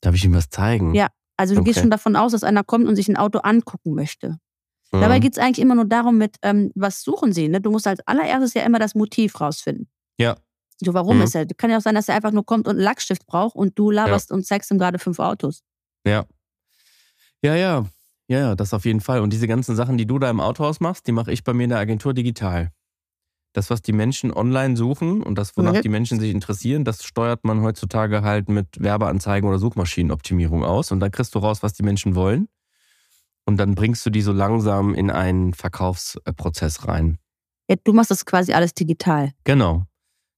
Darf 0.00 0.14
ich 0.14 0.24
Ihnen 0.24 0.34
was 0.34 0.48
zeigen? 0.50 0.94
Ja. 0.94 1.08
Also 1.36 1.54
du 1.54 1.62
gehst 1.64 1.78
Okay. 1.78 1.84
schon 1.84 1.90
davon 1.90 2.16
aus, 2.16 2.32
dass 2.32 2.44
einer 2.44 2.64
kommt 2.64 2.86
und 2.86 2.96
sich 2.96 3.08
ein 3.08 3.16
Auto 3.16 3.38
angucken 3.38 3.94
möchte. 3.94 4.38
Mhm. 4.92 5.00
Dabei 5.00 5.18
geht's 5.20 5.38
eigentlich 5.38 5.58
immer 5.60 5.74
nur 5.74 5.86
darum, 5.86 6.18
mit, 6.18 6.36
ähm, 6.42 6.70
was 6.74 7.02
suchen 7.02 7.32
Sie? 7.32 7.48
Ne? 7.48 7.60
Du 7.60 7.70
musst 7.70 7.86
als 7.86 8.00
allererstes 8.06 8.54
ja 8.54 8.62
immer 8.62 8.78
das 8.78 8.94
Motiv 8.94 9.40
rausfinden. 9.40 9.88
Ja. 10.18 10.36
So, 10.82 10.92
warum 10.94 11.18
Mhm. 11.18 11.22
ist 11.24 11.34
er? 11.34 11.46
Kann 11.46 11.70
ja 11.70 11.78
auch 11.78 11.82
sein, 11.82 11.94
dass 11.94 12.08
er 12.08 12.14
einfach 12.16 12.32
nur 12.32 12.44
kommt 12.44 12.66
und 12.66 12.76
einen 12.76 12.80
Lackstift 12.84 13.26
braucht 13.26 13.54
und 13.56 13.78
du 13.78 13.90
laberst 13.90 14.30
und 14.32 14.44
zeigst 14.46 14.70
ihm 14.70 14.78
gerade 14.78 14.98
fünf 14.98 15.18
Autos. 15.18 15.62
Ja. 16.06 16.24
Ja, 17.42 17.54
ja. 17.54 17.86
Ja, 18.28 18.38
ja, 18.38 18.54
das 18.54 18.72
auf 18.74 18.84
jeden 18.84 19.00
Fall. 19.00 19.20
Und 19.20 19.32
diese 19.32 19.48
ganzen 19.48 19.74
Sachen, 19.74 19.98
die 19.98 20.06
du 20.06 20.18
da 20.18 20.30
im 20.30 20.40
Autohaus 20.40 20.78
machst, 20.80 21.06
die 21.06 21.12
mache 21.12 21.32
ich 21.32 21.42
bei 21.42 21.52
mir 21.52 21.64
in 21.64 21.70
der 21.70 21.78
Agentur 21.80 22.14
digital. 22.14 22.70
Das, 23.52 23.68
was 23.68 23.82
die 23.82 23.92
Menschen 23.92 24.32
online 24.32 24.76
suchen 24.76 25.22
und 25.22 25.36
das, 25.36 25.56
wonach 25.56 25.72
Mhm. 25.74 25.82
die 25.82 25.88
Menschen 25.88 26.20
sich 26.20 26.30
interessieren, 26.32 26.84
das 26.84 27.02
steuert 27.04 27.44
man 27.44 27.62
heutzutage 27.62 28.22
halt 28.22 28.48
mit 28.48 28.80
Werbeanzeigen 28.80 29.48
oder 29.48 29.58
Suchmaschinenoptimierung 29.58 30.64
aus. 30.64 30.92
Und 30.92 31.00
dann 31.00 31.10
kriegst 31.10 31.34
du 31.34 31.40
raus, 31.40 31.62
was 31.62 31.72
die 31.72 31.82
Menschen 31.82 32.14
wollen. 32.14 32.48
Und 33.46 33.56
dann 33.56 33.74
bringst 33.74 34.06
du 34.06 34.10
die 34.10 34.22
so 34.22 34.32
langsam 34.32 34.94
in 34.94 35.10
einen 35.10 35.54
Verkaufsprozess 35.54 36.86
rein. 36.86 37.18
Ja, 37.68 37.76
du 37.82 37.92
machst 37.92 38.10
das 38.10 38.24
quasi 38.24 38.52
alles 38.52 38.74
digital. 38.74 39.32
Genau. 39.44 39.84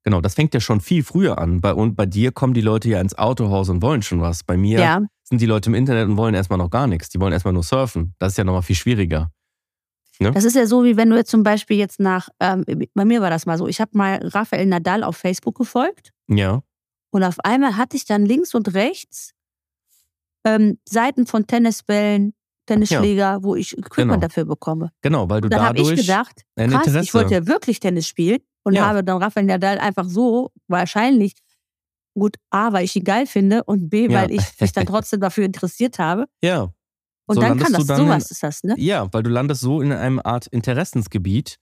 Genau, 0.05 0.21
das 0.21 0.35
fängt 0.35 0.55
ja 0.55 0.61
schon 0.61 0.81
viel 0.81 1.05
früher 1.05 1.39
an. 1.39 1.61
Bei, 1.61 1.75
und 1.75 1.95
bei 1.95 2.07
dir 2.07 2.33
kommen 2.33 2.55
die 2.55 2.61
Leute 2.61 2.89
ja 2.89 3.01
ins 3.01 3.17
Autohaus 3.17 3.69
und 3.69 3.83
wollen 3.83 4.03
schon 4.03 4.21
was. 4.21 4.43
Bei 4.43 4.57
mir 4.57 4.81
ja. 4.81 5.01
sind 5.23 5.41
die 5.41 5.47
Leute 5.47 5.71
im 5.71 5.75
Internet 5.75 6.09
und 6.09 6.17
wollen 6.17 6.35
erstmal 6.35 6.59
noch 6.59 6.71
gar 6.71 6.87
nichts. 6.87 7.11
Die 7.11 7.21
wollen 7.21 7.33
erstmal 7.33 7.55
nur 7.55 7.63
surfen. 7.63 8.15
Das 8.19 8.33
ist 8.33 8.39
ja 8.39 8.45
nochmal 8.45 8.63
viel 8.63 8.75
schwieriger. 8.77 9.31
Das 10.31 10.45
ist 10.45 10.55
ja 10.55 10.67
so, 10.67 10.85
wie 10.85 10.97
wenn 10.97 11.11
du 11.11 11.17
jetzt 11.17 11.31
zum 11.31 11.43
Beispiel 11.43 11.77
jetzt 11.77 11.99
nach, 12.01 12.29
ähm, 12.41 12.65
bei 12.95 13.05
mir 13.05 13.21
war 13.21 13.31
das 13.31 13.45
mal 13.47 13.59
so, 13.59 13.67
ich 13.67 13.81
habe 13.81 13.91
mal 13.99 14.17
Rafael 14.23 14.67
Nadal 14.67 15.03
auf 15.03 15.17
Facebook 15.17 15.57
gefolgt 15.57 16.13
Ja. 16.29 16.63
und 17.11 17.25
auf 17.25 17.41
einmal 17.41 17.77
hatte 17.77 17.97
ich 17.97 18.05
dann 18.05 18.25
links 18.25 18.55
und 18.55 18.73
rechts 18.75 19.33
ähm, 20.45 20.79
Seiten 20.89 21.27
von 21.27 21.47
Tennisbällen, 21.47 22.35
Tennisschläger, 22.67 23.43
wo 23.43 23.55
ich 23.57 23.73
Equipment 23.77 23.97
Genau. 23.97 24.17
dafür 24.21 24.45
bekomme. 24.45 24.91
Genau, 25.03 25.29
weil 25.29 25.41
du 25.41 25.47
Und 25.47 25.53
dann 25.53 25.63
habe 25.63 25.79
ich 25.79 25.85
dadurch 25.85 26.01
gedacht, 26.07 26.43
krass, 26.57 26.87
Interesse. 26.87 27.01
ich 27.01 27.15
wollte 27.15 27.35
ja 27.35 27.47
wirklich 27.47 27.81
Tennis 27.81 28.07
spielen 28.07 28.39
und 28.65 28.75
Ja. 28.75 28.87
habe 28.87 29.03
dann 29.05 29.23
Rafael 29.23 29.47
Nadal 29.47 29.79
einfach 29.79 30.05
so 30.09 30.51
wahrscheinlich, 30.69 31.35
gut, 32.15 32.37
A, 32.51 32.73
weil 32.73 32.85
ich 32.85 32.95
ihn 32.97 33.05
geil 33.05 33.27
finde 33.27 33.65
und 33.65 33.89
B, 33.89 34.07
Ja. 34.09 34.23
weil 34.23 34.31
ich 34.33 34.43
mich 34.61 34.73
dann 34.73 34.87
trotzdem 34.87 35.21
dafür 35.21 35.45
interessiert 35.45 35.99
habe. 35.99 36.27
ja, 36.43 36.73
Und 37.27 37.37
So 37.37 37.41
dann 37.41 37.59
kann 37.59 37.73
das, 37.73 37.87
dann 37.87 37.99
sowas 37.99 38.31
ist 38.31 38.43
das, 38.43 38.63
ne? 38.65 38.75
ja, 38.79 39.07
weil 39.13 39.23
du 39.23 39.31
landest 39.31 39.61
so 39.61 39.81
in 39.81 39.93
einem 39.93 40.21
Art 40.23 40.47
Interessensgebiet 40.49 41.59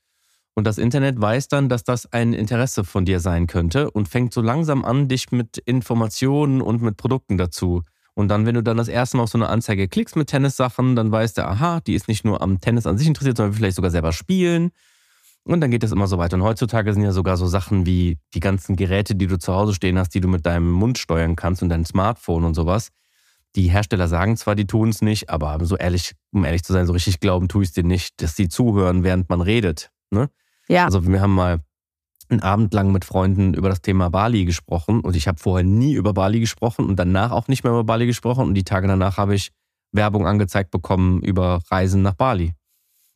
und 0.55 0.67
das 0.67 0.79
Internet 0.79 1.21
weiß 1.21 1.49
dann, 1.49 1.69
dass 1.69 1.85
das 1.85 2.13
ein 2.13 2.33
Interesse 2.33 2.85
von 2.85 3.05
dir 3.05 3.21
sein 3.21 3.47
könnte 3.47 3.91
und 3.91 4.09
fängt 4.09 4.33
so 4.33 4.41
langsam 4.41 4.85
an, 4.85 5.09
dich 5.09 5.31
mit 5.33 5.59
Informationen 5.59 6.61
und 6.61 6.83
mit 6.83 6.97
Produkten 6.97 7.39
dazu. 7.39 7.83
Und 8.15 8.29
dann, 8.29 8.45
wenn 8.45 8.55
du 8.55 8.63
dann 8.63 8.77
das 8.77 8.89
erste 8.89 9.17
Mal 9.17 9.23
auf 9.23 9.31
so 9.31 9.39
eine 9.39 9.49
Anzeige 9.49 9.89
klickst 9.89 10.17
mit 10.17 10.29
Tennissachen, 10.29 10.97
dann 10.97 11.13
weißt 11.13 11.39
du, 11.39 11.47
aha, 11.47 11.81
die 11.81 11.95
ist 11.95 12.09
nicht 12.09 12.25
nur 12.25 12.43
am 12.43 12.61
Tennis 12.61 12.87
an 12.87 12.99
sich 12.99 13.07
interessiert, 13.07 13.37
sondern 13.37 13.55
vielleicht 13.55 13.77
sogar 13.77 13.91
selber 13.91 14.13
spielen. 14.13 14.73
Und 15.45 15.61
dann 15.61 15.71
geht 15.71 15.83
das 15.83 15.93
immer 15.93 16.07
so 16.07 16.19
weiter. 16.19 16.37
Und 16.37 16.43
heutzutage 16.43 16.93
sind 16.93 17.03
ja 17.03 17.13
sogar 17.13 17.37
so 17.37 17.47
Sachen 17.47 17.87
wie 17.87 18.19
die 18.35 18.41
ganzen 18.41 18.77
Geräte, 18.77 19.15
die 19.15 19.27
du 19.27 19.39
zu 19.39 19.55
Hause 19.55 19.73
stehen 19.75 19.99
hast, 19.99 20.11
die 20.11 20.21
du 20.21 20.29
mit 20.29 20.45
deinem 20.45 20.71
Mund 20.71 20.99
steuern 20.99 21.37
kannst 21.37 21.63
und 21.63 21.71
dein 21.71 21.85
Smartphone 21.87 22.45
und 22.45 22.55
sowas. 22.55 22.89
Die 23.57 23.69
Hersteller 23.69 24.07
sagen 24.07 24.37
zwar, 24.37 24.55
die 24.55 24.67
tun 24.67 24.91
es 24.91 25.03
nicht, 25.03 25.29
aber 25.29 25.59
so 25.65 25.77
ehrlich, 25.77 26.15
um 26.33 26.45
ehrlich 26.45 26.63
zu 26.63 26.73
sein, 26.73 26.87
so 26.87 26.93
richtig 26.93 27.21
glauben 27.21 27.49
tue 27.49 27.63
ich 27.63 27.71
es 27.71 27.75
denen 27.75 27.89
nicht, 27.89 28.23
dass 28.23 28.37
sie 28.37 28.49
zuhören, 28.49 29.03
während 29.03 29.29
man 29.29 29.41
redet. 29.41 29.91
Ne? 30.11 30.31
Ja. 30.69 30.85
Also 30.85 31.07
wir 31.07 31.21
haben 31.21 31.35
mal 31.35 31.61
einen 32.29 32.41
Abend 32.43 32.73
lang 32.75 32.93
mit 32.93 33.05
Freunden 33.05 33.55
über 33.55 33.69
das 33.69 33.83
Thema 33.83 34.09
Bali 34.09 34.45
gesprochen 34.45 35.01
und 35.01 35.17
ich 35.17 35.27
habe 35.27 35.39
vorher 35.39 35.65
nie 35.65 35.95
über 35.95 36.13
Bali 36.15 36.39
gesprochen 36.39 36.87
und 36.87 36.97
danach 36.97 37.33
auch 37.33 37.49
nicht 37.49 37.65
mehr 37.65 37.73
über 37.73 37.85
Bali 37.85 38.07
gesprochen 38.07 38.47
und 38.47 38.55
die 38.55 38.63
Tage 38.63 38.87
danach 38.87 39.17
habe 39.17 39.35
ich 39.35 39.51
Werbung 39.93 40.27
angezeigt 40.27 40.71
bekommen 40.71 41.21
über 41.23 41.61
Reisen 41.71 42.03
nach 42.03 42.15
Bali. 42.15 42.53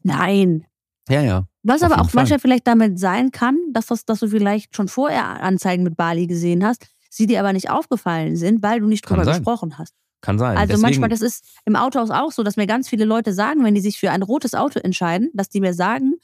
Nein. 0.02 0.66
Ja, 1.08 1.20
ja. 1.20 1.44
Was 1.62 1.82
aber 1.82 2.00
auch 2.00 2.10
Fall. 2.10 2.22
manchmal 2.22 2.40
vielleicht 2.40 2.66
damit 2.66 2.98
sein 2.98 3.30
kann, 3.30 3.56
dass, 3.72 3.86
das, 3.86 4.04
dass 4.04 4.20
du 4.20 4.28
vielleicht 4.28 4.74
schon 4.74 4.88
vorher 4.88 5.42
Anzeigen 5.42 5.84
mit 5.84 5.96
Bali 5.96 6.26
gesehen 6.26 6.64
hast, 6.64 6.86
sie 7.08 7.26
dir 7.26 7.40
aber 7.40 7.52
nicht 7.52 7.70
aufgefallen 7.70 8.36
sind, 8.36 8.62
weil 8.62 8.80
du 8.80 8.86
nicht 8.86 9.08
drüber 9.08 9.24
gesprochen 9.24 9.78
hast. 9.78 9.94
Kann 10.24 10.38
sein. 10.38 10.56
Also 10.56 10.68
Deswegen, 10.68 10.82
manchmal, 10.82 11.08
das 11.10 11.20
ist 11.20 11.44
im 11.66 11.76
Autohaus 11.76 12.10
auch 12.10 12.32
so, 12.32 12.42
dass 12.42 12.56
mir 12.56 12.66
ganz 12.66 12.88
viele 12.88 13.04
Leute 13.04 13.34
sagen, 13.34 13.62
wenn 13.62 13.74
die 13.74 13.82
sich 13.82 13.98
für 14.00 14.10
ein 14.10 14.22
rotes 14.22 14.54
Auto 14.54 14.78
entscheiden, 14.80 15.30
dass 15.34 15.50
die 15.50 15.60
mir 15.60 15.74
sagen, 15.74 16.14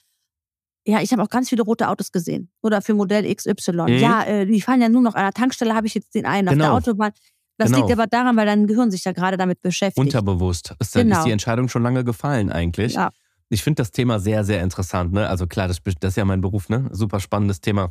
ja, 0.86 1.02
ich 1.02 1.12
habe 1.12 1.22
auch 1.22 1.28
ganz 1.28 1.50
viele 1.50 1.62
rote 1.62 1.88
Autos 1.88 2.10
gesehen. 2.10 2.50
Oder 2.62 2.80
für 2.80 2.94
Modell 2.94 3.32
XY. 3.34 3.72
Mhm. 3.72 3.88
Ja, 3.98 4.24
äh, 4.24 4.46
die 4.46 4.62
fahren 4.62 4.80
ja 4.80 4.88
nur 4.88 5.02
noch 5.02 5.14
an 5.14 5.24
der 5.24 5.32
Tankstelle, 5.32 5.74
habe 5.74 5.86
ich 5.86 5.94
jetzt 5.94 6.14
den 6.14 6.24
einen. 6.24 6.48
Auf 6.48 6.54
der 6.54 6.64
Genau. 6.64 6.76
Autobahn. 6.76 7.12
Das 7.58 7.70
Genau. 7.70 7.80
liegt 7.86 7.92
aber 7.92 8.06
daran, 8.06 8.34
weil 8.38 8.46
dein 8.46 8.66
Gehirn 8.66 8.90
sich 8.90 9.04
ja 9.04 9.12
gerade 9.12 9.36
damit 9.36 9.60
beschäftigt. 9.60 9.98
unterbewusst. 9.98 10.74
Ist, 10.78 10.94
Genau. 10.94 11.18
ist 11.18 11.24
die 11.26 11.30
Entscheidung 11.32 11.68
schon 11.68 11.82
lange 11.82 12.02
gefallen 12.04 12.50
eigentlich. 12.50 12.94
Ja. 12.94 13.10
Ich 13.50 13.62
finde 13.62 13.82
das 13.82 13.90
Thema 13.90 14.18
sehr, 14.18 14.44
sehr 14.44 14.62
interessant. 14.62 15.12
Ne? 15.12 15.28
Also 15.28 15.46
klar, 15.46 15.68
das, 15.68 15.82
das 15.84 16.12
ist 16.12 16.16
ja 16.16 16.24
mein 16.24 16.40
Beruf, 16.40 16.70
ne? 16.70 16.88
Super 16.92 17.20
spannendes 17.20 17.60
Thema. 17.60 17.90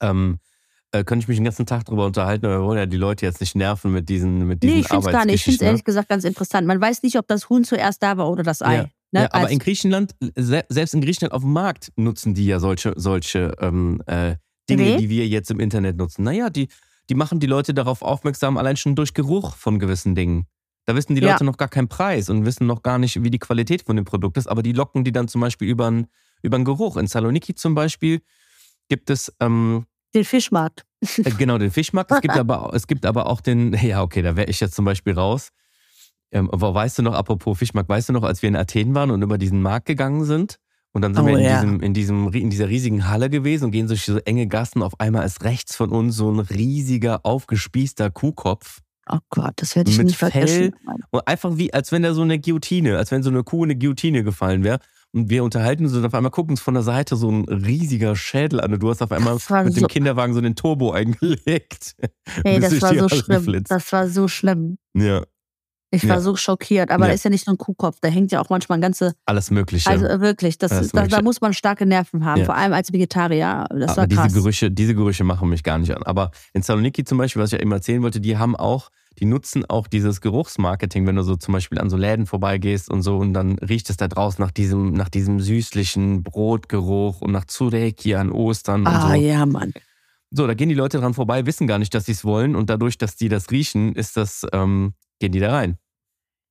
Ähm, 0.00 0.38
äh, 0.98 1.04
könnte 1.04 1.24
ich 1.24 1.28
mich 1.28 1.38
den 1.38 1.44
ganzen 1.44 1.66
Tag 1.66 1.84
drüber 1.84 2.06
unterhalten, 2.06 2.46
aber 2.46 2.60
wir 2.60 2.64
wollen 2.64 2.78
ja 2.78 2.86
die 2.86 2.96
Leute 2.96 3.26
jetzt 3.26 3.40
nicht 3.40 3.54
nerven 3.54 3.92
mit 3.92 4.08
diesen, 4.08 4.46
mit 4.46 4.62
diesen 4.62 4.74
Nee, 4.74 4.80
ich 4.80 4.88
finde 4.88 5.06
es 5.06 5.12
gar 5.12 5.24
nicht. 5.24 5.34
Ich 5.34 5.42
finde 5.44 5.56
es 5.56 5.62
Arbeitsgeschichten, 5.62 5.64
ne? 5.64 5.68
ehrlich 5.70 5.84
gesagt 5.84 6.08
ganz 6.08 6.24
interessant. 6.24 6.66
Man 6.66 6.80
weiß 6.80 7.02
nicht, 7.02 7.16
ob 7.18 7.26
das 7.28 7.48
Huhn 7.48 7.64
zuerst 7.64 8.02
da 8.02 8.16
war 8.16 8.30
oder 8.30 8.42
das 8.42 8.62
Ei. 8.62 8.76
Ja. 8.76 8.82
Ne? 9.12 9.20
Ja, 9.22 9.28
aber 9.32 9.50
in 9.50 9.58
Griechenland, 9.58 10.14
se 10.34 10.64
selbst 10.68 10.94
in 10.94 11.00
Griechenland 11.00 11.32
auf 11.32 11.42
dem 11.42 11.52
Markt 11.52 11.92
nutzen 11.96 12.34
die 12.34 12.46
ja 12.46 12.58
solche, 12.58 12.92
solche 12.96 13.54
ähm, 13.60 14.02
äh, 14.06 14.36
Dinge, 14.68 14.82
Nee. 14.82 14.96
die 14.96 15.08
wir 15.08 15.26
jetzt 15.28 15.50
im 15.50 15.60
Internet 15.60 15.96
nutzen. 15.96 16.24
Naja, 16.24 16.50
die, 16.50 16.68
die 17.08 17.14
machen 17.14 17.38
die 17.38 17.46
Leute 17.46 17.72
darauf 17.72 18.02
aufmerksam, 18.02 18.56
allein 18.58 18.76
schon 18.76 18.96
durch 18.96 19.14
Geruch 19.14 19.54
von 19.54 19.78
gewissen 19.78 20.14
Dingen. 20.14 20.46
Da 20.86 20.94
wissen 20.94 21.14
die 21.14 21.22
Ja. 21.22 21.32
Leute 21.32 21.44
noch 21.44 21.56
gar 21.56 21.68
keinen 21.68 21.88
Preis 21.88 22.28
und 22.28 22.44
wissen 22.44 22.66
noch 22.66 22.82
gar 22.82 22.98
nicht, 22.98 23.22
wie 23.22 23.30
die 23.30 23.38
Qualität 23.38 23.82
von 23.82 23.96
dem 23.96 24.04
Produkt 24.04 24.36
ist, 24.36 24.46
aber 24.48 24.62
die 24.62 24.72
locken 24.72 25.04
die 25.04 25.12
dann 25.12 25.28
zum 25.28 25.40
Beispiel 25.40 25.68
über 25.68 25.86
einen 25.86 26.06
über 26.42 26.56
einen 26.56 26.64
Geruch. 26.64 26.96
In 26.96 27.06
Saloniki 27.06 27.54
zum 27.54 27.74
Beispiel 27.74 28.20
gibt 28.88 29.10
es 29.10 29.32
ähm, 29.40 29.86
den 30.14 30.24
Fischmarkt. 30.24 30.84
äh, 31.18 31.30
genau 31.38 31.58
den 31.58 31.70
Fischmarkt. 31.70 32.10
Es 32.10 32.20
gibt 32.20 32.36
aber, 32.36 32.70
es 32.74 32.86
gibt 32.86 33.06
aber 33.06 33.26
auch 33.26 33.40
den, 33.40 33.72
ja, 33.82 34.02
okay, 34.02 34.22
da 34.22 34.36
wäre 34.36 34.48
ich 34.48 34.60
jetzt 34.60 34.74
zum 34.74 34.84
Beispiel 34.84 35.14
raus. 35.14 35.50
Ähm, 36.32 36.50
aber 36.50 36.74
weißt 36.74 36.98
du 36.98 37.02
noch, 37.02 37.14
apropos 37.14 37.58
Fischmarkt, 37.58 37.88
weißt 37.88 38.08
du 38.08 38.12
noch, 38.12 38.24
als 38.24 38.42
wir 38.42 38.48
in 38.48 38.56
Athen 38.56 38.94
waren 38.94 39.10
und 39.10 39.22
über 39.22 39.38
diesen 39.38 39.62
Markt 39.62 39.86
gegangen 39.86 40.24
sind? 40.24 40.58
Und 40.92 41.02
dann 41.02 41.14
sind 41.14 41.24
Oh, 41.24 41.26
wir 41.26 41.38
in, 41.38 41.44
ja. 41.44 41.60
diesem, 41.60 41.80
in, 41.80 41.92
diesem, 41.94 42.32
in 42.32 42.50
dieser 42.50 42.68
riesigen 42.68 43.06
Halle 43.06 43.28
gewesen 43.28 43.66
und 43.66 43.70
gehen 43.72 43.86
durch 43.86 44.04
so 44.06 44.16
enge 44.18 44.46
Gassen. 44.46 44.82
Auf 44.82 44.98
einmal 44.98 45.26
ist 45.26 45.44
rechts 45.44 45.76
von 45.76 45.90
uns 45.90 46.16
so 46.16 46.30
ein 46.32 46.40
riesiger, 46.40 47.20
aufgespießter 47.24 48.10
Kuhkopf. 48.10 48.80
Oh 49.08 49.18
Gott, 49.28 49.52
das 49.56 49.76
werde 49.76 49.90
ich 49.90 49.98
Mit 49.98 50.08
nie 50.08 50.12
vergessen. 50.14 50.74
Und 51.10 51.28
einfach 51.28 51.56
wie, 51.58 51.72
als 51.72 51.92
wenn 51.92 52.02
da 52.02 52.14
so 52.14 52.22
eine 52.22 52.40
Guillotine, 52.40 52.96
als 52.96 53.10
wenn 53.10 53.22
so 53.22 53.30
eine 53.30 53.44
Kuh 53.44 53.64
in 53.64 53.70
eine 53.70 53.78
Guillotine 53.78 54.24
gefallen 54.24 54.64
wäre. 54.64 54.78
Und 55.16 55.30
wir 55.30 55.42
unterhalten 55.44 55.84
uns 55.84 55.94
und 55.94 56.04
auf 56.04 56.12
einmal 56.14 56.30
gucken 56.30 56.50
uns 56.52 56.60
von 56.60 56.74
der 56.74 56.82
Seite 56.82 57.16
so 57.16 57.30
ein 57.30 57.44
riesiger 57.48 58.14
Schädel 58.16 58.60
an. 58.60 58.72
Und 58.74 58.82
du 58.82 58.90
hast 58.90 59.00
auf 59.02 59.12
einmal 59.12 59.38
war 59.48 59.64
mit 59.64 59.72
so- 59.74 59.80
dem 59.80 59.88
Kinderwagen 59.88 60.34
so 60.34 60.40
den 60.42 60.54
Turbo 60.56 60.92
eingelegt. 60.92 61.96
Ey, 62.44 62.60
das 62.60 62.80
war 62.82 62.94
so 62.94 63.08
schlimm. 63.08 63.38
geflitzt. 63.38 63.70
Das 63.70 63.90
war 63.92 64.08
so 64.08 64.28
schlimm. 64.28 64.76
Ja, 64.94 65.22
Ich 65.92 66.06
war 66.08 66.16
Ja. 66.16 66.20
so 66.20 66.36
schockiert. 66.36 66.90
Aber 66.90 67.04
Ja. 67.04 67.08
da 67.08 67.14
ist 67.14 67.24
ja 67.24 67.30
nicht 67.30 67.46
nur 67.46 67.54
ein 67.54 67.58
Kuhkopf, 67.58 67.98
da 68.02 68.08
hängt 68.08 68.30
ja 68.32 68.40
auch 68.42 68.50
manchmal 68.50 68.76
ein 68.76 68.82
ganze. 68.82 69.14
alles 69.24 69.50
Mögliche. 69.50 69.88
Also 69.88 70.04
äh, 70.04 70.20
wirklich, 70.20 70.58
das, 70.58 70.72
Alles 70.72 70.90
da, 70.92 71.06
da 71.06 71.22
muss 71.22 71.40
man 71.40 71.54
starke 71.54 71.86
Nerven 71.86 72.24
haben, 72.24 72.40
Ja. 72.40 72.44
vor 72.44 72.56
allem 72.56 72.72
als 72.74 72.92
Vegetarier. 72.92 73.66
Das 73.70 73.90
Aber 73.92 73.96
war 74.02 74.06
diese 74.08 74.20
krass. 74.20 74.34
Gerüche, 74.34 74.70
diese 74.70 74.94
Gerüche 74.94 75.24
machen 75.24 75.48
mich 75.48 75.62
gar 75.62 75.78
nicht 75.78 75.96
an. 75.96 76.02
Aber 76.02 76.32
in 76.52 76.60
Saloniki 76.62 77.04
zum 77.04 77.16
Beispiel, 77.18 77.40
was 77.40 77.50
ich 77.52 77.58
ja 77.58 77.62
eben 77.62 77.72
erzählen 77.72 78.02
wollte, 78.02 78.20
die 78.20 78.36
haben 78.36 78.54
auch, 78.56 78.90
die 79.18 79.24
nutzen 79.24 79.64
auch 79.64 79.86
dieses 79.86 80.20
Geruchsmarketing, 80.20 81.06
wenn 81.06 81.16
du 81.16 81.22
so 81.22 81.36
zum 81.36 81.52
Beispiel 81.52 81.78
an 81.78 81.90
so 81.90 81.96
Läden 81.96 82.26
vorbeigehst 82.26 82.90
und 82.90 83.02
so 83.02 83.16
und 83.16 83.32
dann 83.32 83.58
riecht 83.58 83.88
es 83.90 83.96
da 83.96 84.08
draußen 84.08 84.42
nach 84.42 84.50
diesem, 84.50 84.92
nach 84.92 85.08
diesem 85.08 85.40
süßlichen 85.40 86.22
Brotgeruch 86.22 87.20
und 87.20 87.32
nach 87.32 87.46
Zureki 87.46 88.14
an 88.14 88.30
Ostern 88.30 88.82
und 88.82 88.88
ah, 88.88 89.08
so. 89.08 89.14
ja, 89.14 89.46
Mann. 89.46 89.72
So, 90.30 90.46
da 90.46 90.54
gehen 90.54 90.68
die 90.68 90.74
Leute 90.74 90.98
dran 90.98 91.14
vorbei, 91.14 91.46
wissen 91.46 91.66
gar 91.66 91.78
nicht, 91.78 91.94
dass 91.94 92.06
sie 92.06 92.12
es 92.12 92.24
wollen 92.24 92.56
und 92.56 92.68
dadurch, 92.68 92.98
dass 92.98 93.16
die 93.16 93.28
das 93.28 93.50
riechen, 93.50 93.94
ist 93.94 94.16
das, 94.16 94.46
ähm, 94.52 94.94
gehen 95.18 95.32
die 95.32 95.40
da 95.40 95.52
rein. 95.52 95.78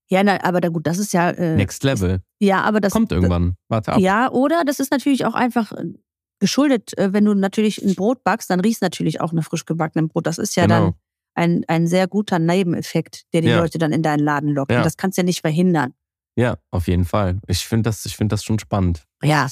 Ja, 0.10 0.23
na, 0.23 0.43
aber 0.43 0.62
da, 0.62 0.69
gut, 0.69 0.86
das 0.86 0.97
ist 0.99 1.13
ja. 1.13 1.32
Äh, 1.32 1.56
Next 1.56 1.84
Level. 1.84 2.21
Ja, 2.39 2.62
aber 2.62 2.80
das. 2.80 2.93
Kommt 2.93 3.12
irgendwann. 3.12 3.56
Warte 3.69 3.93
ab. 3.93 3.99
Ja, 3.99 4.32
oder 4.32 4.63
das 4.63 4.80
ist 4.80 4.91
natürlich 4.91 5.25
auch 5.25 5.34
einfach 5.34 5.71
äh, 5.71 5.93
geschuldet, 6.39 6.97
äh, 6.97 7.12
wenn 7.12 7.25
du 7.25 7.34
natürlich 7.34 7.84
ein 7.84 7.95
Brot 7.95 8.23
backst, 8.23 8.49
dann 8.49 8.60
riechst 8.60 8.82
natürlich 8.82 9.19
auch 9.19 9.34
nach 9.34 9.43
frisch 9.43 9.65
gebackenem 9.65 10.10
Brot. 10.10 10.28
Das 10.28 10.38
ist 10.38 10.56
ja 10.56 10.63
Genau. 10.63 10.80
dann 10.80 10.93
ein, 11.35 11.63
ein 11.67 11.85
sehr 11.87 12.07
guter 12.07 12.39
Nebeneffekt, 12.39 13.31
der 13.33 13.41
die 13.41 13.49
Ja. 13.49 13.59
Leute 13.59 13.77
dann 13.77 13.91
in 13.91 14.01
deinen 14.01 14.23
Laden 14.23 14.49
lockt. 14.49 14.71
Ja. 14.71 14.77
Und 14.79 14.85
das 14.85 14.97
kannst 14.97 15.17
du 15.17 15.21
ja 15.21 15.25
nicht 15.25 15.41
verhindern. 15.41 15.93
Ja, 16.35 16.57
auf 16.71 16.87
jeden 16.87 17.05
Fall. 17.05 17.39
Ich 17.47 17.65
finde 17.65 17.89
das, 17.89 18.05
ich 18.05 18.17
find 18.17 18.31
das 18.31 18.43
schon 18.43 18.59
spannend. 18.59 19.05
Ja. 19.21 19.47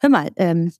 Hör 0.00 0.10
mal, 0.10 0.30
ähm, 0.36 0.72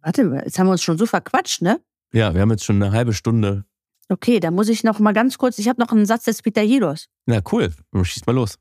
warte 0.00 0.24
mal, 0.24 0.42
jetzt 0.44 0.58
haben 0.58 0.66
wir 0.66 0.72
uns 0.72 0.82
schon 0.82 0.98
so 0.98 1.06
verquatscht, 1.06 1.62
ne? 1.62 1.80
Ja, 2.12 2.34
wir 2.34 2.40
haben 2.40 2.50
jetzt 2.50 2.64
schon 2.64 2.82
eine 2.82 2.92
halbe 2.92 3.12
Stunde. 3.12 3.64
Okay, 4.08 4.40
da 4.40 4.50
muss 4.50 4.68
ich 4.68 4.82
noch 4.82 4.98
mal 4.98 5.12
ganz 5.12 5.38
kurz, 5.38 5.58
ich 5.58 5.68
habe 5.68 5.80
noch 5.80 5.92
einen 5.92 6.06
Satz 6.06 6.24
des 6.24 6.42
Pitajiros. 6.42 7.06
Na 7.26 7.40
cool, 7.52 7.72
schieß 8.02 8.26
mal 8.26 8.32
los. 8.34 8.58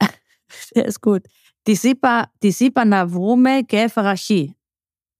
Der 0.74 0.84
ist 0.84 1.00
gut. 1.00 1.22
Disipa, 1.66 2.30
disipa 2.42 2.84
na 2.84 3.06
vrome 3.10 3.64
ke 3.64 3.84
Epharachi. 3.84 4.54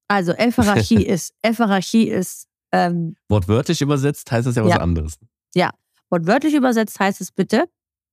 Also 0.09 0.33
Epharachi 0.33 1.03
ist, 1.07 1.33
Epharachi 1.43 2.11
ist, 2.11 2.49
ähm, 2.75 3.17
Wortwörtlich 3.29 3.81
übersetzt 3.81 4.31
heißt 4.33 4.47
das 4.47 4.57
ja 4.57 4.65
was 4.65 4.71
Ja. 4.73 4.79
anderes. 4.81 5.19
wortwörtlich 6.11 6.55
übersetzt 6.55 6.99
heißt 7.01 7.21
es 7.21 7.33
bitte, 7.33 7.65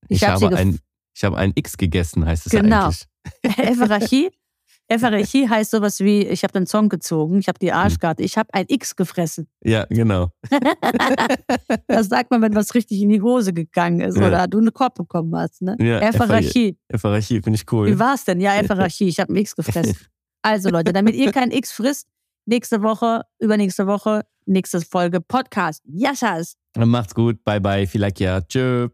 Ich, 0.08 0.22
Ich 0.22 0.28
hab 0.28 0.42
habe 0.42 0.56
ein, 0.56 0.80
ich 1.16 1.24
habe 1.24 1.38
ein 1.38 1.52
X 1.56 1.78
gegessen, 1.78 2.26
heißt 2.26 2.46
es 2.48 2.52
Genau. 2.52 2.86
eigentlich. 2.86 3.06
Epharachi. 3.58 4.32
Epharachi 4.88 5.48
heißt 5.50 5.72
sowas 5.72 6.00
wie, 6.00 6.22
ich 6.26 6.44
habe 6.44 6.54
den 6.54 6.66
Song 6.66 6.90
gezogen, 6.90 7.38
ich 7.40 7.48
habe 7.48 7.60
die 7.60 7.72
Arschkarte, 7.72 8.24
ich 8.24 8.38
habe 8.38 8.52
ein 8.54 8.66
X 8.68 8.96
gefressen. 8.96 9.48
Ja, 9.64 9.86
genau. 9.90 10.30
Das 11.88 12.08
sagt 12.08 12.32
man, 12.32 12.42
wenn 12.42 12.56
was 12.56 12.74
richtig 12.74 13.02
in 13.02 13.10
die 13.10 13.22
Hose 13.22 13.54
gegangen 13.54 14.02
ist 14.02 14.18
Ja. 14.18 14.28
oder 14.28 14.48
du 14.48 14.60
eine 14.60 14.72
Korb 14.72 14.96
bekommen 14.96 15.36
hast. 15.36 15.62
Ne? 15.62 15.76
Ja, 15.80 16.00
Epharachi. 16.00 16.78
Epharachi 16.88 17.42
finde 17.42 17.58
ich 17.58 17.72
cool. 17.72 17.88
Wie 17.88 18.00
war's 18.00 18.26
denn? 18.26 18.40
Ja, 18.42 18.56
Epharachi, 18.60 19.08
ich 19.08 19.20
habe 19.20 19.32
ein 19.34 19.38
X 19.38 19.56
gefressen. 19.56 19.98
Also 20.42 20.70
Leute, 20.70 20.92
damit 20.94 21.16
ihr 21.16 21.32
kein 21.32 21.52
X 21.52 21.72
frisst, 21.72 22.08
nächste 22.46 22.82
Woche, 22.82 23.24
übernächste 23.40 23.86
Woche, 23.88 24.24
nächste 24.52 24.82
Folge 24.82 25.22
Podcast. 25.22 25.82
Yassas! 25.86 26.56
Macht's 26.78 27.16
gut. 27.16 27.44
Bye 27.44 27.60
bye. 27.60 27.88
Vielleicht 27.88 28.20
ja. 28.20 28.42
Tschö. 28.42 28.90